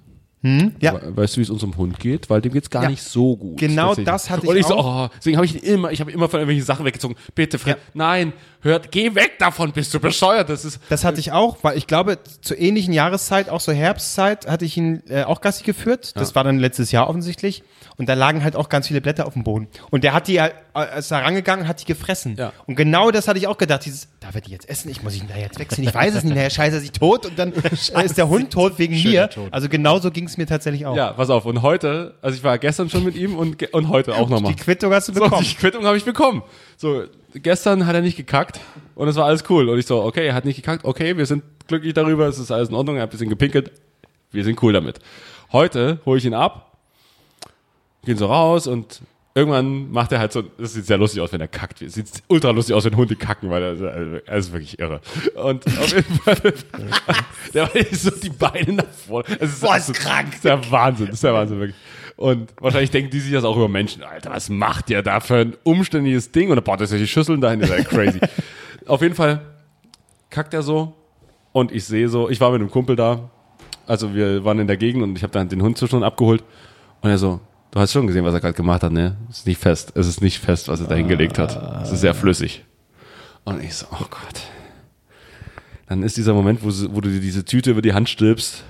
[0.80, 0.94] Ja.
[0.94, 2.30] We- Weißt du, wie es unserem Hund geht?
[2.30, 2.90] Weil dem geht's gar Ja.
[2.90, 3.58] nicht so gut.
[3.58, 5.06] Genau das hatte ich Und ich so, auch.
[5.08, 7.16] oh, deswegen habe ich ihn immer, ich habe immer von irgendwelchen Sachen weggezogen.
[7.34, 7.82] Bitte, Fred, Ja.
[7.94, 10.48] nein, hört, geh weg davon, bist du bescheuert.
[10.48, 14.46] Das ist, Das hatte ich auch, weil ich glaube, zur ähnlichen Jahreszeit, auch so Herbstzeit,
[14.48, 16.16] hatte ich ihn äh, auch Gassi geführt.
[16.16, 17.62] Das war dann letztes Jahr offensichtlich.
[17.96, 19.66] Und da lagen halt auch ganz viele Blätter auf dem Boden.
[19.90, 20.50] Und der hat die, äh,
[20.96, 22.36] ist da rangegangen, hat die gefressen.
[22.36, 22.52] Ja.
[22.66, 23.84] Und genau das hatte ich auch gedacht.
[23.84, 24.88] Dieses, darf er die jetzt essen?
[24.88, 25.82] Ich muss ihn da jetzt wechseln.
[25.86, 26.34] Ich weiß es nicht.
[26.36, 27.70] Nachher scheiße er sich tot und dann äh,
[28.04, 29.30] ist der Hund tot wegen Schöner mir.
[29.30, 29.48] Tod.
[29.52, 30.94] Also genauso ging es mir tatsächlich auch.
[30.96, 31.44] ja, pass auf.
[31.44, 34.52] Und heute, also ich war gestern schon mit ihm und, und heute auch nochmal.
[34.54, 35.44] Die Quittung hast du So, bekommen.
[35.44, 36.42] die Quittung habe ich bekommen.
[36.76, 37.04] So,
[37.34, 38.60] gestern hat er nicht gekackt
[38.94, 39.68] und es war alles cool.
[39.68, 42.50] Und ich so, okay, er hat nicht gekackt, okay, wir sind glücklich darüber, es ist
[42.50, 43.72] alles in Ordnung, er hat ein bisschen gepinkelt,
[44.32, 44.98] wir sind cool damit.
[45.52, 46.76] Heute hole ich ihn ab,
[48.04, 49.02] gehen so raus und
[49.34, 51.80] irgendwann macht er halt so, das sieht sehr lustig aus, wenn er kackt.
[51.80, 55.00] Es sieht ultra lustig aus, wenn Hunde kacken, weil er, also, er ist wirklich irre.
[55.34, 56.54] Und auf jeden Fall,
[57.54, 59.26] der war so die Beine nach vorne.
[59.38, 60.28] Es ist, Boah, es ist krank.
[60.28, 61.76] Das ist der Wahnsinn, das ist der Wahnsinn, wirklich.
[62.18, 64.02] Und wahrscheinlich denken die sich das auch über Menschen.
[64.02, 66.50] Alter, was macht ihr da für ein umständliches Ding?
[66.50, 68.18] Und dann baut er solche Schüsseln dahin, das ist ja crazy.
[68.86, 69.40] Auf jeden Fall
[70.28, 70.94] kackt er so
[71.52, 73.30] und ich sehe so, ich war mit einem Kumpel da,
[73.86, 76.42] also wir waren in der Gegend und ich habe dann den Hund zwischen abgeholt
[77.02, 77.38] und er so,
[77.70, 79.16] du hast schon gesehen, was er gerade gemacht hat, ne?
[79.30, 81.84] Es ist nicht fest, es ist nicht fest, was er da hingelegt hat.
[81.84, 82.64] Es ist sehr flüssig.
[83.44, 84.42] Und ich so, oh Gott.
[85.86, 88.64] Dann ist dieser Moment, wo, wo du dir diese Tüte über die Hand stülpst,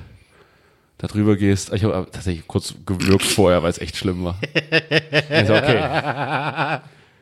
[0.99, 1.73] da drüber gehst.
[1.73, 4.39] Ich habe tatsächlich kurz gewürgt vorher, weil es echt schlimm war.
[4.43, 6.81] Und ich so, okay.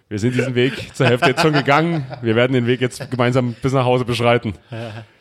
[0.09, 2.07] Wir sind diesen Weg zur Hälfte jetzt schon gegangen.
[2.23, 4.55] Wir werden den Weg jetzt gemeinsam bis nach Hause beschreiten.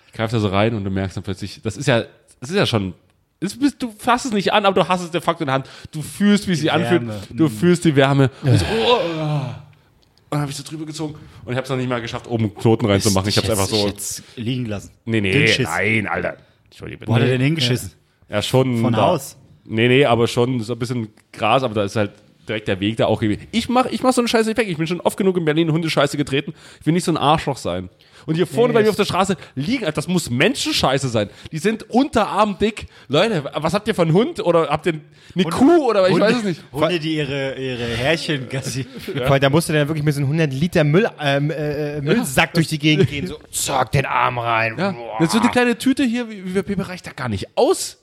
[0.08, 2.06] Ich greife da so rein und du merkst dann plötzlich, das ist ja,
[2.40, 2.94] das ist ja schon,
[3.40, 5.70] bist, du fasst es nicht an, aber du hast es de facto in der Hand.
[5.92, 7.04] Du fühlst, wie es sich anfühlt.
[7.32, 8.30] Du fühlst die Wärme.
[8.44, 8.96] Und, so, oh, oh.
[8.96, 12.28] und dann habe ich so drüber gezogen und ich habe es noch nicht mal geschafft,
[12.28, 13.28] oben einen Knoten reinzumachen.
[13.28, 13.88] Ich habe es einfach so.
[13.88, 14.92] Jetzt liegen lassen.
[15.06, 16.38] Nee, nee, nein, Alter.
[16.66, 17.12] Entschuldige bitte.
[17.12, 17.92] Wo hat er denn hingeschissen?
[17.92, 18.05] Ja,
[18.42, 18.82] schon.
[18.82, 19.02] Von da.
[19.02, 19.38] Haus?
[19.66, 22.12] Nee, nee, aber schon so ein bisschen Gras, aber da ist halt
[22.48, 23.48] direkt der Weg da auch gewesen.
[23.52, 24.68] Ich mach, ich mach so eine Scheiße nicht weg.
[24.68, 26.54] Ich bin schon oft genug in Berlin Hundescheiße getreten.
[26.80, 27.90] Ich will nicht so ein Arschloch sein.
[28.26, 31.30] Und hier vorne bei mir auf der Straße liegen, das muss Menschenscheiße sein.
[31.52, 32.88] Die sind unterarmdick.
[33.08, 34.40] Leute, was habt ihr für einen Hund?
[34.40, 35.00] Oder habt ihr
[35.36, 35.90] eine Kuh?
[35.90, 36.64] Oder ich weiß es nicht.
[36.72, 38.88] Hunde, die ihre, ihre Härchen, Gassi.
[39.14, 42.54] Weil da musste der wirklich mit so einem 100 Liter Müll, ähm, äh, äh, Müllsack
[42.54, 43.28] durch die Gegend gehen.
[43.28, 44.76] So, zack, den Arm rein.
[44.78, 45.18] Ja, Boah.
[45.20, 47.50] das ist so eine kleine Tüte hier, wie, wie bei Pepe reicht da gar nicht
[47.56, 48.00] aus.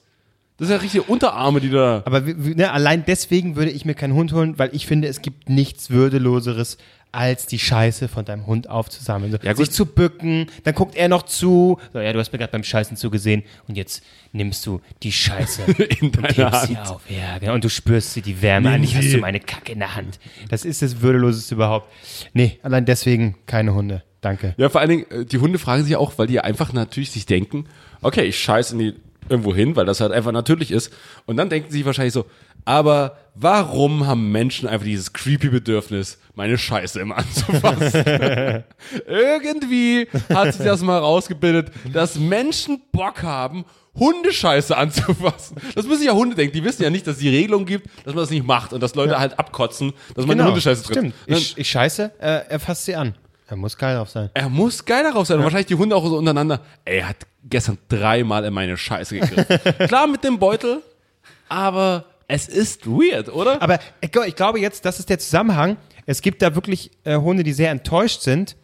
[0.63, 2.03] Das sind ja richtige Unterarme, die da.
[2.05, 5.49] Aber ne, allein deswegen würde ich mir keinen Hund holen, weil ich finde, es gibt
[5.49, 6.77] nichts Würdeloseres
[7.11, 9.33] als die Scheiße von deinem Hund aufzusammeln.
[9.33, 11.79] So, Ja, sich zu bücken, dann guckt er noch zu.
[11.91, 15.63] So, ja, du hast mir gerade beim Scheißen zugesehen und jetzt nimmst du die Scheiße
[15.99, 16.89] In und hebst sie Hand.
[16.89, 17.01] auf.
[17.09, 17.55] Ja, genau.
[17.55, 18.69] Und du spürst sie, die Wärme.
[18.69, 20.17] Eigentlich hast du meine Kacke in der Hand.
[20.47, 21.91] Das ist das Würdeloseste überhaupt.
[22.33, 24.01] Nee, allein deswegen keine Hunde.
[24.21, 24.55] Danke.
[24.55, 27.25] Ja, vor allen Dingen, äh, die Hunde fragen sich auch, weil die einfach natürlich sich
[27.25, 27.65] denken,
[28.01, 28.93] okay, ich scheiße in die
[29.29, 30.93] irgendwo hin, weil das halt einfach natürlich ist.
[31.25, 32.25] Und dann denken sie sich wahrscheinlich so,
[32.65, 38.63] aber warum haben Menschen einfach dieses creepy Bedürfnis, meine Scheiße immer anzufassen?
[39.07, 43.65] Irgendwie hat sich das mal rausgebildet, dass Menschen Bock haben,
[43.95, 45.57] Hundescheiße anzufassen.
[45.75, 46.55] Das müssen ja Hunde denken.
[46.55, 48.81] Die wissen ja nicht, dass es die Regelung gibt, dass man das nicht macht und
[48.81, 50.99] dass Leute halt abkotzen, dass man eine Hundescheiße trifft.
[50.99, 51.37] Genau, Stimmt.
[51.37, 53.13] Ich, ich scheiße, äh, er fasst sie an.
[53.53, 54.31] Er muss geil drauf sein.
[54.33, 55.37] Er muss geil darauf sein.
[55.37, 56.59] Und wahrscheinlich die Hunde auch so untereinander.
[56.85, 59.59] Ey, er hat gestern dreimal in meine Scheiße gegriffen.
[59.87, 60.81] Klar mit dem Beutel,
[61.49, 63.61] aber es ist weird, oder?
[63.61, 65.77] Aber ich, glaub- ich glaube jetzt, das ist der Zusammenhang.
[66.07, 68.55] Es gibt da wirklich äh, Hunde, die sehr enttäuscht sind.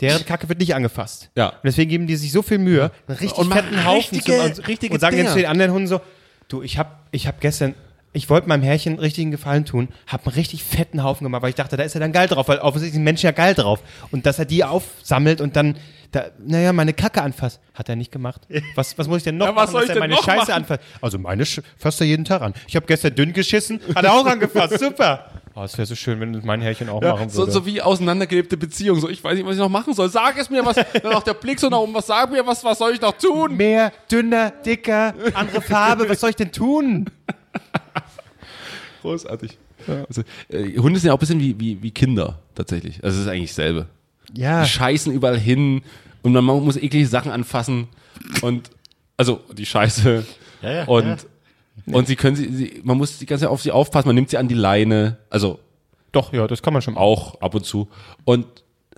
[0.00, 1.28] Deren Kacke wird nicht angefasst.
[1.34, 1.48] Ja.
[1.48, 4.68] Und deswegen geben die sich so viel Mühe, einen richtig Und fetten Haufen richtige- und,
[4.68, 5.32] richtige und sagen jetzt Dinger.
[5.32, 6.00] zu den anderen Hunden so,
[6.46, 7.74] du, ich hab, ich hab gestern,
[8.12, 11.50] ich wollte meinem Herrchen einen richtigen Gefallen tun, hab einen richtig fetten Haufen gemacht, weil
[11.50, 13.80] ich dachte, da ist er dann geil drauf, weil offensichtlich sind Menschen ja geil drauf.
[14.10, 15.76] Und dass er die aufsammelt und dann,
[16.10, 18.42] da, naja, meine Kacke anfasst, hat er nicht gemacht.
[18.74, 20.14] Was, was muss ich denn noch Ja, was machen, soll dass ich er denn meine
[20.14, 20.52] noch Scheiße machen?
[20.52, 20.80] anfasst?
[21.02, 22.54] Also meine Sch fasst er jeden Tag an.
[22.66, 25.26] Ich habe gestern dünn geschissen, hat er auch angefasst, super.
[25.54, 27.52] Oh, es wäre so schön, wenn mein Herrchen auch machen so, würde.
[27.52, 29.00] so wie auseinandergelebte Beziehungen.
[29.00, 30.08] So, ich weiß nicht, was ich noch machen soll.
[30.08, 32.62] Sag es mir, was, dann auch der Blick so nach oben, was sag mir, was,
[32.64, 33.56] was soll ich noch tun?
[33.56, 37.06] Mehr, dünner, dicker, andere Farbe, was soll ich denn tun?
[39.08, 39.58] Großartig.
[40.08, 43.02] Also, äh, Hunde sind ja auch ein bisschen wie, wie, wie Kinder, tatsächlich.
[43.02, 43.86] Also, es ist eigentlich dasselbe.
[44.34, 44.62] Ja.
[44.62, 45.82] Die scheißen überall hin
[46.22, 47.88] und man muss eklige Sachen anfassen
[48.42, 48.70] und
[49.16, 50.24] also die Scheiße
[50.62, 51.26] Ja, ja, und
[51.86, 54.30] und sie können sie, sie man muss die ganze Zeit auf sie aufpassen, man nimmt
[54.30, 55.58] sie an die Leine, also
[56.12, 57.88] Doch, ja, das kann man schon auch ab und zu
[58.24, 58.46] und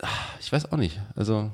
[0.01, 0.09] ah,
[0.41, 1.51] ich weiß auch nicht, also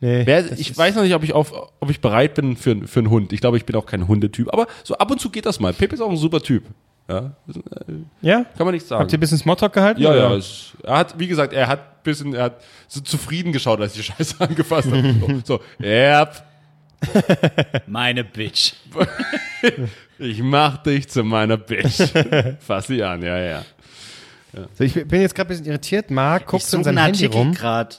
[0.00, 3.00] Nee, wer, ich weiß noch nicht, ob ich auf ob ich bereit bin für für
[3.00, 3.32] einen Hund.
[3.32, 5.72] Ich glaube, ich bin auch kein Hundetyp, aber so ab und zu geht das mal.
[5.72, 6.64] Pepe ist auch ein super Typ.
[7.08, 7.32] Ja,
[8.22, 8.44] Ja?
[8.56, 9.02] kann man nicht sagen.
[9.02, 10.00] Habt ihr ein bisschen Smalltalk gehalten?
[10.00, 10.18] Ja, oder?
[10.30, 10.34] ja.
[10.36, 13.94] Es, er hat, wie gesagt, er hat ein bisschen, er hat so zufrieden geschaut, als
[13.96, 15.14] ich die Scheiße angefasst habe.
[15.44, 16.42] So, so yep,
[17.86, 18.72] Meine Bitch.
[20.18, 22.00] ich mach dich zu meiner Bitch.
[22.60, 23.62] Fass sie an, ja, ja.
[24.72, 26.10] So, ich bin jetzt gerade ein bisschen irritiert.
[26.10, 27.52] Marc guckt ich in seinem Handy Artikel rum.
[27.52, 27.96] gerade,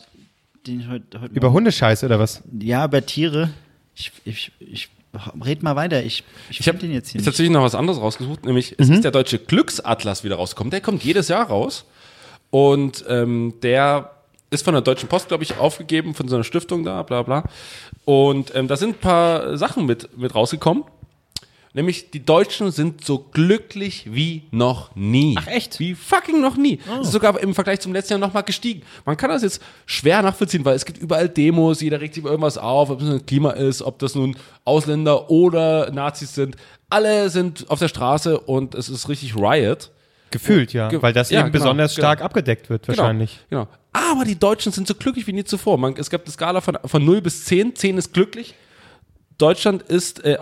[0.66, 2.41] den ich heute, heute Über Hundescheiße oder was?
[2.60, 3.49] Ja, über Tiere.
[3.93, 4.89] Ich, ich, ich
[5.43, 6.03] red mal weiter.
[6.03, 7.26] Ich, ich, Ich habe den jetzt hier ich nicht.
[7.26, 10.72] tatsächlich noch was anderes rausgesucht, nämlich es ist der deutsche Glücksatlas wieder rausgekommen.
[10.72, 11.86] Der kommt jedes Jahr raus
[12.49, 14.11] und ähm, der
[14.51, 17.43] ist von der Deutschen Post, glaube ich, aufgegeben, von so einer Stiftung da, bla bla.
[18.05, 20.84] Und ähm, da sind ein paar Sachen mit, mit rausgekommen.
[21.76, 25.36] Nämlich die Deutschen sind so glücklich wie noch nie.
[25.38, 25.78] Ach, echt?
[25.80, 26.80] Wie fucking noch nie.
[26.88, 28.84] Das ist sogar im Vergleich zum letzten Jahr nochmal gestiegen.
[29.03, 32.30] Man kann das jetzt schwer nachvollziehen, weil es gibt überall Demos, jeder regt sich über
[32.32, 36.55] irgendwas auf, ob es nun Klima ist, ob das nun Ausländer oder Nazis sind.
[36.89, 39.91] Alle sind auf der Straße und es ist richtig Riot.
[40.32, 40.88] Gefühlt, ja.
[40.88, 42.07] Ge- Weil das ja, eben genau, besonders genau.
[42.07, 43.41] stark abgedeckt wird, wahrscheinlich.
[43.49, 43.78] Genau, genau.
[43.91, 45.78] Aber die Deutschen sind so glücklich wie nie zuvor.
[45.78, 47.76] Man, es gab eine Skala von, von 0 bis 10.
[47.76, 48.53] 10 ist glücklich.
[49.38, 50.38] Deutschland ist äh,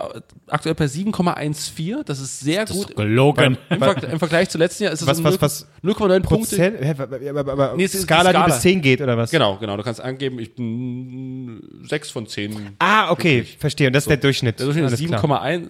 [0.46, 2.04] aktuell bei 7,14.
[2.04, 2.94] Das ist sehr gut.
[2.94, 3.58] Gelogen.
[3.68, 6.56] Im, Ver Im Vergleich zu letzten Jahr ist es Was- um was- was- 0,9 Punkte.
[6.56, 6.94] Hä,
[7.30, 8.46] aber, aber, Nee, es ist die Skala, die Skala.
[8.54, 9.30] bis 10 geht, oder was?
[9.30, 9.76] Genau, genau.
[9.76, 12.70] Du kannst angeben, ich bin 6 von 10.
[12.78, 13.88] Ah, okay, verstehe.
[13.88, 14.58] Und das ist der Durchschnitt.
[14.60, 15.42] Der Durchschnitt ist Alles klar.
[15.42, 15.68] 7,1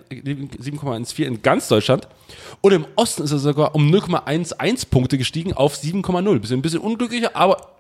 [0.61, 2.07] 7,14 in ganz Deutschland.
[2.61, 6.39] Und im Osten ist er sogar um 0,11 Punkte gestiegen auf 7,0.
[6.41, 7.71] Bisschen, ein bisschen unglücklicher, aber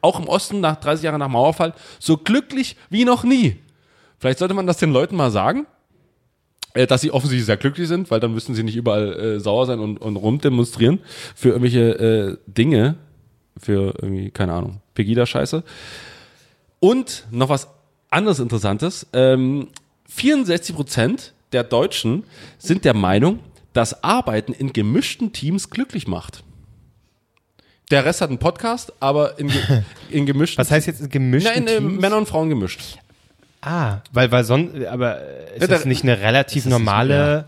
[0.00, 3.56] auch im Osten nach 30 Jahren nach Mauerfall so glücklich wie noch nie.
[4.22, 5.66] Vielleicht sollte man das den Leuten mal sagen,
[6.74, 9.66] äh, dass sie offensichtlich sehr glücklich sind, weil dann müssen sie nicht überall äh, sauer
[9.66, 11.00] sein und, und rumdemonstrieren
[11.34, 12.94] für irgendwelche äh, Dinge,
[13.56, 15.64] für irgendwie, keine Ahnung, Pegida-Scheiße.
[16.78, 17.66] Und noch was
[18.10, 19.08] anderes Interessantes.
[19.12, 19.66] Ähm,
[20.08, 22.22] 64 Prozent der Deutschen
[22.58, 23.40] sind der Meinung,
[23.72, 26.44] dass Arbeiten in gemischten Teams glücklich macht.
[27.90, 29.60] Der Rest hat einen Podcast, aber in, ge
[30.10, 31.48] in gemischten Was heißt jetzt gemischt?
[31.50, 32.98] Na, in, äh, Männer und Frauen gemischt.
[33.62, 37.46] Ah, weil, weil sonst, aber äh, ist Ja, das da- nicht eine relativ normale.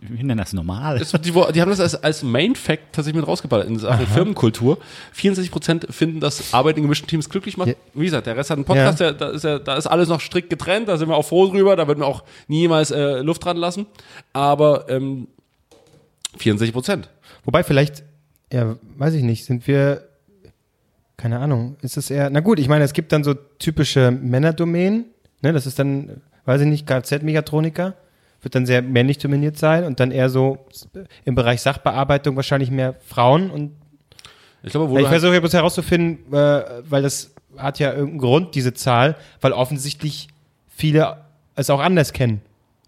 [0.00, 0.98] Wir nennen das normal.
[0.98, 4.78] Das, die, die haben das als, als Main Fact tatsächlich mit rausgeballert in Sachen Firmenkultur.
[5.12, 7.68] 64 Prozent finden, dass Arbeit in gemischten Teams glücklich macht.
[7.68, 7.74] Ja.
[7.94, 10.20] Wie gesagt, der Rest hat einen Podcast, der, da, ist ja, da ist alles noch
[10.20, 13.44] strikt getrennt, da sind wir auch froh drüber, da wird man auch niemals äh, Luft
[13.44, 13.86] dran lassen.
[14.32, 15.26] Aber ähm,
[16.36, 17.08] 64 Prozent.
[17.44, 18.04] Wobei vielleicht,
[18.52, 20.06] ja, weiß ich nicht, sind wir,
[21.16, 25.06] keine Ahnung, ist es eher, na gut, ich meine, es gibt dann so typische Männerdomänen,
[25.42, 27.94] ne, das ist dann, weiß ich nicht, Kfz-Mechatroniker,
[28.42, 30.66] wird dann sehr männlich dominiert sein und dann eher so
[31.24, 33.72] im Bereich Sachbearbeitung wahrscheinlich mehr Frauen und
[34.62, 38.54] Ich glaube, wo ich versuche ja bloß herauszufinden, äh, weil das hat ja irgendeinen Grund,
[38.54, 40.28] diese Zahl, weil offensichtlich
[40.68, 41.16] viele
[41.56, 42.40] es auch anders kennen.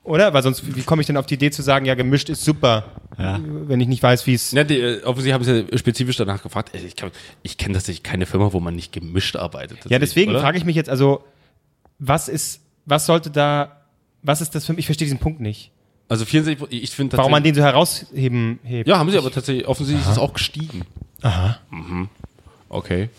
[0.05, 0.33] Oder?
[0.33, 2.85] Weil sonst, wie komme ich denn auf die Idee zu sagen, ja, gemischt ist super,
[3.19, 3.39] Ja.
[3.43, 4.53] wenn ich nicht weiß, wie es.
[4.53, 6.71] ja, die, äh, offensichtlich haben sie ja spezifisch danach gefragt.
[6.73, 6.95] Ey, Ich,
[7.43, 9.79] ich kenne tatsächlich keine Firma, wo man nicht gemischt arbeitet.
[9.89, 11.23] Ja, deswegen frage ich mich jetzt, also,
[12.01, 13.83] was ist, was sollte da,
[14.23, 14.81] was ist das für mich?
[14.81, 15.71] Ich verstehe diesen Punkt nicht.
[16.09, 18.89] Also 64, ich finde Warum man den so herausheben hebt.
[18.89, 20.83] Ja, haben sie aber tatsächlich, offensichtlich ist es auch gestiegen.
[21.23, 21.59] Aha.
[21.71, 22.09] Mhm.
[22.69, 23.11] Okay.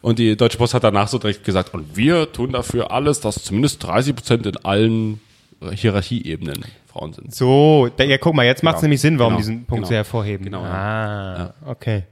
[0.00, 3.42] Und die Deutsche Post hat danach so direkt gesagt, und wir tun dafür alles, dass
[3.44, 5.20] zumindest 30 Prozent in allen
[5.60, 7.34] äh, Hierarchieebenen Frauen sind.
[7.34, 8.86] So, da, ja, guck mal, jetzt macht es Genau.
[8.88, 9.38] nämlich Sinn, warum Genau.
[9.40, 9.88] diesen Punkt Genau.
[9.88, 10.44] zu hervorheben.
[10.44, 10.62] Genau.
[10.62, 12.04] Ah, okay.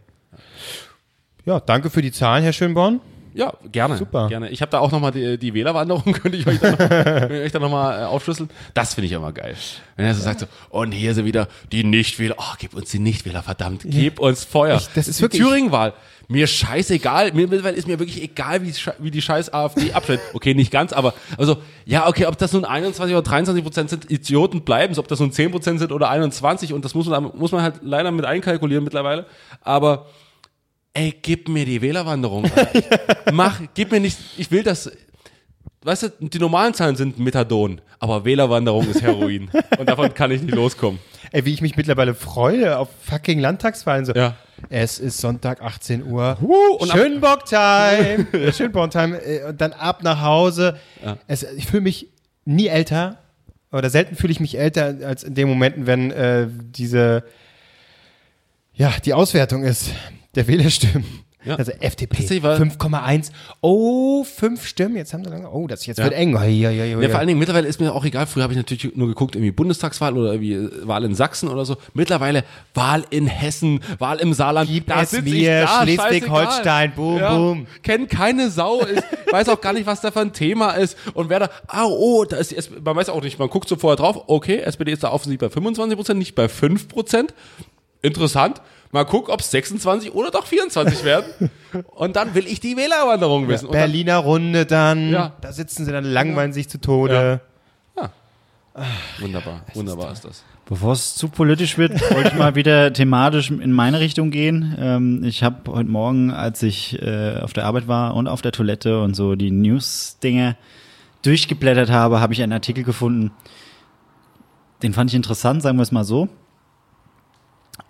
[1.46, 3.00] Ja, danke für die Zahlen, Herr Schönborn.
[3.36, 3.98] Ja, gerne.
[3.98, 4.28] Super.
[4.28, 4.48] Gerne.
[4.48, 8.04] Ich habe da auch nochmal die, die Wählerwanderung, könnte ich euch da noch, nochmal äh,
[8.06, 8.48] aufschlüsseln.
[8.74, 9.54] Das finde ich immer geil.
[9.96, 12.36] Wenn er so sagt so, und hier sind wieder die Nichtwähler.
[12.38, 13.82] Oh, gib uns die Nichtwähler, verdammt.
[13.84, 14.76] Gib uns Feuer.
[14.76, 15.92] Ich- das ist die wirklich- Thüringen-Wahl.
[16.28, 17.32] Mir scheißegal.
[17.34, 20.18] Mir ist mir wirklich egal, wie, wie die scheiß AfD abschnitt.
[20.32, 24.10] Okay, nicht ganz, aber also, ja, okay, ob das nun 21 oder 23 Prozent sind,
[24.10, 27.52] Idioten bleiben ob das nun 10 Prozent sind oder 21 und das muss man, muss
[27.52, 29.26] man halt leider mit einkalkulieren mittlerweile.
[29.60, 30.06] Aber
[30.96, 32.50] ey, gib mir die Wählerwanderung.
[33.32, 34.90] Mach, gib mir nicht, ich will das,
[35.82, 39.50] weißt du, die normalen Zahlen sind Methadon, aber Wählerwanderung ist Heroin.
[39.78, 40.98] und davon kann ich nicht loskommen.
[41.32, 44.04] Ey, wie ich mich mittlerweile freue auf fucking Landtagswahlen.
[44.04, 44.12] So.
[44.14, 44.36] Ja.
[44.70, 46.38] Es ist Sonntag, 18 Uhr.
[46.80, 48.52] und ab- Schönbock-Time.
[48.52, 49.18] Schönborn-Time.
[49.22, 50.78] äh, Und dann ab nach Hause.
[51.26, 52.08] Es, ich fühle mich
[52.44, 53.18] nie älter.
[53.72, 57.24] Oder selten fühle ich mich älter als in den Momenten, wenn äh, diese,
[58.74, 59.90] ja, die Auswertung ist
[60.36, 61.04] der Wählerstimmen.
[61.44, 61.54] Ja.
[61.54, 63.30] Also FDP Tatsächlich war- 5,1.
[63.60, 64.96] Oh, fünf Stimmen.
[64.96, 65.48] Jetzt haben sie lange.
[65.48, 66.04] Oh, das jetzt Ja.
[66.04, 66.34] wird eng.
[66.34, 67.02] Oi, oi, oi, oi.
[67.04, 69.36] Ja, vor allen Dingen, mittlerweile ist mir auch egal, früher habe ich natürlich nur geguckt,
[69.36, 71.76] irgendwie Bundestagswahl oder irgendwie äh, Wahl in Sachsen oder so.
[71.94, 72.42] Mittlerweile
[72.74, 74.68] Wahl in Hessen, Wahl im Saarland.
[74.68, 77.66] Gib Da es mir, Schleswig-Holstein, boom, boom.
[77.84, 80.96] Kennt keine Sau, ist, weiß auch gar nicht, was da für ein Thema ist.
[81.14, 83.68] Und wer da, ah, oh, da ist die SPD, man weiß auch nicht, man guckt
[83.68, 87.34] so vorher drauf, okay, SPD ist da offensichtlich bei 25 Prozent, nicht bei 5 Prozent.
[88.02, 88.60] Interessant.
[88.96, 91.50] Mal gucken, ob es 26 oder doch 24 werden.
[91.94, 93.66] Und dann will ich die Wählerwanderung wissen.
[93.66, 95.10] Dann, Berliner Runde dann.
[95.10, 95.34] Ja.
[95.42, 97.42] Da sitzen sie dann, langweilen sich zu Tode.
[99.18, 100.44] wunderbar, wunderbar ist das.
[100.64, 104.74] Bevor es zu politisch wird, wollte ich mal wieder thematisch in meine Richtung gehen.
[104.80, 108.52] Ähm, ich habe heute Morgen, als ich äh, auf der Arbeit war und auf der
[108.52, 110.56] Toilette und so die News-Dinge
[111.20, 113.30] durchgeblättert habe, habe ich einen Artikel gefunden.
[114.82, 116.30] Den fand ich interessant, sagen wir es mal so.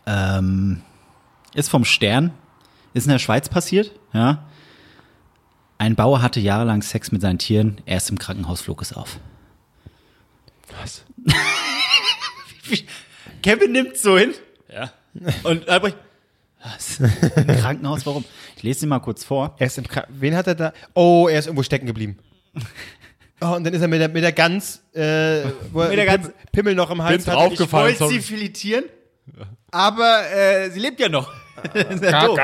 [0.04, 0.82] Ähm,
[1.57, 2.32] ist vom Stern,
[2.94, 4.46] ist in der Schweiz passiert, ja.
[5.78, 9.18] Ein Bauer hatte jahrelang Sex mit seinen Tieren, erst im Krankenhaus flog es auf.
[10.80, 11.04] Was?
[13.42, 14.32] Kevin nimmt so hin.
[14.72, 14.92] Ja.
[15.44, 15.96] Und Albrecht,
[16.62, 16.98] was?
[17.00, 18.24] Im Krankenhaus, warum?
[18.57, 19.54] Ich lese sie mal kurz vor.
[19.59, 20.72] Er ist im Kra Wen hat er da?
[20.94, 22.18] Oh, er ist irgendwo stecken geblieben.
[23.40, 26.30] Oh, und dann ist er mit der, mit der Gans, äh, wo Mit der Gans-
[26.52, 27.57] Pimmel noch im Hals Bin hat.
[27.57, 28.84] Gefallen, wollte sie filetieren,
[29.70, 31.30] aber äh, sie lebt ja noch.
[32.26, 32.38] Doof.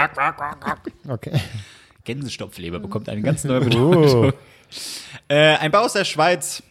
[1.08, 1.40] Okay.
[2.04, 4.26] Gänsestopfleber bekommt eine ganz neue Bedeutung.
[4.26, 4.32] Oh.
[5.28, 6.62] Äh, ein Bauer aus der Schweiz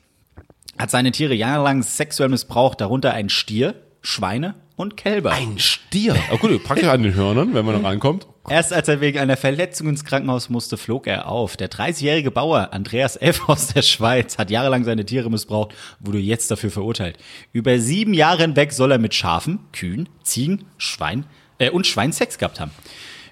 [0.78, 5.32] hat seine Tiere jahrelang sexuell missbraucht, darunter ein Stier, Schweine und Kälber.
[5.32, 6.16] Ein Stier.
[6.32, 8.28] Ah, gut, praktisch an den Hörnern, wenn man da reinkommt.
[8.50, 11.56] Erst als er wegen einer Verletzung ins Krankenhaus musste, flog er auf.
[11.56, 13.48] Der 30-jährige Bauer Andreas F.
[13.48, 17.18] aus der Schweiz hat jahrelang seine Tiere missbraucht, wurde jetzt dafür verurteilt.
[17.54, 21.26] Über sieben Jahre hinweg soll er mit Schafen, Kühen, Ziegen, Schwein
[21.62, 22.72] äh, und Schwein Sex gehabt haben.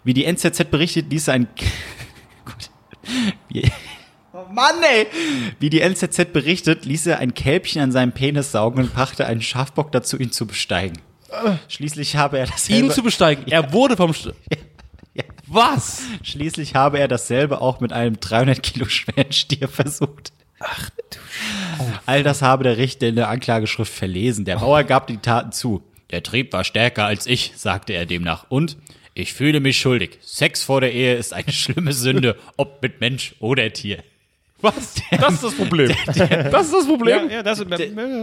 [0.04, 1.48] Wie die NZZ berichtet, ließ er ein...
[2.46, 2.70] Gott.
[4.32, 5.08] Oh Mann, ey!
[5.60, 9.42] Wie die NZZ berichtet, ließ er ein Kälbchen an seinem Penis saugen und brachte einen
[9.42, 11.00] Schafbock dazu, ihn zu besteigen.
[11.68, 13.46] Schließlich habe er das Ihn zu besteigen.
[13.48, 14.34] Er wurde vom St
[15.48, 16.04] Was?
[16.22, 20.32] Schließlich habe er dasselbe auch mit einem 300 Kilo schweren Stier versucht.
[20.60, 21.20] Ach du
[22.06, 24.46] All das habe der Richter in der Anklageschrift verlesen.
[24.46, 25.84] Der Bauer gab die Taten zu.
[26.12, 28.45] Der Trieb war stärker als ich, sagte er demnach.
[28.49, 28.78] Und
[29.14, 30.18] ich fühle mich schuldig.
[30.22, 34.03] Sex vor der Ehe ist eine schlimme Sünde, ob mit Mensch oder Tier.
[34.62, 34.95] Was?
[35.12, 35.91] Das ist das Problem.
[36.51, 37.30] Das ist das Problem.
[37.30, 37.78] Ja, das, Der,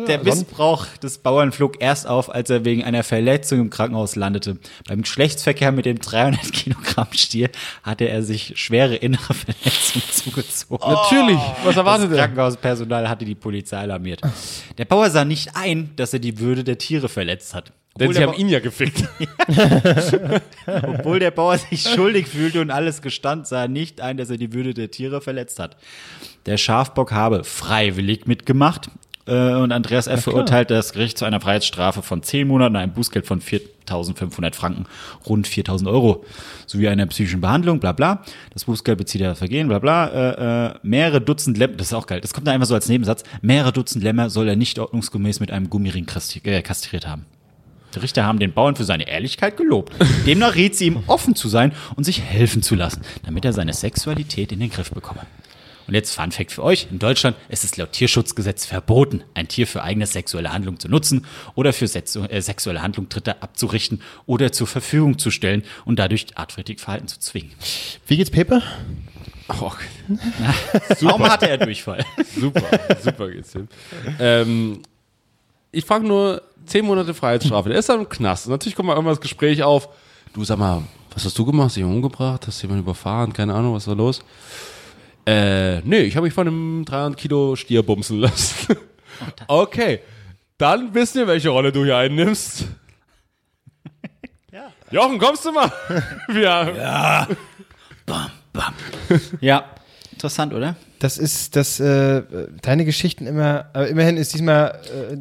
[0.06, 4.58] der Missbrauch des Bauern flog erst auf, als er wegen einer Verletzung im Krankenhaus landete.
[4.86, 7.50] Beim Geschlechtsverkehr mit dem 300 Kilogramm Stier
[7.82, 10.88] hatte er sich schwere innere Verletzungen zugezogen.
[10.90, 11.38] Natürlich.
[11.38, 12.18] Was Das erwartet er?
[12.18, 14.20] Krankenhauspersonal hatte die Polizei alarmiert.
[14.78, 17.72] Der Bauer sah nicht ein, dass er die Würde der Tiere verletzt hat.
[17.98, 19.02] Denn sie haben ihn ja gefickt.
[19.48, 20.40] Ba-
[20.98, 24.36] obwohl der Bauer sich schuldig fühlte und alles gestand, sah er nicht ein, dass er
[24.36, 25.76] die Würde der Tiere verletzt hat.
[26.46, 28.90] Der Schafbock habe freiwillig mitgemacht
[29.28, 30.22] Äh, und Andreas F.
[30.22, 34.86] verurteilt das Gericht zu einer Freiheitsstrafe von 10 Monaten und einem Bußgeld von 4.500 Franken,
[35.28, 36.24] rund 4.000 Euro,
[36.66, 38.22] sowie einer psychischen Behandlung, bla bla.
[38.52, 40.06] Das Bußgeld bezieht das Vergehen, bla bla.
[40.06, 42.88] Äh, äh, mehrere Dutzend Lämmer, das ist auch geil, das kommt da einfach so als
[42.88, 46.06] Nebensatz, mehrere Dutzend Lämmer soll er nicht ordnungsgemäß mit einem Gummiring
[46.44, 47.26] äh, kastriert haben.
[47.96, 49.94] Die Richter haben den Bauern für seine Ehrlichkeit gelobt.
[50.26, 53.72] Demnach rät sie ihm, offen zu sein und sich helfen zu lassen, damit er seine
[53.72, 55.20] Sexualität in den Griff bekomme.
[55.88, 56.88] Und jetzt Fun Fact für euch.
[56.90, 61.24] In Deutschland ist es laut Tierschutzgesetz verboten, ein Tier für eigene sexuelle Handlung zu nutzen
[61.54, 66.26] oder für Setzu- äh, sexuelle Handlung Dritter abzurichten oder zur Verfügung zu stellen und dadurch
[66.34, 67.52] artwidrig Verhalten zu zwingen.
[68.06, 68.62] Wie geht's Pepe?
[69.48, 69.70] Oh,
[71.00, 72.04] Warum hatte er Durchfall?
[72.38, 72.62] super,
[73.02, 73.68] super geht's ihm.
[74.18, 74.82] Ähm,
[75.76, 77.68] ich frage nur, zehn Monate Freiheitsstrafe.
[77.68, 78.46] Der ist dann im Knast.
[78.46, 79.88] Und natürlich kommt mal irgendwann das Gespräch auf.
[80.32, 81.66] Du sag mal, was hast du gemacht?
[81.66, 82.46] Hast du jemanden umgebracht?
[82.46, 83.32] Hast du jemanden überfahren?
[83.32, 84.20] Keine Ahnung, was war los?
[85.26, 88.76] Äh, nee, ich habe mich von einem 300 Kilo Stier bumsen lassen.
[89.48, 90.00] okay,
[90.58, 92.66] dann wissen wir, welche Rolle du hier einnimmst.
[94.90, 95.70] Jochen, kommst du mal?
[96.28, 97.26] Wir,
[98.06, 98.74] Bam, bam.
[99.40, 99.64] Ja,
[100.12, 100.76] interessant, oder?
[101.00, 102.22] Das ist das, äh,
[102.62, 105.16] deine Geschichten immer, aber immerhin ist diesmal, äh,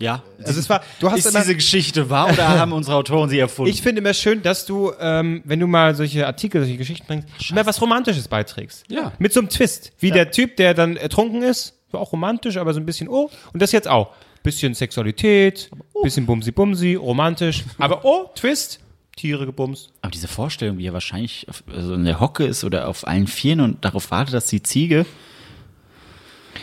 [0.00, 0.24] Ja.
[0.42, 3.38] also es war, du hast ist immer, diese Geschichte wahr oder haben unsere Autoren sie
[3.38, 3.70] erfunden?
[3.70, 7.28] ich finde immer schön, dass du, ähm, wenn du mal solche Artikel, solche Geschichten bringst,
[7.50, 8.84] immer was Romantisches beiträgst.
[8.88, 9.12] Ja.
[9.20, 9.92] Mit so einem Twist.
[10.00, 13.30] Wie der Typ, der dann ertrunken ist, war auch romantisch, aber so ein bisschen, oh,
[13.52, 14.12] und das jetzt auch.
[14.42, 15.70] Bisschen Sexualität,
[16.02, 18.80] bisschen Bumsi-Bumsi, romantisch, aber oh, Twist,
[19.16, 19.92] Tiere gebumst.
[20.02, 23.26] Aber diese Vorstellung, wie er wahrscheinlich auf, also in der Hocke ist oder auf allen
[23.26, 25.06] Vieren und darauf wartet, dass die Ziege.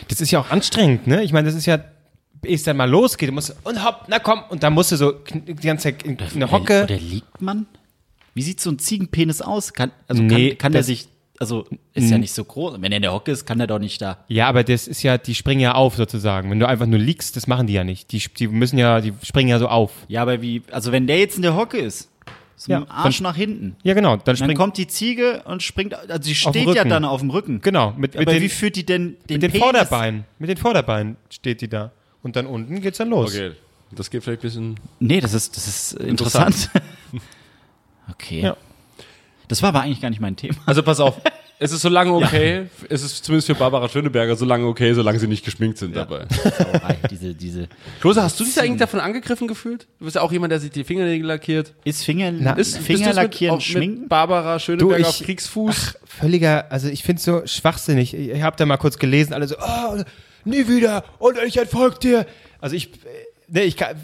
[0.08, 1.22] Das ist ja auch anstrengend, ne?
[1.22, 1.82] Ich meine, das ist ja,
[2.42, 5.12] es dann mal losgeht, du musst, und hopp, na komm, und dann musst du so
[5.34, 6.84] die ganze Zeit in in der Hocke.
[6.84, 7.66] Oder, oder liegt man?
[8.34, 9.72] Wie sieht so ein Ziegenpenis aus?
[9.72, 11.06] Kann, also Nee, kann, kann der sich,
[11.38, 12.80] also ist ja nicht so groß.
[12.80, 14.18] Wenn er in der Hocke ist, kann er doch nicht da.
[14.28, 16.50] Ja, aber das ist ja, die springen ja auf sozusagen.
[16.50, 18.10] Wenn du einfach nur liegst, das machen die ja nicht.
[18.12, 19.92] Die, die müssen ja, die springen ja so auf.
[20.08, 22.08] Ja, aber wie, also wenn der jetzt in der Hocke ist,
[22.56, 24.16] so Ja, mit dem Arsch dann- nach hinten, Ja, genau.
[24.16, 27.60] Dann dann kommt die Ziege und springt, also sie steht ja dann auf dem Rücken.
[27.60, 29.58] genau, mit, mit aber den, wie führt die denn den, mit den Penis?
[29.62, 30.24] Vorderbeinen.
[30.38, 31.90] Mit den Vorderbeinen steht die da.
[32.22, 33.30] Und dann unten geht's dann los.
[33.34, 33.52] okay,
[33.90, 34.80] das geht vielleicht ein bisschen.
[35.00, 36.70] Nee, das ist, das ist interessant.
[38.10, 38.40] okay.
[38.42, 38.56] Ja.
[39.48, 40.56] Das war aber eigentlich gar nicht mein Thema.
[40.64, 41.20] Also pass auf,
[41.58, 45.18] es ist so lange okay, es ist zumindest für Barbara Schöneberger so lange okay, solange
[45.18, 46.26] sie nicht geschminkt sind dabei.
[46.58, 47.68] Sauerei, diese, diese,
[48.00, 49.86] Klose, hast du dich eigentlich davon angegriffen gefühlt?
[49.98, 51.74] Du bist ja auch jemand, der sich die Fingernägel lackiert.
[51.84, 54.00] ist Finger, Na, Ist, bist Finger mit- lackieren, auch schminken?
[54.00, 55.98] Mit Barbara Schöneberger Du, ich- auf Kriegsfuß.
[56.04, 58.14] Völliger, also ich finde so schwachsinnig.
[58.14, 60.02] Ich, ich habe da mal kurz gelesen, alle so, oh,
[60.44, 62.26] nie wieder und ich entfolge dir.
[62.60, 62.90] Also ich,
[63.48, 63.96] ne, ich kann,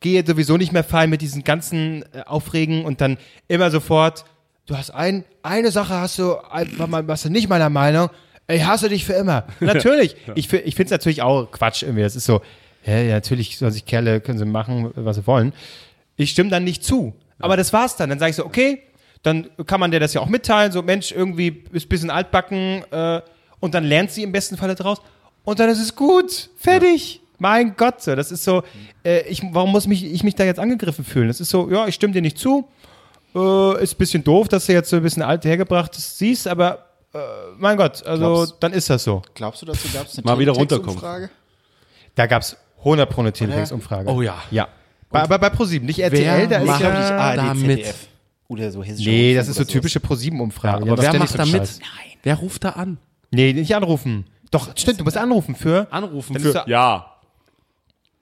[0.00, 3.18] gehe sowieso nicht mehr fein mit diesen ganzen äh, Aufregen und dann
[3.48, 4.24] immer sofort,
[4.66, 8.10] du hast ein, eine Sache hast du, einfach mal, warst du nicht meiner Meinung,
[8.48, 9.46] ich hasse dich für immer.
[9.60, 12.02] Natürlich, ich, ich finde es natürlich auch Quatsch irgendwie.
[12.02, 12.40] Das ist so,
[12.84, 15.52] ja, ja, natürlich sollen sich Kerle, können sie machen, was sie wollen.
[16.16, 17.14] Ich stimme dann nicht zu.
[17.38, 18.10] Aber das war's dann.
[18.10, 18.82] Dann sage ich so, okay,
[19.22, 22.84] dann kann man dir das ja auch mitteilen, so Mensch, irgendwie ist ein bisschen altbacken
[22.90, 23.20] äh,
[23.60, 25.00] und dann lernt sie im besten Falle draus
[25.44, 27.20] und dann ist es gut, fertig.
[27.38, 28.62] Mein Gott, so, das ist so,
[29.04, 31.28] äh, ich, warum muss mich, ich mich da jetzt angegriffen fühlen?
[31.28, 32.68] Das ist so, ja, ich stimme dir nicht zu,
[33.34, 36.86] äh, ist ein bisschen doof, dass du jetzt so ein bisschen alt hergebracht siehst, aber
[37.14, 37.18] äh,
[37.56, 39.22] mein Gott, also Glaubst- dann ist das so.
[39.34, 41.30] Glaubst du, dazu gab es eine Mal wieder Teletext-Umfrage?
[42.14, 44.10] Da gab es 100 pro eine Teletext-Umfrage.
[44.10, 44.36] Oh ja.
[44.50, 44.68] Ja.
[45.08, 47.36] Bei, aber bei ProSieben, nicht RTL, da ist ja...
[47.36, 47.94] da mit?
[48.48, 50.82] Oder so hessische Nee, das ist so typische ProSieben-Umfrage.
[50.82, 51.78] aber wer macht da mit?
[52.22, 52.98] Wer ruft da an?
[53.30, 54.26] Nee, nicht anrufen.
[54.50, 55.86] Doch, stimmt, du musst anrufen für...
[55.90, 56.52] Anrufen für.
[56.52, 57.06] da- Ja.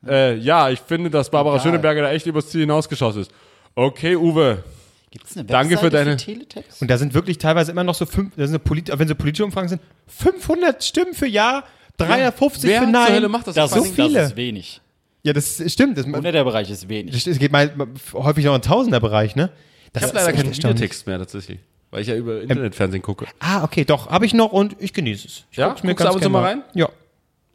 [0.07, 1.64] Äh, ja, ich finde, dass Barbara Egal.
[1.64, 3.31] Schöneberger da echt übers Ziel hinausgeschossen ist.
[3.74, 4.62] Okay, Uwe.
[5.11, 6.83] Gibt's eine Danke für Webseite deine- Teletext?
[6.83, 9.45] Und da sind wirklich teilweise immer noch so fünf, das sind polit, wenn so politische
[9.45, 11.64] Umfragen sind, 500 Stimmen für Ja,
[11.97, 13.12] 350 Wer für zur Nein.
[13.14, 13.55] Hölle macht das?
[13.55, 14.12] Das, so ist, viele.
[14.20, 14.81] das ist wenig.
[15.24, 15.99] Ja, das stimmt.
[15.99, 17.24] Das, Unter der Bereich ist wenig.
[17.24, 17.72] das geht mal,
[18.12, 19.51] häufig noch im Tausenderbereich, ne?
[19.93, 20.53] Das Ich habe leider keinen.
[20.55, 21.59] Videotext mehr tatsächlich.
[21.91, 23.26] Weil ich ja über Internetfernsehen gucke.
[23.41, 25.45] Ah, okay, doch, habe ich noch und ich genieße es.
[25.51, 25.68] Ich Ja?
[25.68, 26.62] guck's mir Guckst du ganz ab und zu mal rein?
[26.74, 26.89] Ja.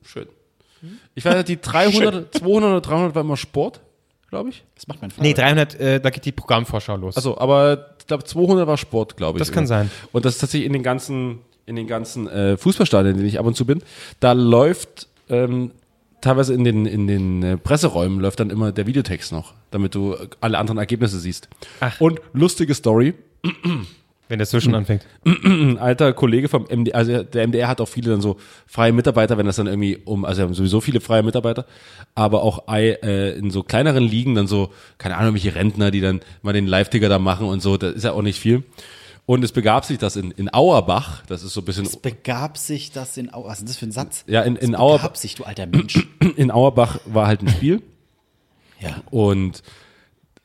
[0.04, 0.28] Schön.
[1.16, 3.80] Ich weiß, die 300, 200 oder 300 war immer Sport,
[4.30, 4.64] glaube ich.
[4.76, 5.22] Das macht mein Vater.
[5.22, 7.16] Nee, 300, äh, da geht die Programmvorschau los.
[7.16, 9.40] Also, aber ich glaube 200 war Sport, glaube ich.
[9.40, 9.90] Das kann sein.
[10.12, 13.40] Und das ist tatsächlich in den ganzen, in den ganzen äh, Fußballstadien, in denen ich
[13.40, 13.82] ab und zu bin,
[14.20, 15.72] da läuft ähm,
[16.20, 20.14] teilweise in den, in den äh, Presseräumen läuft dann immer der Videotext noch, damit du
[20.16, 21.48] äh, alle anderen Ergebnisse siehst.
[21.80, 22.02] Ach.
[22.02, 23.14] Und lustige Story,
[24.30, 25.06] wenn das so schon anfängt.
[25.26, 29.38] ein alter Kollege vom MDR, also der MDR hat auch viele dann so freie Mitarbeiter,
[29.38, 31.66] wenn das dann irgendwie um, also wir haben sowieso viele freie Mitarbeiter,
[32.16, 36.22] aber auch äh, in so kleineren Ligen dann so, keine Ahnung, welche Rentner, die dann
[36.42, 38.64] mal den Live-Ticker da machen und so, das ist ja auch nicht viel.
[39.26, 42.58] Und es begab sich, dass in, in Auerbach, das ist so ein bisschen, Es begab
[42.58, 44.24] sich das in Au Was ist denn das für ein Satz?
[44.28, 46.08] ja, in, in, Es Auerbach, begab sich, du alter Mensch.
[46.36, 47.82] in Auerbach war halt ein Spiel.
[48.82, 49.02] ja.
[49.12, 49.64] Und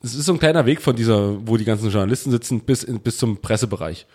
[0.01, 2.99] es ist so ein kleiner Weg von dieser, wo die ganzen Journalisten sitzen, bis, in,
[2.99, 4.05] bis zum Pressebereich.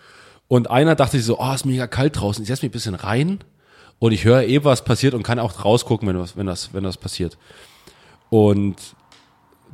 [0.47, 2.43] Und einer dachte sich so, oh, ist mega kalt draußen.
[2.43, 3.39] Ich setze mich ein bisschen rein
[3.99, 6.83] und ich höre eh, was passiert und kann auch rausgucken, wenn was, wenn das, wenn
[6.83, 7.37] das passiert.
[8.29, 8.75] Und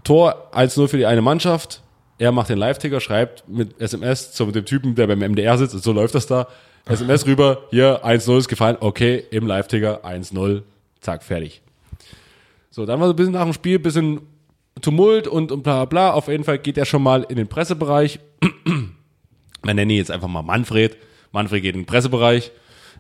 [0.04, 1.82] Tor 1-0 für die eine Mannschaft.
[2.18, 5.92] Er macht den Live-Ticker, schreibt mit SMS zu dem Typen, der beim MDR sitzt, so
[5.92, 6.48] läuft das da.
[6.86, 10.64] SMS rüber, hier 1-0 ist gefallen, okay, im Live-Ticker 1-0,
[11.00, 11.62] zack, fertig.
[12.70, 14.22] So, dann war so ein bisschen nach dem Spiel, bisschen
[14.82, 16.14] Tumult und, und bla bla bla.
[16.14, 18.20] Auf jeden Fall geht er schon mal in den Pressebereich.
[19.64, 20.98] Man nenne ihn jetzt einfach mal Manfred.
[21.32, 22.52] Manfred geht in den Pressebereich.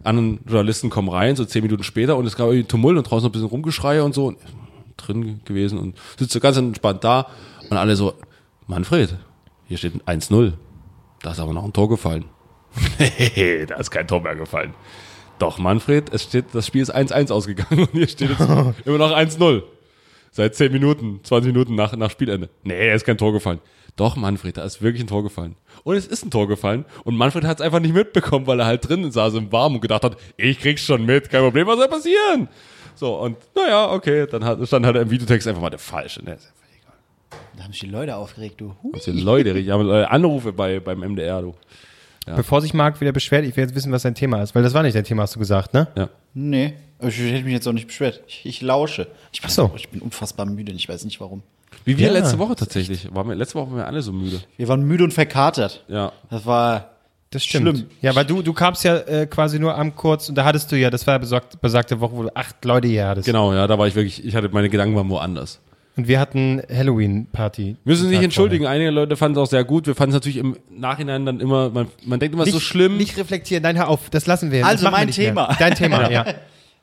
[0.04, 3.24] Anderen Journalisten kommen rein, so zehn Minuten später, und es gab irgendwie Tumult und draußen
[3.24, 4.28] noch ein bisschen Rumgeschrei und so.
[4.28, 4.38] Und
[4.98, 7.28] drin gewesen und sitzt so ganz entspannt da
[7.70, 8.14] und alle so,
[8.68, 9.16] Manfred,
[9.68, 10.54] hier steht ein 1-0.
[11.22, 12.26] Da ist aber noch ein Tor gefallen.
[13.00, 14.74] Nee, da ist kein Tor mehr gefallen.
[15.40, 18.42] Doch, Manfred, es steht, das Spiel ist 1-1 ausgegangen und hier steht jetzt
[18.86, 19.64] immer noch 1-0.
[20.34, 22.50] Seit 10 Minuten, 20 Minuten nach, nach Spielende.
[22.64, 23.60] Nee, da ist kein Tor gefallen.
[23.98, 25.56] Doch, Manfred, da ist wirklich ein Tor gefallen.
[25.84, 26.86] Und es ist ein Tor gefallen.
[27.04, 29.82] Und Manfred hat es einfach nicht mitbekommen, weil er halt drinnen saß im Warmen und
[29.82, 32.48] gedacht hat, ich krieg's schon mit, kein Problem, was soll passieren?
[32.96, 36.24] So, und naja, okay, dann hat, stand halt im Videotext einfach mal der falsche.
[36.24, 36.38] Ne?
[37.58, 38.74] Da haben sich die Leute aufgeregt, du.
[38.82, 38.94] Hui.
[38.94, 41.56] Das sind Leute, ich habe äh, Anrufe bei, beim MDR, du.
[42.26, 44.74] Bevor sich Marc wieder beschwert, ich will jetzt wissen, was sein Thema ist, weil das
[44.74, 45.88] war nicht dein Thema, hast du gesagt, ne?
[45.96, 46.10] Ja.
[46.34, 48.22] Nee, ich hätte mich jetzt auch nicht beschwert.
[48.28, 49.08] Ich, ich lausche.
[49.32, 49.72] Ich, weiß so.
[49.76, 51.42] ich bin unfassbar müde und ich weiß nicht warum.
[51.84, 53.14] Wie wir Ja, letzte Woche tatsächlich.
[53.14, 54.40] Waren wir, letzte Woche waren wir alle so müde.
[54.58, 55.84] Wir waren müde und verkatert.
[55.88, 56.12] Ja.
[56.30, 56.92] Das war
[57.32, 57.78] Das stimmt.
[57.78, 57.90] schlimm.
[58.02, 60.78] Ja, weil du, du kamst ja äh, quasi nur am kurz und da hattest du
[60.78, 63.26] ja, das war ja besagt, besagte Woche, wo du acht Leute hier hattest.
[63.26, 65.60] Genau, ja, da war ich wirklich, ich hatte, meine Gedanken waren woanders.
[65.98, 67.76] Und wir hatten Halloween-Party.
[67.84, 69.88] Müssen Tag nicht entschuldigen, einige Leute fanden es auch sehr gut.
[69.88, 72.60] Wir fanden es natürlich im Nachhinein dann immer, man, man denkt immer, es ist so
[72.62, 72.98] schlimm.
[72.98, 74.66] Nicht reflektieren, nein, hör auf, das lassen wir.
[74.66, 75.28] Also machen wir mein nicht mehr.
[75.28, 75.56] Thema.
[75.60, 76.26] Dein Thema, ja.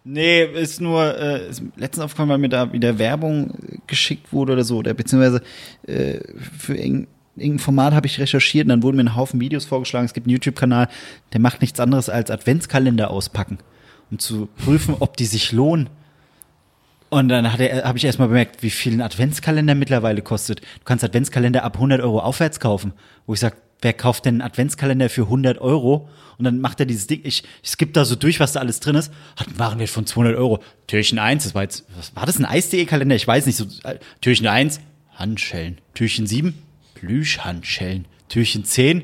[0.04, 4.54] Nee, ist nur äh, ist letztens aufgefallen, weil mir da wieder Werbung äh, geschickt wurde
[4.54, 5.42] oder so, oder beziehungsweise
[5.86, 6.20] äh,
[6.58, 10.06] für irgendein, irgendein Format habe ich recherchiert und dann wurden mir ein Haufen Videos vorgeschlagen.
[10.06, 10.88] Es gibt einen YouTube-Kanal,
[11.32, 13.58] der macht nichts anderes als Adventskalender auspacken,
[14.10, 15.88] um zu prüfen, ob die sich lohnen.
[17.10, 20.60] Und dann habe ich erstmal bemerkt, wie viel ein Adventskalender mittlerweile kostet.
[20.60, 22.92] Du kannst Adventskalender ab 100 Euro aufwärts kaufen.
[23.26, 26.08] Wo ich sage, wer kauft denn einen Adventskalender für 100 Euro?
[26.36, 28.80] Und dann macht er dieses Ding, ich, ich skippe da so durch, was da alles
[28.80, 29.12] drin ist.
[29.36, 30.60] Hat einen Warenwert von 200 Euro.
[30.86, 33.16] Türchen 1, das war jetzt, was war das, ein Eis.de-Kalender?
[33.16, 34.80] Ich weiß nicht, so, äh, Türchen 1,
[35.14, 35.78] Handschellen.
[35.94, 36.54] Türchen 7,
[36.94, 38.04] Plüschhandschellen.
[38.28, 39.02] Türchen 10,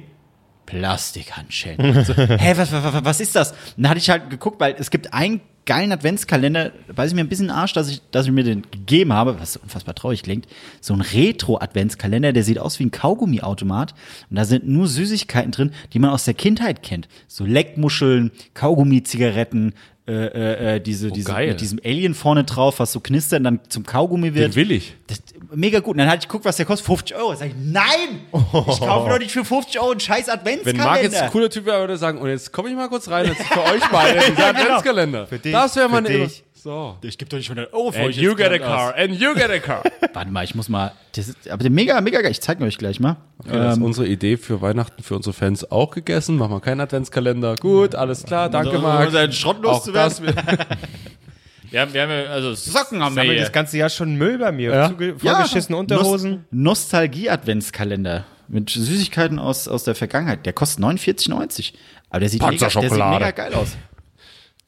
[0.74, 2.04] Plastikhandschellen.
[2.04, 3.52] So, hä, was, was, was ist das?
[3.52, 7.14] Und dann hatte ich halt geguckt, weil es gibt einen geilen Adventskalender, da weiß ich
[7.14, 10.22] mir ein bisschen Arsch, dass ich, dass ich mir den gegeben habe, was unfassbar traurig
[10.22, 10.46] klingt.
[10.80, 13.94] So ein Retro-Adventskalender, der sieht aus wie ein Kaugummi-Automat.
[14.28, 17.08] Und da sind nur Süßigkeiten drin, die man aus der Kindheit kennt.
[17.28, 19.74] So Leckmuscheln, Kaugummi-Zigaretten,
[20.06, 21.48] äh, äh, äh, diese, diese geil.
[21.48, 24.52] mit diesem Alien vorne drauf, was so knistert und dann zum Kaugummi wird.
[24.52, 24.94] Den will ich.
[25.06, 25.18] Das,
[25.54, 25.92] mega gut.
[25.92, 26.86] Und dann hatte ich geguckt, was der kostet.
[26.86, 27.34] 50 Euro.
[27.34, 28.20] Sag ich, nein!
[28.32, 30.84] Ich kaufe doch nicht für 50 Euro einen scheiß Wenn Adventskalender.
[30.84, 33.08] Marc jetzt ein cooler Typ wäre, würde er sagen, und jetzt komme ich mal kurz
[33.08, 35.26] rein, jetzt für euch beide dieser Adventskalender.
[35.26, 36.44] Für dich, das wäre mal eine dich.
[36.64, 36.96] So.
[37.02, 38.16] ich gebe doch nicht 100 Euro für And euch.
[38.16, 38.92] you get a gerade aus.
[38.92, 39.82] car, and you get a car.
[40.14, 40.92] Warte mal, ich muss mal.
[41.14, 42.30] Das ist, aber der mega, mega geil.
[42.30, 43.18] Ich zeige euch gleich mal.
[43.38, 46.38] Okay, das ist Ähm, unsere Idee für Weihnachten für unsere Fans auch gegessen.
[46.38, 47.56] Machen wir keinen Adventskalender.
[47.56, 49.10] Gut, alles klar, danke Um Marc.
[49.10, 50.26] seinen Schrott loszuwerden.
[51.70, 53.40] wir haben, wir haben, ja- also Socken haben wir hier.
[53.40, 54.70] das ganze Jahr schon Müll bei mir.
[54.72, 54.88] Ja.
[54.88, 56.46] Zuge vollgeschissene Unterhosen.
[56.50, 60.46] Nos Nostalgie-Adventskalender mit Süßigkeiten aus, aus der Vergangenheit.
[60.46, 61.72] Der kostet 49,90.
[62.08, 63.76] Aber der sieht, mega, der sieht mega geil aus.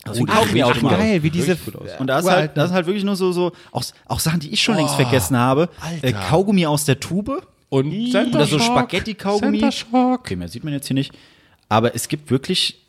[0.09, 0.99] Also ein Ach, Kaugummi-Automat.
[0.99, 1.57] geil, wie diese.
[1.99, 4.51] Und da ist halt, das ist halt wirklich nur so, so auch, auch Sachen, die
[4.51, 5.69] ich schon längst vergessen habe.
[6.03, 7.47] Äh, Kaugummi aus der Tube.
[7.69, 8.59] Und Center Oder so.
[8.59, 9.59] Spaghetti-Kaugummi.
[9.59, 10.21] Center Shock.
[10.21, 11.13] Okay, mehr sieht man jetzt hier nicht.
[11.69, 12.85] Aber es gibt wirklich,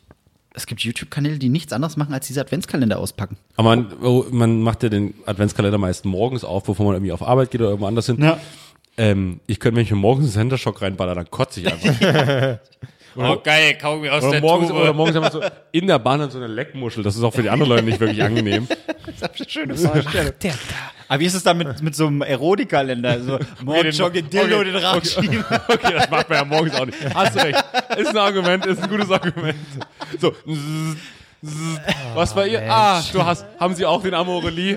[0.54, 3.36] es gibt YouTube-Kanäle, die nichts anderes machen, als diese Adventskalender auspacken.
[3.56, 7.22] Aber man, oh, man macht ja den Adventskalender meist morgens auf, bevor man irgendwie auf
[7.22, 8.22] Arbeit geht oder irgendwo anders hin.
[8.22, 8.38] Ja.
[8.96, 12.58] Ähm, ich könnte, wenn ich mir morgens einen Center Shock reinballer, dann kotze ich einfach.
[13.16, 15.42] Oh, geil, Kaugummi aus Oder morgens, oder morgens einfach so
[15.72, 17.02] in der Bahn dann so eine Leckmuschel.
[17.02, 18.68] Das ist auch für die anderen Leute nicht wirklich angenehm.
[21.08, 23.20] Aber wie ist es dann mit, mit so einem Erotikkalender?
[23.20, 25.44] So, morgen den- jogge Dildo okay, den Rad schieben.
[25.68, 26.98] Okay, das macht man ja morgens auch nicht.
[27.14, 27.64] Hast du recht.
[27.96, 29.56] Ist ein Argument, ist ein gutes Argument.
[30.20, 30.34] So.
[32.14, 32.62] Was war ihr?
[32.70, 34.76] Ah, du hast, haben sie auch den Amorelie?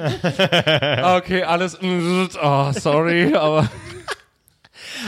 [1.01, 1.77] Ah, Okay, alles.
[1.81, 3.69] Oh, sorry, aber.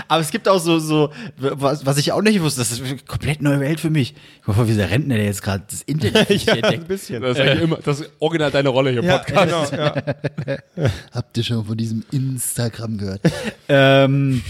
[0.08, 2.98] Aber es gibt auch so, so was, was ich auch nicht wusste, das ist eine
[2.98, 4.16] komplett neue Welt für mich.
[4.41, 6.88] Ich hoffe, wie der Rentner, der jetzt gerade das Internet Ja, ein entdeckt.
[6.88, 7.22] bisschen.
[7.22, 9.72] Das ist, eigentlich immer, das ist original deine Rolle hier im Ja, Podcast.
[9.72, 10.89] genau, ja.
[11.14, 13.22] Habt ihr schon von diesem Instagram gehört?
[13.70, 14.41] Ähm,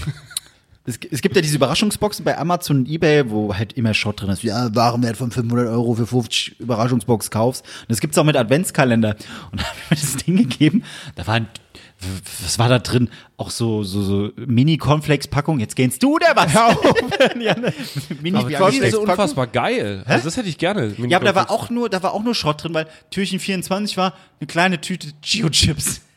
[0.86, 4.30] Es, es gibt ja diese Überraschungsboxen bei Amazon und Ebay, wo halt immer Shot drin
[4.32, 4.44] ist.
[4.44, 7.64] Ja, Warenwert von 500 Euro für 50 Überraschungsbox kaufst.
[7.64, 9.16] Und das gibt's auch mit Adventskalender.
[9.52, 10.84] Und da habe ich mir das Ding gegeben.
[11.16, 11.48] Da waren,
[12.41, 13.10] was war da drin?
[13.38, 15.60] Auch so, so, so Mini-Cornflakes-Packung.
[15.60, 16.54] Jetzt gehst du oder was?
[17.39, 17.74] ja, ne?
[18.22, 20.04] Mini Aber das ist so unfassbar geil.
[20.06, 20.93] Also das hätte ich gerne.
[20.97, 23.97] Ja, aber da war auch nur, da war auch nur Schrott drin, weil Türchen 24
[23.97, 26.01] war eine kleine Tüte Geo-Chips.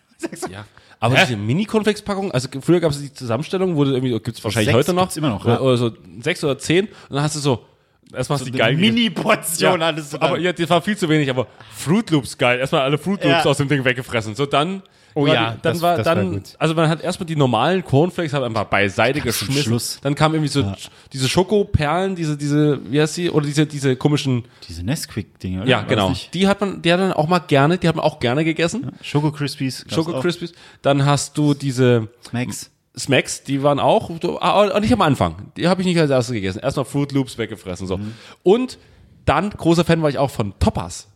[0.51, 0.64] Ja.
[0.99, 4.68] Aber diese Mini-Cornflakes-Packung, also früher gab es die Zusammenstellung, wo du irgendwie, gibt es wahrscheinlich
[4.68, 5.03] sechs heute noch.
[5.03, 5.61] gibt's immer noch, oder, ja.
[5.61, 6.87] oder so sechs oder zehn.
[6.87, 7.66] Und dann hast du so,
[8.14, 8.76] erstmal hast du die geil.
[8.76, 10.20] Mini-Portion ja, alles so.
[10.20, 12.59] aber ja, das war viel zu wenig, aber Fruit Loops geil.
[12.59, 13.51] Erstmal alle Fruit Loops Ja.
[13.51, 14.34] aus dem Ding weggefressen.
[14.34, 14.82] So dann.
[15.19, 16.43] Oh war ja, dann das- war das war dann, gut.
[16.59, 19.62] also man hat erstmal die normalen Cornflakes hat einfach beiseite geschmissen.
[19.62, 19.99] Schluss.
[20.03, 20.75] Dann kam irgendwie so
[21.11, 25.69] diese Schokoperlen, diese, diese, wie heißt die, oder diese, diese komischen, Diese Nesquik-Dinge, oder?
[25.71, 26.12] ja, War das genau.
[26.35, 28.93] Die hat man, die hat man auch mal gerne, die hat man auch gerne gegessen.
[29.01, 29.85] Schoko Crispies.
[29.85, 30.21] gab's Schoko auch.
[30.21, 30.53] Crispies.
[30.83, 32.71] Dann hast du diese, Smacks.
[32.99, 34.11] Smacks, die waren auch,
[34.41, 35.51] ah, nicht am Anfang.
[35.57, 36.59] Die habe ich nicht als erstes gegessen.
[36.61, 37.87] Erstmal Fruit Loops weggefressen.
[37.87, 37.99] So.
[38.43, 38.79] Und
[39.25, 41.09] dann, großer Fan war ich auch von Toppers.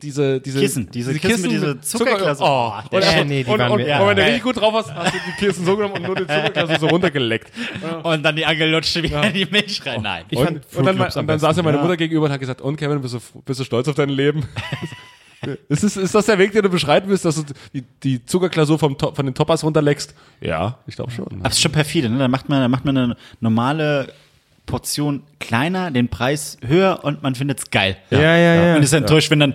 [0.00, 2.46] Diese, diese, Kissen, diese Kissen mit dieser Zuckerglasur.
[2.46, 4.28] Oh, Oh, und, der- erstmal- nee, die und, waren und, mir- und wenn du ja.
[4.28, 6.86] richtig gut drauf hast, hast du die Kissen so genommen und nur die Zuckerglasur so
[6.86, 7.50] runtergeleckt.
[8.04, 10.00] Und dann die angelutschte wieder in die Milch rein.
[10.02, 10.24] Nein.
[10.30, 11.82] Ich und, fand und dann, und dann saß ja meine Ja.
[11.82, 14.46] Mutter gegenüber und hat gesagt, und Kevin, bist du, bist du stolz auf dein Leben?
[15.68, 18.78] ist, es, ist das der Weg, den du beschreiten willst, dass du die, die Zuckerglasur
[18.78, 20.14] vom, To- von den Toppers runterleckst?
[20.40, 21.26] Ja, ich glaube schon.
[21.26, 22.18] Aber es ist schon perfide, ne?
[22.18, 24.12] Dann macht man, dann macht man eine normale
[24.66, 27.96] Portion kleiner, den Preis höher und man findet es geil.
[28.10, 28.76] Ja, ja, ja.
[28.76, 29.54] Und ist enttäuscht, wenn dann,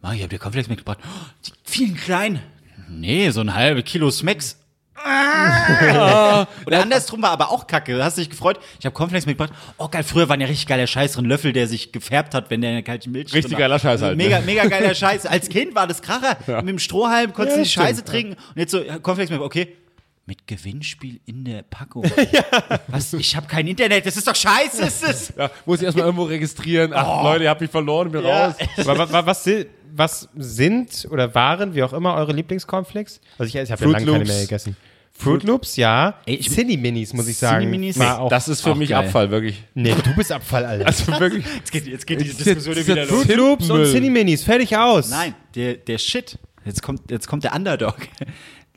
[0.00, 0.98] Mach, ich hab dir Cornflakes mitgebracht.
[1.02, 2.40] Oh, die vielen kleinen.
[2.88, 4.56] Nee, so ein halbe Kilo Smacks.
[4.94, 6.46] Ah.
[6.66, 7.94] Oder andersrum war aber auch kacke.
[7.94, 8.58] Du hast dich gefreut.
[8.78, 9.52] Ich habe Cornflakes mitgebracht.
[9.76, 11.24] Oh geil, früher war ein ja richtig geiler Scheiß drin.
[11.24, 13.58] Löffel, der sich gefärbt hat, wenn der eine kalte Milch Richtig drin war.
[13.60, 14.24] geiler Scheiß halt, ne?
[14.24, 15.26] Mega, mega geiler Scheiß.
[15.26, 16.36] Als Kind war das Kracher.
[16.46, 18.32] Mit dem Strohhalm konntest du Ja, die Scheiße stimmt, trinken.
[18.32, 19.76] Und jetzt so, ja, Cornflakes mit, okay.
[20.28, 22.04] Mit Gewinnspiel in der Packung.
[22.88, 23.14] Was?
[23.14, 24.04] Ich habe kein Internet.
[24.04, 25.32] Das ist doch scheiße, ist es.
[25.38, 26.92] Ja, muss ich erstmal irgendwo registrieren.
[26.94, 28.54] Ach, Leute, ihr habt mich verloren, ich bin raus.
[28.76, 33.22] Aber wa- wa- was, si- was sind oder waren, wie auch immer, eure Lieblingscornflakes?
[33.38, 34.76] Also ich, ich habe ja lange keine mehr gegessen.
[35.12, 36.14] Fruit Loops, ja.
[36.26, 37.62] Cine Minis, muss ich sagen.
[37.62, 37.98] Cine-Minis?
[37.98, 39.06] war auch, Das ist für mich geil.
[39.06, 39.64] Abfall, wirklich.
[39.72, 40.86] nee, du bist Abfall, Alter.
[40.86, 41.44] Also wirklich.
[41.56, 43.24] Jetzt geht, jetzt geht die Diskussion dieser wieder los.
[43.24, 43.86] Fruit Loops und.
[43.86, 45.08] Cine Minis, fertig aus.
[45.08, 46.38] Nein, der, der Shit.
[46.64, 47.96] Jetzt kommt, jetzt kommt der Underdog.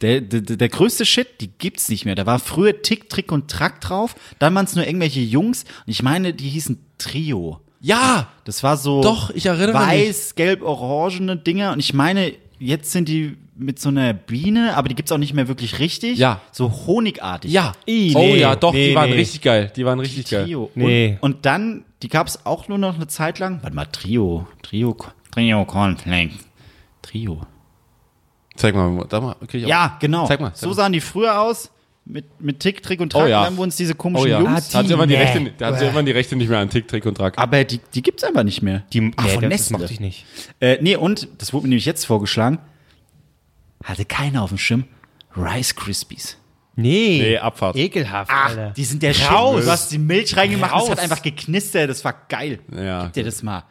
[0.02, 2.16] Der, der, der größte Shit, die gibt's nicht mehr.
[2.16, 4.16] Da war früher Tick, Trick und Track drauf.
[4.40, 5.64] Dann waren es nur irgendwelche Jungs.
[5.86, 7.60] Und ich meine, die hießen Trio.
[7.80, 8.30] Ja!
[8.46, 10.08] Das war so Doch, ich erinnere mich.
[10.08, 11.74] weiß, gelb, orangene Dinger.
[11.74, 15.34] Und ich meine, jetzt sind die mit so einer Biene, aber die gibt's auch nicht
[15.34, 16.18] mehr wirklich richtig.
[16.18, 16.42] Ja.
[16.52, 17.52] So honigartig.
[17.52, 17.74] Ja.
[17.86, 19.18] Ih, oh nee, ja, doch, nee, die waren nee.
[19.18, 19.72] richtig geil.
[19.76, 20.46] Die waren richtig geil.
[20.46, 20.72] Trio.
[20.74, 21.18] Nee.
[21.22, 23.60] Und, und dann, die gab's auch nur noch eine Zeit lang.
[23.62, 24.48] Warte mal, Trio.
[24.64, 24.96] Trio,
[25.32, 26.38] Trio Cornflakes.
[27.02, 27.42] Trio.
[28.56, 29.36] Zeig mal, da mal.
[29.42, 30.28] Okay, ich Ja, genau.
[30.28, 30.50] Zeig mal.
[30.54, 30.74] Zeig so mal.
[30.76, 31.72] sahen die früher aus.
[32.04, 33.26] Mit, mit Tick, Trick und Track.
[33.26, 33.44] Oh ja.
[33.44, 34.40] Dann wurden es diese komischen Oh ja.
[34.42, 34.70] Jungs.
[34.70, 35.22] da hat sie immer die nee.
[35.22, 37.38] Rechte, da hat sie immer die Rechte nicht mehr an Tick, Trick und Track.
[37.38, 38.84] Aber die, die gibt's einfach nicht mehr.
[38.92, 39.78] Die, Ach, nee, von das, das Nestle.
[39.78, 40.26] mochte ich nicht.
[40.60, 42.58] Äh, nee, und, das wurde mir nämlich jetzt vorgeschlagen,
[43.84, 44.86] hatte keiner auf dem Schirm,
[45.38, 46.38] Rice Krispies.
[46.76, 47.20] Nee.
[47.22, 47.76] Nee, Abfahrt.
[47.76, 48.72] Ekelhaft, Ach, Alter.
[48.72, 49.58] die sind der Raus.
[49.60, 49.68] Shit.
[49.68, 50.90] Du hast die Milch reingemacht, das Raus.
[50.90, 52.60] hat einfach geknistert, das war geil.
[52.76, 53.04] Ja.
[53.06, 53.64] Gib dir das mal.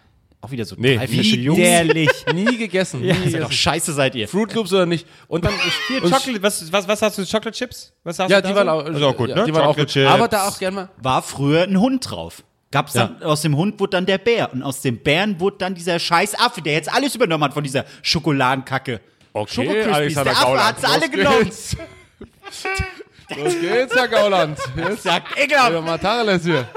[0.42, 1.58] Auch wieder so Nee, drei Fläche Jungs.
[1.58, 2.10] Widerlich.
[2.34, 3.00] Nie gegessen.
[3.02, 3.40] Nie seid gegessen.
[3.40, 4.26] doch scheiße seid ihr.
[4.26, 5.06] Fruit Loops oder nicht.
[5.28, 5.52] Und dann
[5.88, 7.22] Hier, und- Chocolate, was, was, was hast du?
[7.24, 7.92] Chocolate Chips?
[8.04, 9.44] Was hast Ja, du die waren auch, auch gut, ja, ne?
[9.44, 9.88] Die waren auch gut.
[9.88, 10.08] Chips.
[10.10, 10.88] Aber da auch gerne mal.
[11.02, 12.42] War früher ein Hund drauf.
[12.70, 14.50] Gab's dann, aus dem Hund wurde dann der Bär.
[14.52, 17.64] Und aus dem Bären wurde dann dieser scheiß Affe, der jetzt alles übernommen hat von
[17.64, 19.00] dieser Schokoladenkacke.
[19.32, 19.82] Okay.
[19.90, 21.44] Alexander Der Affe hat's alle Los genommen.
[21.44, 21.76] geht's.
[23.36, 24.58] Los geht's, Herr Gauland.
[24.76, 25.84] Jetzt Sagt ekelhaft.
[25.84, 26.68] mal hier.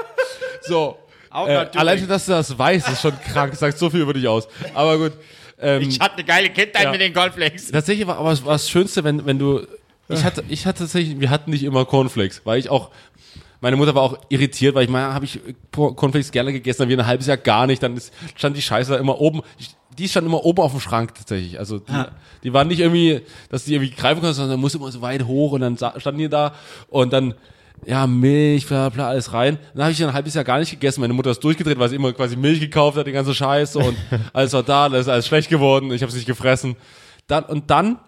[0.62, 0.98] So.
[1.34, 1.78] Auch Äh, natürlich.
[1.80, 3.50] allein schon, dass du das weißt, ist schon krank.
[3.50, 4.46] Das sagt so viel über dich aus.
[4.72, 5.12] Aber gut.
[5.60, 6.90] Ähm, Ich hatte eine geile Kindheit Ja.
[6.92, 7.70] mit den Cornflakes.
[7.70, 9.66] Tatsächlich war aber das, war das Schönste, wenn, wenn du.
[10.08, 12.90] Ich hatte, ich hatte tatsächlich, wir hatten nicht immer Cornflakes, weil ich auch.
[13.60, 15.40] Meine Mutter war auch irritiert, weil ich mal habe ich
[15.72, 18.92] Cornflakes gerne gegessen, dann wie ein halbes Jahr gar nicht, dann ist, stand die Scheiße
[18.92, 19.40] da immer oben.
[19.58, 21.58] Ich, die stand immer oben auf dem Schrank tatsächlich.
[21.58, 22.04] Also die,
[22.42, 25.52] die waren nicht irgendwie, dass die irgendwie greifen konnten, sondern musste immer so weit hoch
[25.52, 26.54] und dann standen die da
[26.90, 27.32] und dann
[27.86, 29.58] ja, Milch, bla bla, alles rein.
[29.74, 31.00] Dann habe ich ein halbes Jahr gar nicht gegessen.
[31.00, 33.96] Meine Mutter ist durchgedreht, weil sie immer quasi Milch gekauft hat, die ganze Scheiße und
[34.32, 36.76] alles war da, alles ist alles schlecht geworden, ich habe es nicht gefressen.
[37.26, 37.98] Dann, und dann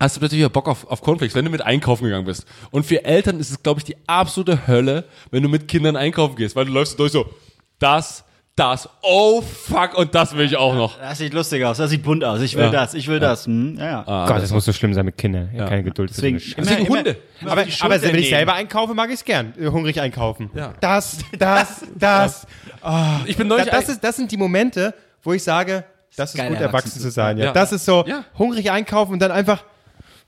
[0.00, 2.46] hast du plötzlich wieder Bock auf, auf Cornflakes, wenn du mit einkaufen gegangen bist.
[2.70, 6.36] Und für Eltern ist es, glaube ich, die absolute Hölle, wenn du mit Kindern einkaufen
[6.36, 7.26] gehst, weil du läufst durch so,
[7.78, 8.24] das,
[8.54, 10.98] das, oh fuck, und das will ich auch noch.
[10.98, 12.40] Das sieht lustig aus, das sieht bunt aus.
[12.42, 12.70] Ich will Ja.
[12.70, 13.46] das, ich will das.
[13.46, 14.04] Hm, ja, ja.
[14.06, 15.48] Ah, Gott, das muss so schlimm sein mit Kindern.
[15.54, 17.16] Ich hab keine Geduld für Deswegen, immer, Deswegen immer, Hunde.
[17.40, 19.54] immer aber, aber wenn ich selber einkaufe, mag ich es gern.
[19.58, 20.50] äh, Hungrig einkaufen.
[20.54, 20.74] Ja.
[20.80, 22.46] Das, das, das.
[23.24, 24.92] Ich bin neulich, das, ist, das sind die Momente,
[25.22, 25.84] wo ich sage,
[26.14, 27.38] das ist geil, gut, erwachsen erwachsen zu zu sein.
[27.38, 27.46] Ja.
[27.46, 27.52] Ja.
[27.52, 28.24] Das ist so, Ja.
[28.38, 29.64] hungrig einkaufen und dann einfach,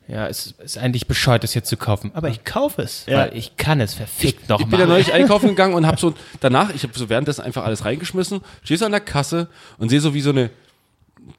[0.07, 2.11] Ja, es ist eigentlich bescheuert, das jetzt zu kaufen.
[2.14, 3.18] Aber ich kaufe es, Ja.
[3.20, 6.12] weil ich kann es verfickt noch Ich bin ja neulich einkaufen gegangen und habe so
[6.40, 9.48] danach, ich habe so währenddessen einfach alles reingeschmissen, stehe so an der Kasse
[9.78, 10.50] und sehe so wie so eine,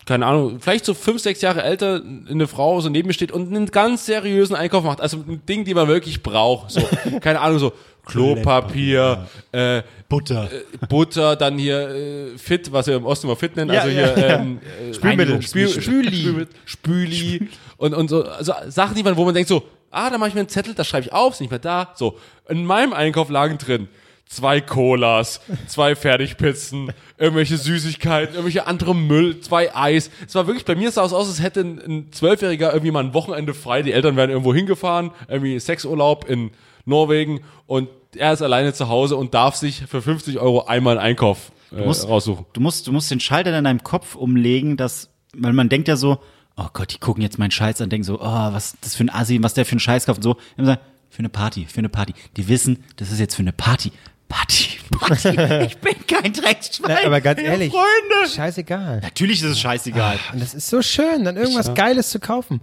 [0.05, 3.47] keine Ahnung, vielleicht so fünf, sechs Jahre älter eine Frau so neben mir steht und
[3.47, 5.01] einen ganz seriösen Einkauf macht.
[5.01, 6.71] Also ein Ding, die man wirklich braucht.
[6.71, 6.81] So,
[7.21, 7.73] keine Ahnung, so
[8.05, 10.49] Klopapier, äh, Butter.
[10.89, 14.15] Butter, dann hier äh, Fit, was wir im Osten mal Fit nennen, Ja, also ja,
[14.15, 14.35] hier ja.
[14.39, 14.59] ähm,
[14.89, 15.41] äh, Spülmittel.
[15.41, 16.11] Spül, Spüli.
[16.11, 20.17] Spüli, Spüli und, und so also Sachen, die man, wo man denkt so, ah, da
[20.17, 21.93] mache ich mir einen Zettel, das schreibe ich auf, ist nicht mehr da.
[21.95, 22.17] So,
[22.47, 23.87] in meinem Einkauf lagen drin
[24.27, 30.09] zwei Colas, zwei Fertigpizzen, irgendwelche Süßigkeiten, irgendwelche andere Müll, zwei Eis.
[30.27, 33.13] Es war wirklich, bei mir sah es aus, als hätte ein Zwölfjähriger irgendwie mal ein
[33.13, 36.51] Wochenende frei, die Eltern wären irgendwo hingefahren, irgendwie Sexurlaub in
[36.85, 41.05] Norwegen und er ist alleine zu Hause und darf sich für 50 Euro einmal einen
[41.07, 42.45] Einkauf äh, musst- raussuchen.
[42.53, 45.97] Du musst, du musst den Schalter in deinem Kopf umlegen, dass, weil man denkt ja
[45.97, 46.19] so,
[46.57, 49.09] oh Gott, die gucken jetzt meinen Scheiß an, denken so, oh, was das für ein
[49.09, 50.37] Assi, was der für einen Scheiß kauft und so.
[50.57, 52.13] Immer sagen, für eine Party, für eine Party.
[52.37, 53.91] Die wissen, das ist jetzt für eine Party.
[54.27, 55.29] Party, Party.
[55.67, 56.97] Ich bin kein Drecksschwein.
[57.01, 58.29] Na, aber ganz ehrlich, Freunde.
[58.33, 59.01] scheißegal.
[59.01, 60.19] Natürlich ist es scheißegal.
[60.33, 62.61] Und das ist so schön, dann irgendwas Geiles zu kaufen.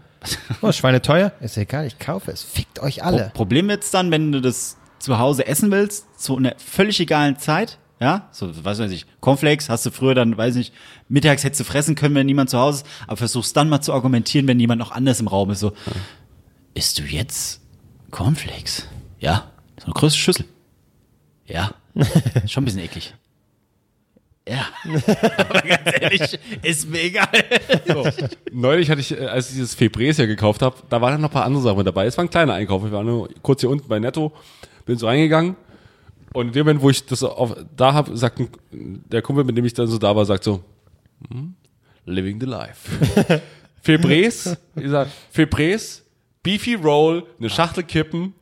[0.60, 1.32] Oh, Schweine teuer?
[1.40, 2.42] Ist egal, ich kaufe es.
[2.42, 3.30] Fickt euch alle.
[3.34, 7.78] Problem wird's dann, wenn du das zu Hause essen willst, zu einer völlig egalen Zeit,
[8.00, 10.72] ja, so, was weiß ich, Cornflakes hast du früher dann, weiß ich,
[11.08, 13.92] mittags hättest du fressen können, wenn niemand zu Hause ist, aber versuchst dann mal zu
[13.92, 15.72] argumentieren, wenn jemand noch anders im Raum ist, so,
[16.74, 17.60] isst du jetzt
[18.10, 18.86] Cornflakes?
[19.20, 20.44] Ja, so eine größere Schüssel.
[21.46, 21.74] Ja,
[22.46, 23.14] schon ein bisschen eklig.
[24.48, 24.66] Ja,
[25.38, 27.28] aber ganz ehrlich, ist mir egal.
[28.50, 31.32] Neulich hatte ich, äh, als ich dieses Febresia gekauft habe, da waren dann noch ein
[31.32, 32.06] paar andere Sachen mit dabei.
[32.06, 32.84] Es war ein kleiner Einkauf.
[32.84, 34.32] Ich war nur kurz hier unten bei Netto,
[34.84, 35.54] bin so reingegangen
[36.32, 39.56] und in dem Moment, wo ich das auf, da habe, sagt ein, der Kumpel, mit
[39.56, 40.62] dem ich dann so da war, sagt so,
[41.30, 41.54] hm,
[42.06, 43.42] living the life.
[43.82, 46.04] Febres, ich sag, Febres,
[46.42, 48.34] Beefy Roll, eine Schachtel Kippen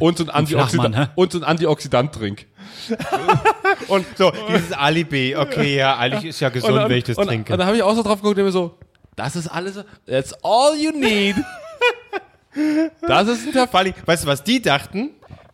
[0.00, 0.30] und so ein?
[0.30, 2.46] Antioxidant, und so ein Antioxidant-Drink.
[3.88, 5.36] Und so, dieses Alibi.
[5.36, 7.52] Okay, ja, eigentlich ist ja gesund, dann- wenn ich das und, trinke.
[7.52, 8.76] Und dann habe ich auch so drauf geguckt und mir so,
[9.14, 11.36] das ist alles, that's all you need.
[13.06, 15.10] das ist ein Vor allem, weißt du, was die dachten?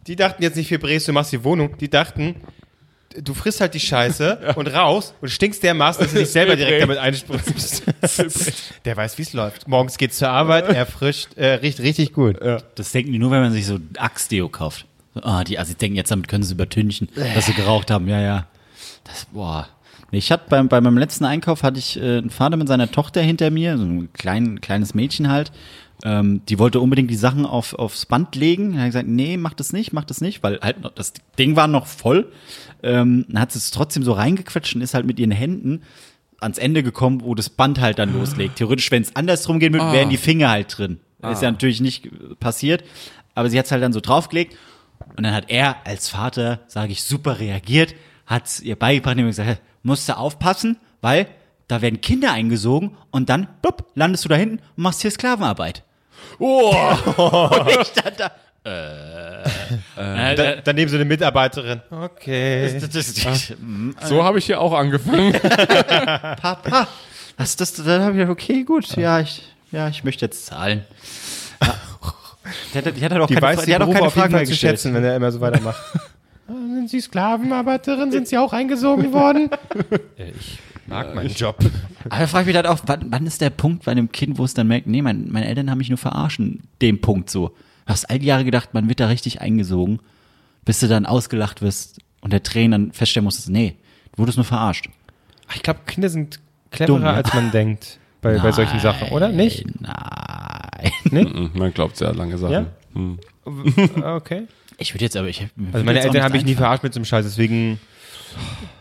[0.06, 1.76] Die dachten jetzt nicht, Febres, du machst die Wohnung.
[1.78, 2.36] Die dachten,
[3.20, 6.82] du frisst halt die Scheiße und raus und stinkst dermaßen, dass du dich selber direkt
[6.82, 7.84] damit einspritzt.
[8.84, 9.68] Der weiß, wie es läuft.
[9.68, 12.38] Morgens geht's zur Arbeit, er frischt, äh, riecht richtig gut.
[12.74, 14.86] Das denken die nur, wenn man sich so Axe-Deo kauft.
[15.14, 18.08] Ah, die Assis denken, jetzt damit können sie übertünchen, dass sie geraucht haben.
[18.08, 18.46] Ja, ja.
[19.04, 19.68] Das, boah.
[20.10, 23.22] Ich hatte beim, bei meinem letzten Einkauf hatte ich äh, einen Vater mit seiner Tochter
[23.22, 25.52] hinter mir, so ein klein, kleines Mädchen halt.
[26.04, 28.74] Ähm, die wollte unbedingt die Sachen auf, aufs Band legen.
[28.74, 31.54] Er hat gesagt, nee, mach das nicht, mach das nicht, weil halt noch, das Ding
[31.54, 32.32] war noch voll.
[32.82, 35.82] Ähm, dann hat sie es trotzdem so reingequetscht und ist halt mit ihren Händen
[36.40, 38.56] ans Ende gekommen, wo das Band halt dann loslegt.
[38.56, 40.98] Theoretisch, wenn es andersrum gehen würde, wären die Finger halt drin.
[41.30, 42.82] Ist ja natürlich nicht passiert.
[43.36, 44.56] Aber sie hat es halt dann so draufgelegt.
[45.16, 47.94] Und dann hat er als Vater, sage ich, super reagiert,
[48.26, 51.28] hat ihr beigebracht und gesagt, musst du aufpassen, weil
[51.68, 55.84] da werden Kinder eingesogen und dann blub, landest du da hinten und machst hier Sklavenarbeit.
[56.38, 56.70] Oh,
[57.16, 58.30] Und ich stand da.
[58.64, 61.80] Äh, Da, daneben so eine Mitarbeiterin.
[61.90, 62.78] Okay.
[62.80, 63.52] das, das, das,
[64.08, 65.32] so habe ich hier auch angefangen.
[66.40, 66.88] Papa.
[67.36, 69.42] Das, das, dann habe ich gedacht, okay, gut, ja, ich,
[69.72, 70.84] ja, ich möchte jetzt zahlen.
[71.62, 71.74] Ja.
[72.74, 74.14] Die hat, die hat halt auch Die keine, weiß die die hat auch keine auf
[74.14, 75.80] Fragen mehr zu schätzen, wenn er immer so weitermacht.
[76.46, 78.10] Sind Sie Sklavenarbeiterin?
[78.10, 79.48] Sind Sie auch eingesogen worden?
[80.16, 81.56] ich mag meinen Job.
[82.08, 84.38] Aber da frage ich mich halt auch, wann, wann ist der Punkt bei einem Kind,
[84.38, 87.48] wo es dann merkt, nee, mein, meine Eltern haben mich nur verarschen, dem Punkt so.
[87.48, 87.54] Du
[87.86, 90.00] hast all die Jahre gedacht, man wird da richtig eingesogen,
[90.64, 93.76] bis du dann ausgelacht wirst und der Trainer dann feststellen musstest, nee,
[94.12, 94.88] du wurdest nur verarscht.
[95.54, 97.12] Ich glaube, Kinder sind cleverer, Dumm, ja.
[97.14, 99.28] als man denkt bei, bei solchen Sachen, oder?
[99.28, 99.64] Nicht?
[99.80, 100.92] Nein.
[101.10, 102.52] Mhm, Man glaubt sehr lange Sachen.
[102.52, 102.66] Ja?
[102.94, 103.18] Hm.
[104.02, 104.46] Okay.
[104.78, 106.98] Ich würde jetzt aber, ich, mir Also meine Eltern habe ich nie verarscht mit so
[106.98, 107.78] einem Scheiß, deswegen,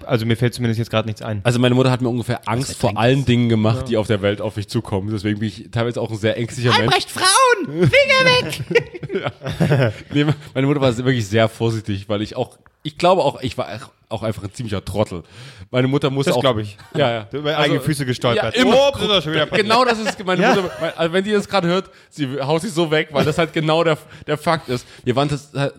[0.06, 1.42] also mir fällt zumindest jetzt gerade nichts ein.
[1.44, 4.42] Also meine Mutter hat mir ungefähr Angst vor allen Dingen gemacht, die auf der Welt
[4.42, 5.10] auf mich zukommen.
[5.12, 6.82] Deswegen bin ich teilweise auch ein sehr ängstlicher Mensch.
[6.94, 7.90] Albrecht, Frauen!
[7.90, 8.62] Finger weg!
[10.14, 13.68] Nee, meine Mutter war wirklich sehr vorsichtig, weil ich auch, ich glaube auch, ich war
[14.10, 15.24] auch einfach ein ziemlicher Trottel.
[15.70, 16.42] Meine Mutter musste Das auch.
[16.42, 16.78] glaube ich.
[16.96, 17.24] Ja, ja.
[17.32, 18.56] Du über eigene Füße gestolpert.
[18.56, 18.76] Ja, immer.
[18.76, 20.56] Oh, das genau das ist meine Ja.
[20.56, 20.94] Mutter.
[20.98, 23.84] Also wenn die das gerade hört, sie haut sich so weg, weil das halt genau
[23.86, 23.98] der,
[24.28, 24.86] der Fakt ist.
[25.06, 25.70] Wir waren das, äh,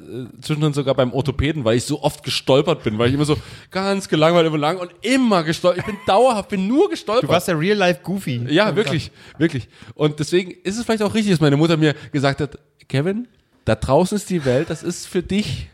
[0.40, 3.36] zwischendrin sogar beim Orthopäden, weil ich so oft gestolpert bin, weil ich immer so
[3.70, 5.80] ganz gelangweilt immer lang und immer gestolpert.
[5.80, 7.24] Ich bin dauerhaft, bin nur gestolpert.
[7.24, 8.44] Du warst der Real-Life Goofy.
[8.48, 9.68] Ja, wirklich, wirklich.
[9.94, 12.58] Und deswegen ist es vielleicht auch richtig, dass meine Mutter mir gesagt hat,
[12.88, 13.26] Kevin,
[13.64, 15.70] da draußen ist die Welt, das ist für dich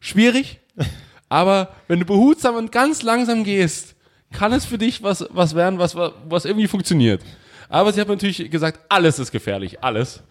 [0.00, 0.58] schwierig,
[1.28, 3.94] aber wenn du behutsam und ganz langsam gehst,
[4.32, 7.22] kann es für dich was, was werden, was, was irgendwie funktioniert.
[7.68, 10.24] Aber sie hat natürlich gesagt, alles ist gefährlich, alles.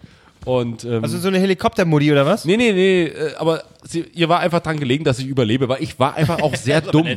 [0.45, 2.45] Und ähm, Also so eine Helikoptermodi oder was?
[2.45, 5.81] Nee, nee, nee, äh, aber sie, ihr war einfach dran gelegen, dass ich überlebe, weil
[5.83, 7.07] ich war einfach auch sehr dumm.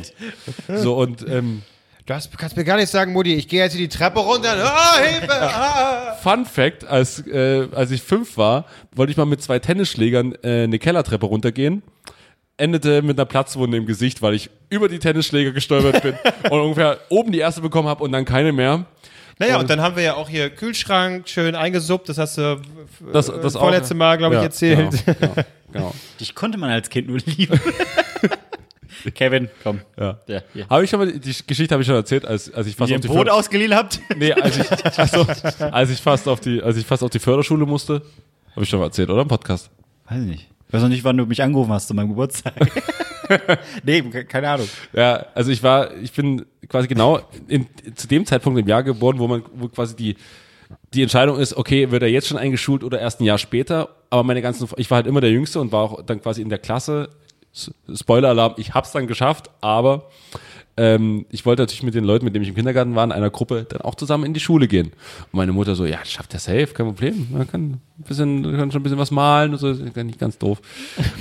[0.67, 1.61] So und ähm,
[2.09, 4.55] Du hast, kannst mir gar nicht sagen, Mutti, ich gehe jetzt hier die Treppe runter.
[4.57, 5.27] Ah, Hilfe!
[5.31, 6.13] Ah.
[6.13, 8.65] Fun Fact, als, äh, als ich fünf war,
[8.95, 11.83] wollte ich mal mit zwei Tennisschlägern äh, eine Kellertreppe runtergehen.
[12.57, 16.15] Endete mit einer Platzwunde im Gesicht, weil ich über die Tennisschläger gestolpert bin
[16.49, 18.85] und ungefähr oben die erste bekommen habe und dann keine mehr.
[19.39, 22.09] Naja, und dann haben wir ja auch hier Kühlschrank schön eingesuppt.
[22.09, 22.59] Das hast du
[23.11, 24.91] Das, äh, das auch- vorletzte Mal, glaube ich, Ja, erzählt.
[25.05, 25.33] Genau, genau,
[25.71, 25.95] genau.
[26.19, 27.59] Dich konnte man als Kind nur lieben.
[29.15, 29.79] Kevin, komm.
[29.97, 30.19] Ja.
[30.27, 30.41] Ja.
[30.69, 32.93] Habe ich schon mal, die Geschichte habe ich schon erzählt, als, als ich fast Wie
[32.93, 34.01] ihr auf ein die Brot ausgeliehen habt?
[34.17, 35.25] Nee, als ich, also,
[35.71, 38.01] als ich fast auf die, als ich fast auf die Förderschule musste,
[38.51, 39.21] habe ich schon mal erzählt, oder?
[39.21, 39.69] Im Podcast.
[40.09, 40.47] Weiß ich nicht.
[40.67, 42.53] Ich weiß noch nicht, wann du mich angerufen hast zu meinem Geburtstag.
[43.83, 44.67] nee, ke- keine Ahnung.
[44.93, 49.19] Ja, also ich war, ich bin quasi genau in, zu dem Zeitpunkt im Jahr geboren,
[49.19, 50.15] wo man, wo quasi die,
[50.93, 53.89] die Entscheidung ist, okay, wird er jetzt schon eingeschult oder erst ein Jahr später?
[54.09, 56.49] Aber meine ganzen, ich war halt immer der Jüngste und war auch dann quasi in
[56.49, 57.09] der Klasse.
[57.93, 60.09] Spoiler-Alarm, ich hab's dann geschafft, aber
[60.79, 63.29] ähm, ich wollte natürlich mit den Leuten, mit denen ich im Kindergarten war, in einer
[63.29, 64.87] Gruppe, dann auch zusammen in die Schule gehen.
[64.87, 67.27] Und meine Mutter so, ja, schafft er safe, kein Problem.
[67.31, 70.37] Man kann ein bisschen, kann schon ein bisschen was malen und so, ist nicht ganz
[70.37, 70.61] doof.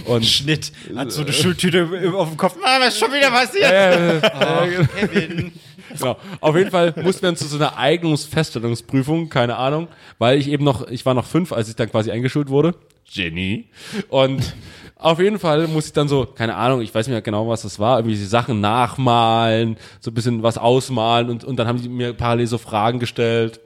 [0.05, 0.71] Und Schnitt.
[0.95, 2.57] Hat so eine Schultüte auf dem Kopf.
[2.63, 4.91] Ah, was ist schon wieder passiert?
[4.97, 5.53] Kevin.
[5.97, 6.19] Genau.
[6.41, 10.63] Auf jeden Fall mussten wir dann zu so einer Eignungsfeststellungsprüfung, keine Ahnung, weil ich eben
[10.63, 12.75] noch, ich war noch fünf, als ich dann quasi eingeschult wurde.
[13.13, 13.65] Genie.
[14.09, 14.55] Und
[14.99, 17.63] auf jeden Fall muss ich dann so, keine Ahnung, ich weiß nicht mehr genau, was
[17.63, 21.81] das war, irgendwie die Sachen nachmalen, so ein bisschen was ausmalen und, und dann haben
[21.81, 23.61] die mir parallel so Fragen gestellt.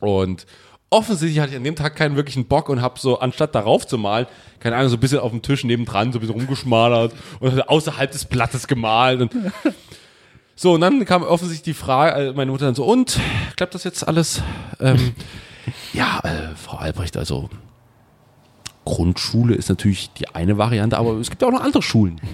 [0.00, 0.46] Und
[0.90, 3.98] offensichtlich hatte ich an dem Tag keinen wirklichen Bock und habe so, anstatt darauf zu
[3.98, 4.26] malen,
[4.60, 8.10] keine Ahnung, so ein bisschen auf dem Tisch nebendran, so ein bisschen rumgeschmalert und außerhalb
[8.10, 9.32] des Blattes gemalt und
[10.56, 13.20] so, und dann kam offensichtlich die Frage, äh, meine Mutter dann so, und,
[13.56, 14.42] klappt das jetzt alles?
[14.80, 15.14] Ähm,
[15.92, 17.50] ja, äh, Frau Albrecht, also
[18.84, 22.20] Grundschule ist natürlich die eine Variante, aber es gibt ja auch noch andere Schulen.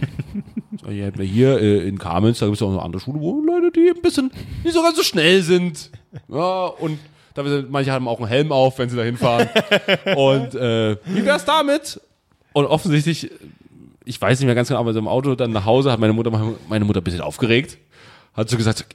[0.80, 3.72] So, Hier, hier äh, in Kamenz, da gibt es auch noch andere Schulen, wo Leute,
[3.72, 4.30] die ein bisschen
[4.62, 5.90] nicht so ganz so schnell sind.
[6.28, 7.00] Ja, und
[7.34, 9.48] da manche haben auch einen Helm auf, wenn sie da hinfahren.
[10.16, 12.00] und äh, wie wär's damit?
[12.52, 13.30] Und offensichtlich,
[14.04, 16.12] ich weiß nicht mehr ganz genau, aber so im Auto dann nach Hause hat meine
[16.12, 16.30] Mutter
[16.68, 17.78] meine Mutter ein bisschen aufgeregt.
[18.34, 18.86] Hat so gesagt,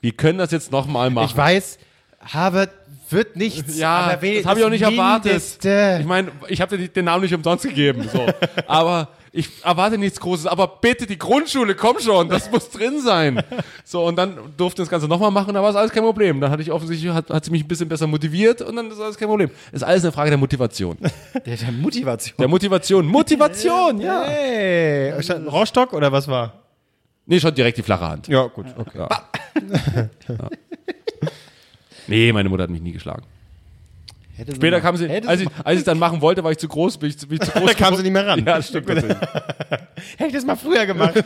[0.00, 1.30] wir können das jetzt nochmal machen.
[1.30, 1.78] Ich weiß,
[2.20, 2.70] Harvard
[3.14, 3.78] wird nichts.
[3.78, 5.42] Ja, das habe ich auch nicht erwartet.
[5.64, 8.08] Ich meine, ich habe dir den Namen nicht umsonst gegeben.
[8.12, 8.26] So.
[8.66, 10.46] aber ich erwarte nichts Großes.
[10.46, 13.42] Aber bitte, die Grundschule, komm schon, das muss drin sein.
[13.84, 16.40] So, und dann durfte das Ganze nochmal machen, da war es alles kein Problem.
[16.40, 19.00] Dann hatte ich offensichtlich, hat, hat sie mich ein bisschen besser motiviert und dann ist
[19.00, 19.50] alles kein Problem.
[19.72, 20.96] Ist alles eine Frage der Motivation.
[21.44, 22.36] Der, der Motivation.
[22.38, 23.06] Der Motivation.
[23.06, 24.24] Motivation, ja.
[24.24, 25.12] Hey,
[25.48, 26.64] Rohrstock oder was war?
[27.26, 28.28] Nee, schon direkt die flache Hand.
[28.28, 28.98] Ja, gut, okay.
[28.98, 29.08] Ja.
[32.06, 33.22] Nee, meine Mutter hat mich nie geschlagen.
[34.52, 36.98] Später kam sie, Hätte als ich, als ich dann machen wollte, war ich zu groß,
[36.98, 37.66] bin ich bin ich zu groß.
[37.66, 38.40] Da kam sie nicht mehr ran.
[38.40, 38.88] Ja, das stimmt.
[38.88, 39.12] Hätte
[40.26, 41.14] ich das mal früher gemacht.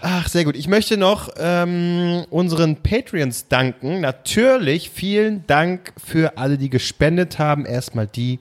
[0.00, 0.56] Ach, sehr gut.
[0.56, 4.00] Ich möchte noch ähm, unseren Patreons danken.
[4.00, 7.66] Natürlich vielen Dank für alle, die gespendet haben.
[7.66, 8.40] Erstmal die,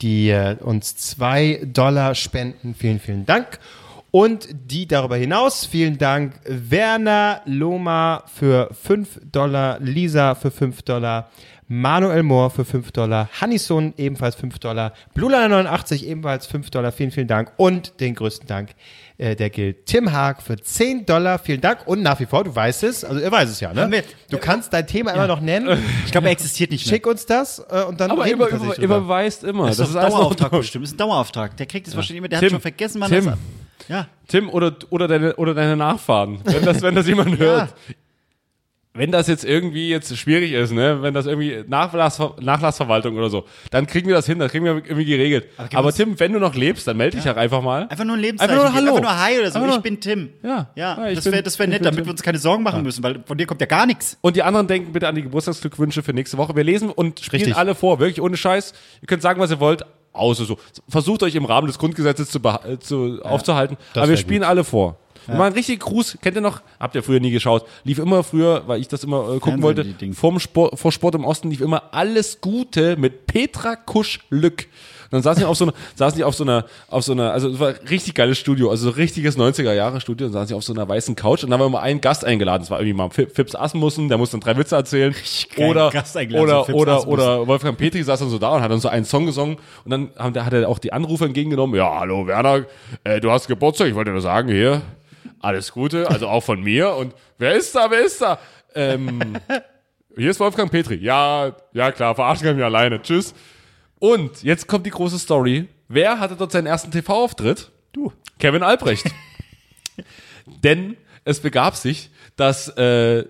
[0.00, 2.74] die äh, uns zwei Dollar spenden.
[2.74, 3.58] Vielen, vielen Dank.
[4.10, 11.28] Und die darüber hinaus, vielen Dank Werner Loma für 5 Dollar, Lisa für 5 Dollar,
[11.70, 17.28] Manuel Mohr für 5 Dollar, Hannison ebenfalls 5 Dollar, Blulana89 ebenfalls 5 Dollar, vielen, vielen
[17.28, 18.70] Dank und den größten Dank,
[19.18, 22.56] äh, der gilt Tim Haag für 10 Dollar, vielen Dank und nach wie vor, du
[22.56, 24.02] weißt es, also er weiß es ja, ne?
[24.30, 26.94] Du kannst dein Thema immer noch nennen, Ich glaube, er existiert nicht mehr.
[26.94, 29.66] schick uns das äh, und dann Aber reden über, wir über, überweist immer.
[29.66, 30.84] Das ist doch ein Dauerauftrag bestimmt.
[30.84, 31.54] Das ist ein Dauerauftrag.
[31.58, 32.28] Der kriegt es wahrscheinlich immer.
[32.28, 33.24] Der Tim, hat schon vergessen, wann Tim.
[33.26, 33.38] das.
[33.88, 34.08] Ja.
[34.26, 37.74] Tim oder, oder, deine, oder deine Nachfahren, wenn das, wenn das jemand hört.
[38.94, 43.44] Wenn das jetzt irgendwie jetzt schwierig ist, ne, wenn das irgendwie Nachlass, Nachlassverwaltung oder so,
[43.70, 45.46] dann kriegen wir das hin, das kriegen wir irgendwie geregelt.
[45.72, 47.36] Aber uns- Tim, wenn du noch lebst, dann melde dich ja.
[47.36, 47.82] einfach mal.
[47.88, 48.50] Einfach nur ein Lebenszeichen.
[48.58, 48.74] Einfach nur.
[48.74, 48.96] Hallo.
[48.96, 49.58] Einfach nur Hi oder so.
[49.58, 50.30] Einfach ich nur- bin Tim.
[50.42, 50.70] Ja.
[50.74, 52.06] Ja, Ja, das wäre das wär nett, damit Tim.
[52.06, 54.18] wir uns keine Sorgen machen müssen, weil von dir kommt ja gar nichts.
[54.20, 56.56] Und die anderen denken bitte an die Geburtstagsglückwünsche für nächste Woche.
[56.56, 57.56] Wir lesen und spielen Richtig.
[57.56, 58.72] alle vor, wirklich ohne Scheiß.
[59.00, 59.84] Ihr könnt sagen, was ihr wollt,
[60.18, 60.58] außer so.
[60.88, 62.40] Versucht euch im Rahmen des Grundgesetzes zu,
[62.80, 63.76] zu aufzuhalten.
[63.94, 64.96] das Aber wir spielen alle vor.
[65.28, 66.62] Wir machen richtig Gruß, kennt ihr noch?
[66.80, 67.66] Habt ihr früher nie geschaut?
[67.84, 71.16] Lief immer früher, weil ich das immer äh, gucken Fernsehen, wollte, vorm Sport, vor Sport
[71.16, 74.68] im Osten lief immer alles Gute mit Petra Kusch-Lück.
[75.10, 77.48] Dann saßen die auf so einer, saßen die auf so einer, auf so einer, also
[77.48, 80.54] es war ein richtig geiles Studio, also so richtiges 90er Jahre Studio, und saßen sie
[80.54, 82.62] auf so einer weißen Couch und dann war immer ein Gast eingeladen.
[82.62, 85.14] Das war irgendwie mal Fi- Fips Asmussen, der musste dann drei Witze erzählen.
[85.56, 88.70] Oder, Gast eingeladen, so oder, oder, oder Wolfgang Petri saß dann so da und hat
[88.70, 91.74] dann so einen Song gesungen und dann haben, hat er auch die Anrufe entgegengenommen.
[91.76, 92.66] Ja, hallo Werner,
[93.04, 94.82] äh, du hast Geburtstag, ich wollte nur sagen, hier,
[95.40, 96.94] alles Gute, also auch von mir.
[96.94, 98.38] Und wer ist da, wer ist da?
[98.74, 99.20] Ähm,
[100.16, 100.96] hier ist Wolfgang Petri.
[100.96, 103.00] Ja, ja klar, verarschen kann ich mich alleine.
[103.00, 103.34] Tschüss.
[103.98, 105.68] Und jetzt kommt die große Story.
[105.88, 107.70] Wer hatte dort seinen ersten TV-Auftritt?
[107.92, 108.12] Du.
[108.38, 109.06] Kevin Albrecht.
[110.62, 113.24] Denn es begab sich, dass äh,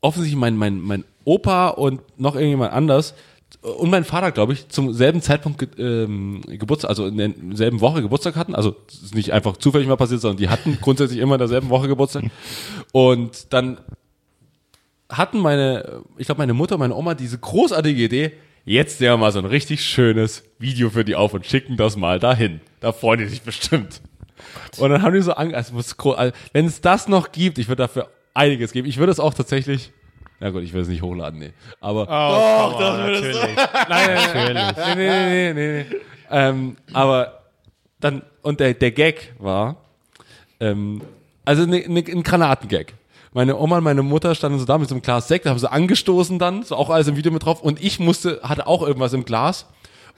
[0.00, 3.14] offensichtlich mein, mein, mein Opa und noch irgendjemand anders
[3.62, 8.36] und mein Vater, glaube ich, zum selben Zeitpunkt ähm, Geburtstag, also in derselben Woche Geburtstag
[8.36, 8.54] hatten.
[8.54, 11.70] Also es ist nicht einfach zufällig mal passiert, sondern die hatten grundsätzlich immer in derselben
[11.70, 12.24] Woche Geburtstag.
[12.92, 13.78] Und dann
[15.08, 18.32] hatten meine, ich glaube, meine Mutter und meine Oma diese großartige Idee,
[18.64, 21.96] jetzt nehmen wir mal so ein richtig schönes Video für die auf und schicken das
[21.96, 22.60] mal dahin.
[22.80, 24.00] Da freuen die sich bestimmt.
[24.78, 27.82] und dann haben die so Angst, also, also, wenn es das noch gibt, ich würde
[27.82, 28.88] dafür einiges geben.
[28.88, 29.92] Ich würde es auch tatsächlich,
[30.40, 31.52] na gut, ich will es nicht hochladen, nee.
[31.80, 33.36] Aber, Doch, das natürlich.
[33.88, 35.96] nein, nein, nein, nee, nee, nee, nee, nee.
[36.30, 37.44] Ähm, aber
[38.00, 39.76] dann, und der, der Gag war,
[40.60, 41.02] ähm,
[41.44, 42.94] also ne, ne, ein Granatengag.
[43.34, 45.66] Meine Oma und meine Mutter standen so da mit so einem Glas Sekt, haben so
[45.66, 47.60] angestoßen dann, so auch alles im Video mit drauf.
[47.60, 49.66] Und ich musste, hatte auch irgendwas im Glas.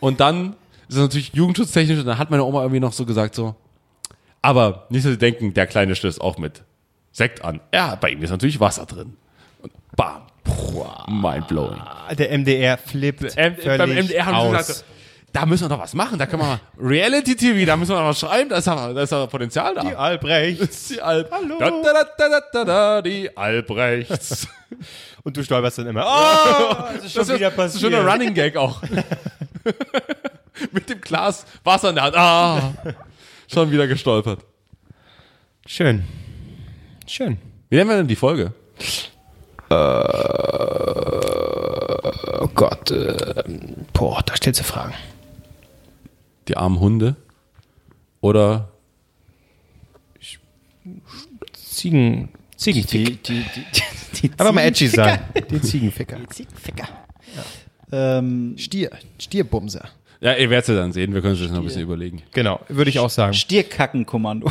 [0.00, 0.50] Und dann
[0.88, 1.98] ist es natürlich jugendschutztechnisch.
[1.98, 3.56] Und dann hat meine Oma irgendwie noch so gesagt so,
[4.42, 6.62] aber nicht, dass Sie denken, der Kleine stößt auch mit
[7.10, 7.60] Sekt an.
[7.74, 9.16] Ja, bei ihm ist natürlich Wasser drin.
[9.62, 10.22] Und bam.
[11.08, 11.80] Mindblowing.
[12.16, 14.66] Der MDR flippt M völlig beim MDR haben sie aus.
[14.66, 14.84] gesagt,
[15.36, 16.18] da müssen wir doch was machen.
[16.18, 18.48] Da können wir mal Reality TV, da müssen wir noch was schreiben.
[18.48, 19.82] Da ist ja, da ist ja Potenzial da.
[19.82, 20.88] Die Albrechts.
[20.94, 21.58] Die Alb Hallo.
[21.58, 24.48] Da, da, da, da, da, da, die Albrechts.
[25.24, 26.06] Und du stolperst dann immer.
[26.08, 27.92] Oh, das ist schon wieder das ist passiert.
[27.92, 28.80] schon ein Running Gag auch.
[30.72, 32.16] Mit dem Glas Wasser in der Hand.
[32.16, 32.72] Ah,
[33.52, 34.40] schon wieder gestolpert.
[35.66, 36.04] Schön.
[37.06, 37.36] Schön.
[37.68, 38.54] Wie nennen wir denn die Folge?
[42.40, 42.90] Oh Gott.
[42.90, 43.42] Äh,
[43.92, 44.94] boah, da stellst du Fragen.
[46.48, 47.16] Die armen Hunde?
[48.20, 48.68] Oder
[51.52, 52.28] Ziegen.
[52.56, 53.22] Ziegenfick.
[53.24, 55.04] Die, die, die, die Einfach mal edgy Ziegenficker.
[55.34, 55.44] sein.
[55.50, 56.16] Die Ziegenficker.
[56.30, 56.88] Ziegenficker.
[57.92, 58.90] Ähm, Stier.
[59.18, 59.88] Stierbumser.
[60.20, 61.12] Ja, ihr werdet es ja dann sehen.
[61.12, 62.22] Wir können uns das noch ein bisschen überlegen.
[62.32, 63.34] Genau, würde ich auch sagen.
[63.34, 64.50] Stierkackenkommando.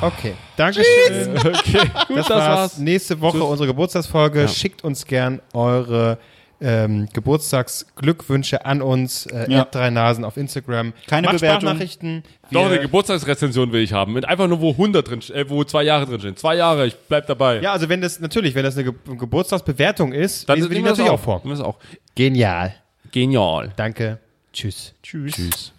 [0.00, 0.34] Okay.
[0.56, 0.84] Dankeschön.
[1.36, 2.78] Okay, gut, Das, war's.
[2.78, 4.42] Nächste Woche unsere Geburtstagsfolge.
[4.42, 4.48] Ja.
[4.48, 6.18] Schickt uns gern eure
[6.64, 9.26] ähm, Geburtstagsglückwünsche an uns.
[9.26, 9.64] Äh, Ja.
[9.66, 10.92] drei Nasen auf Instagram.
[11.06, 11.60] Keine Macht Bewertung.
[11.60, 12.22] Sprachnachrichten.
[12.50, 14.12] Doch, eine Geburtstagsrezension will ich haben.
[14.14, 16.36] Mit einfach nur, wo 100 drin, äh, wo zwei Jahre drin stehen.
[16.36, 17.60] Zwei Jahre, ich bleib dabei.
[17.60, 20.82] ja, also wenn das natürlich, wenn das eine Ge Geburtstagsbewertung ist, dann lesen wir die
[20.82, 21.42] natürlich auch vor.
[21.44, 21.76] Das auch.
[22.14, 22.74] Genial.
[23.12, 23.72] Genial.
[23.76, 24.18] Danke.
[24.52, 24.94] Tschüss.
[25.02, 25.32] Tschüss.
[25.34, 25.72] Tschüss.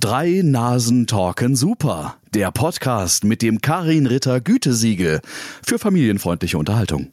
[0.00, 2.16] Drei Nasen talken super.
[2.34, 5.20] Der Podcast mit dem Karin Ritter Gütesiegel
[5.66, 7.12] für familienfreundliche Unterhaltung.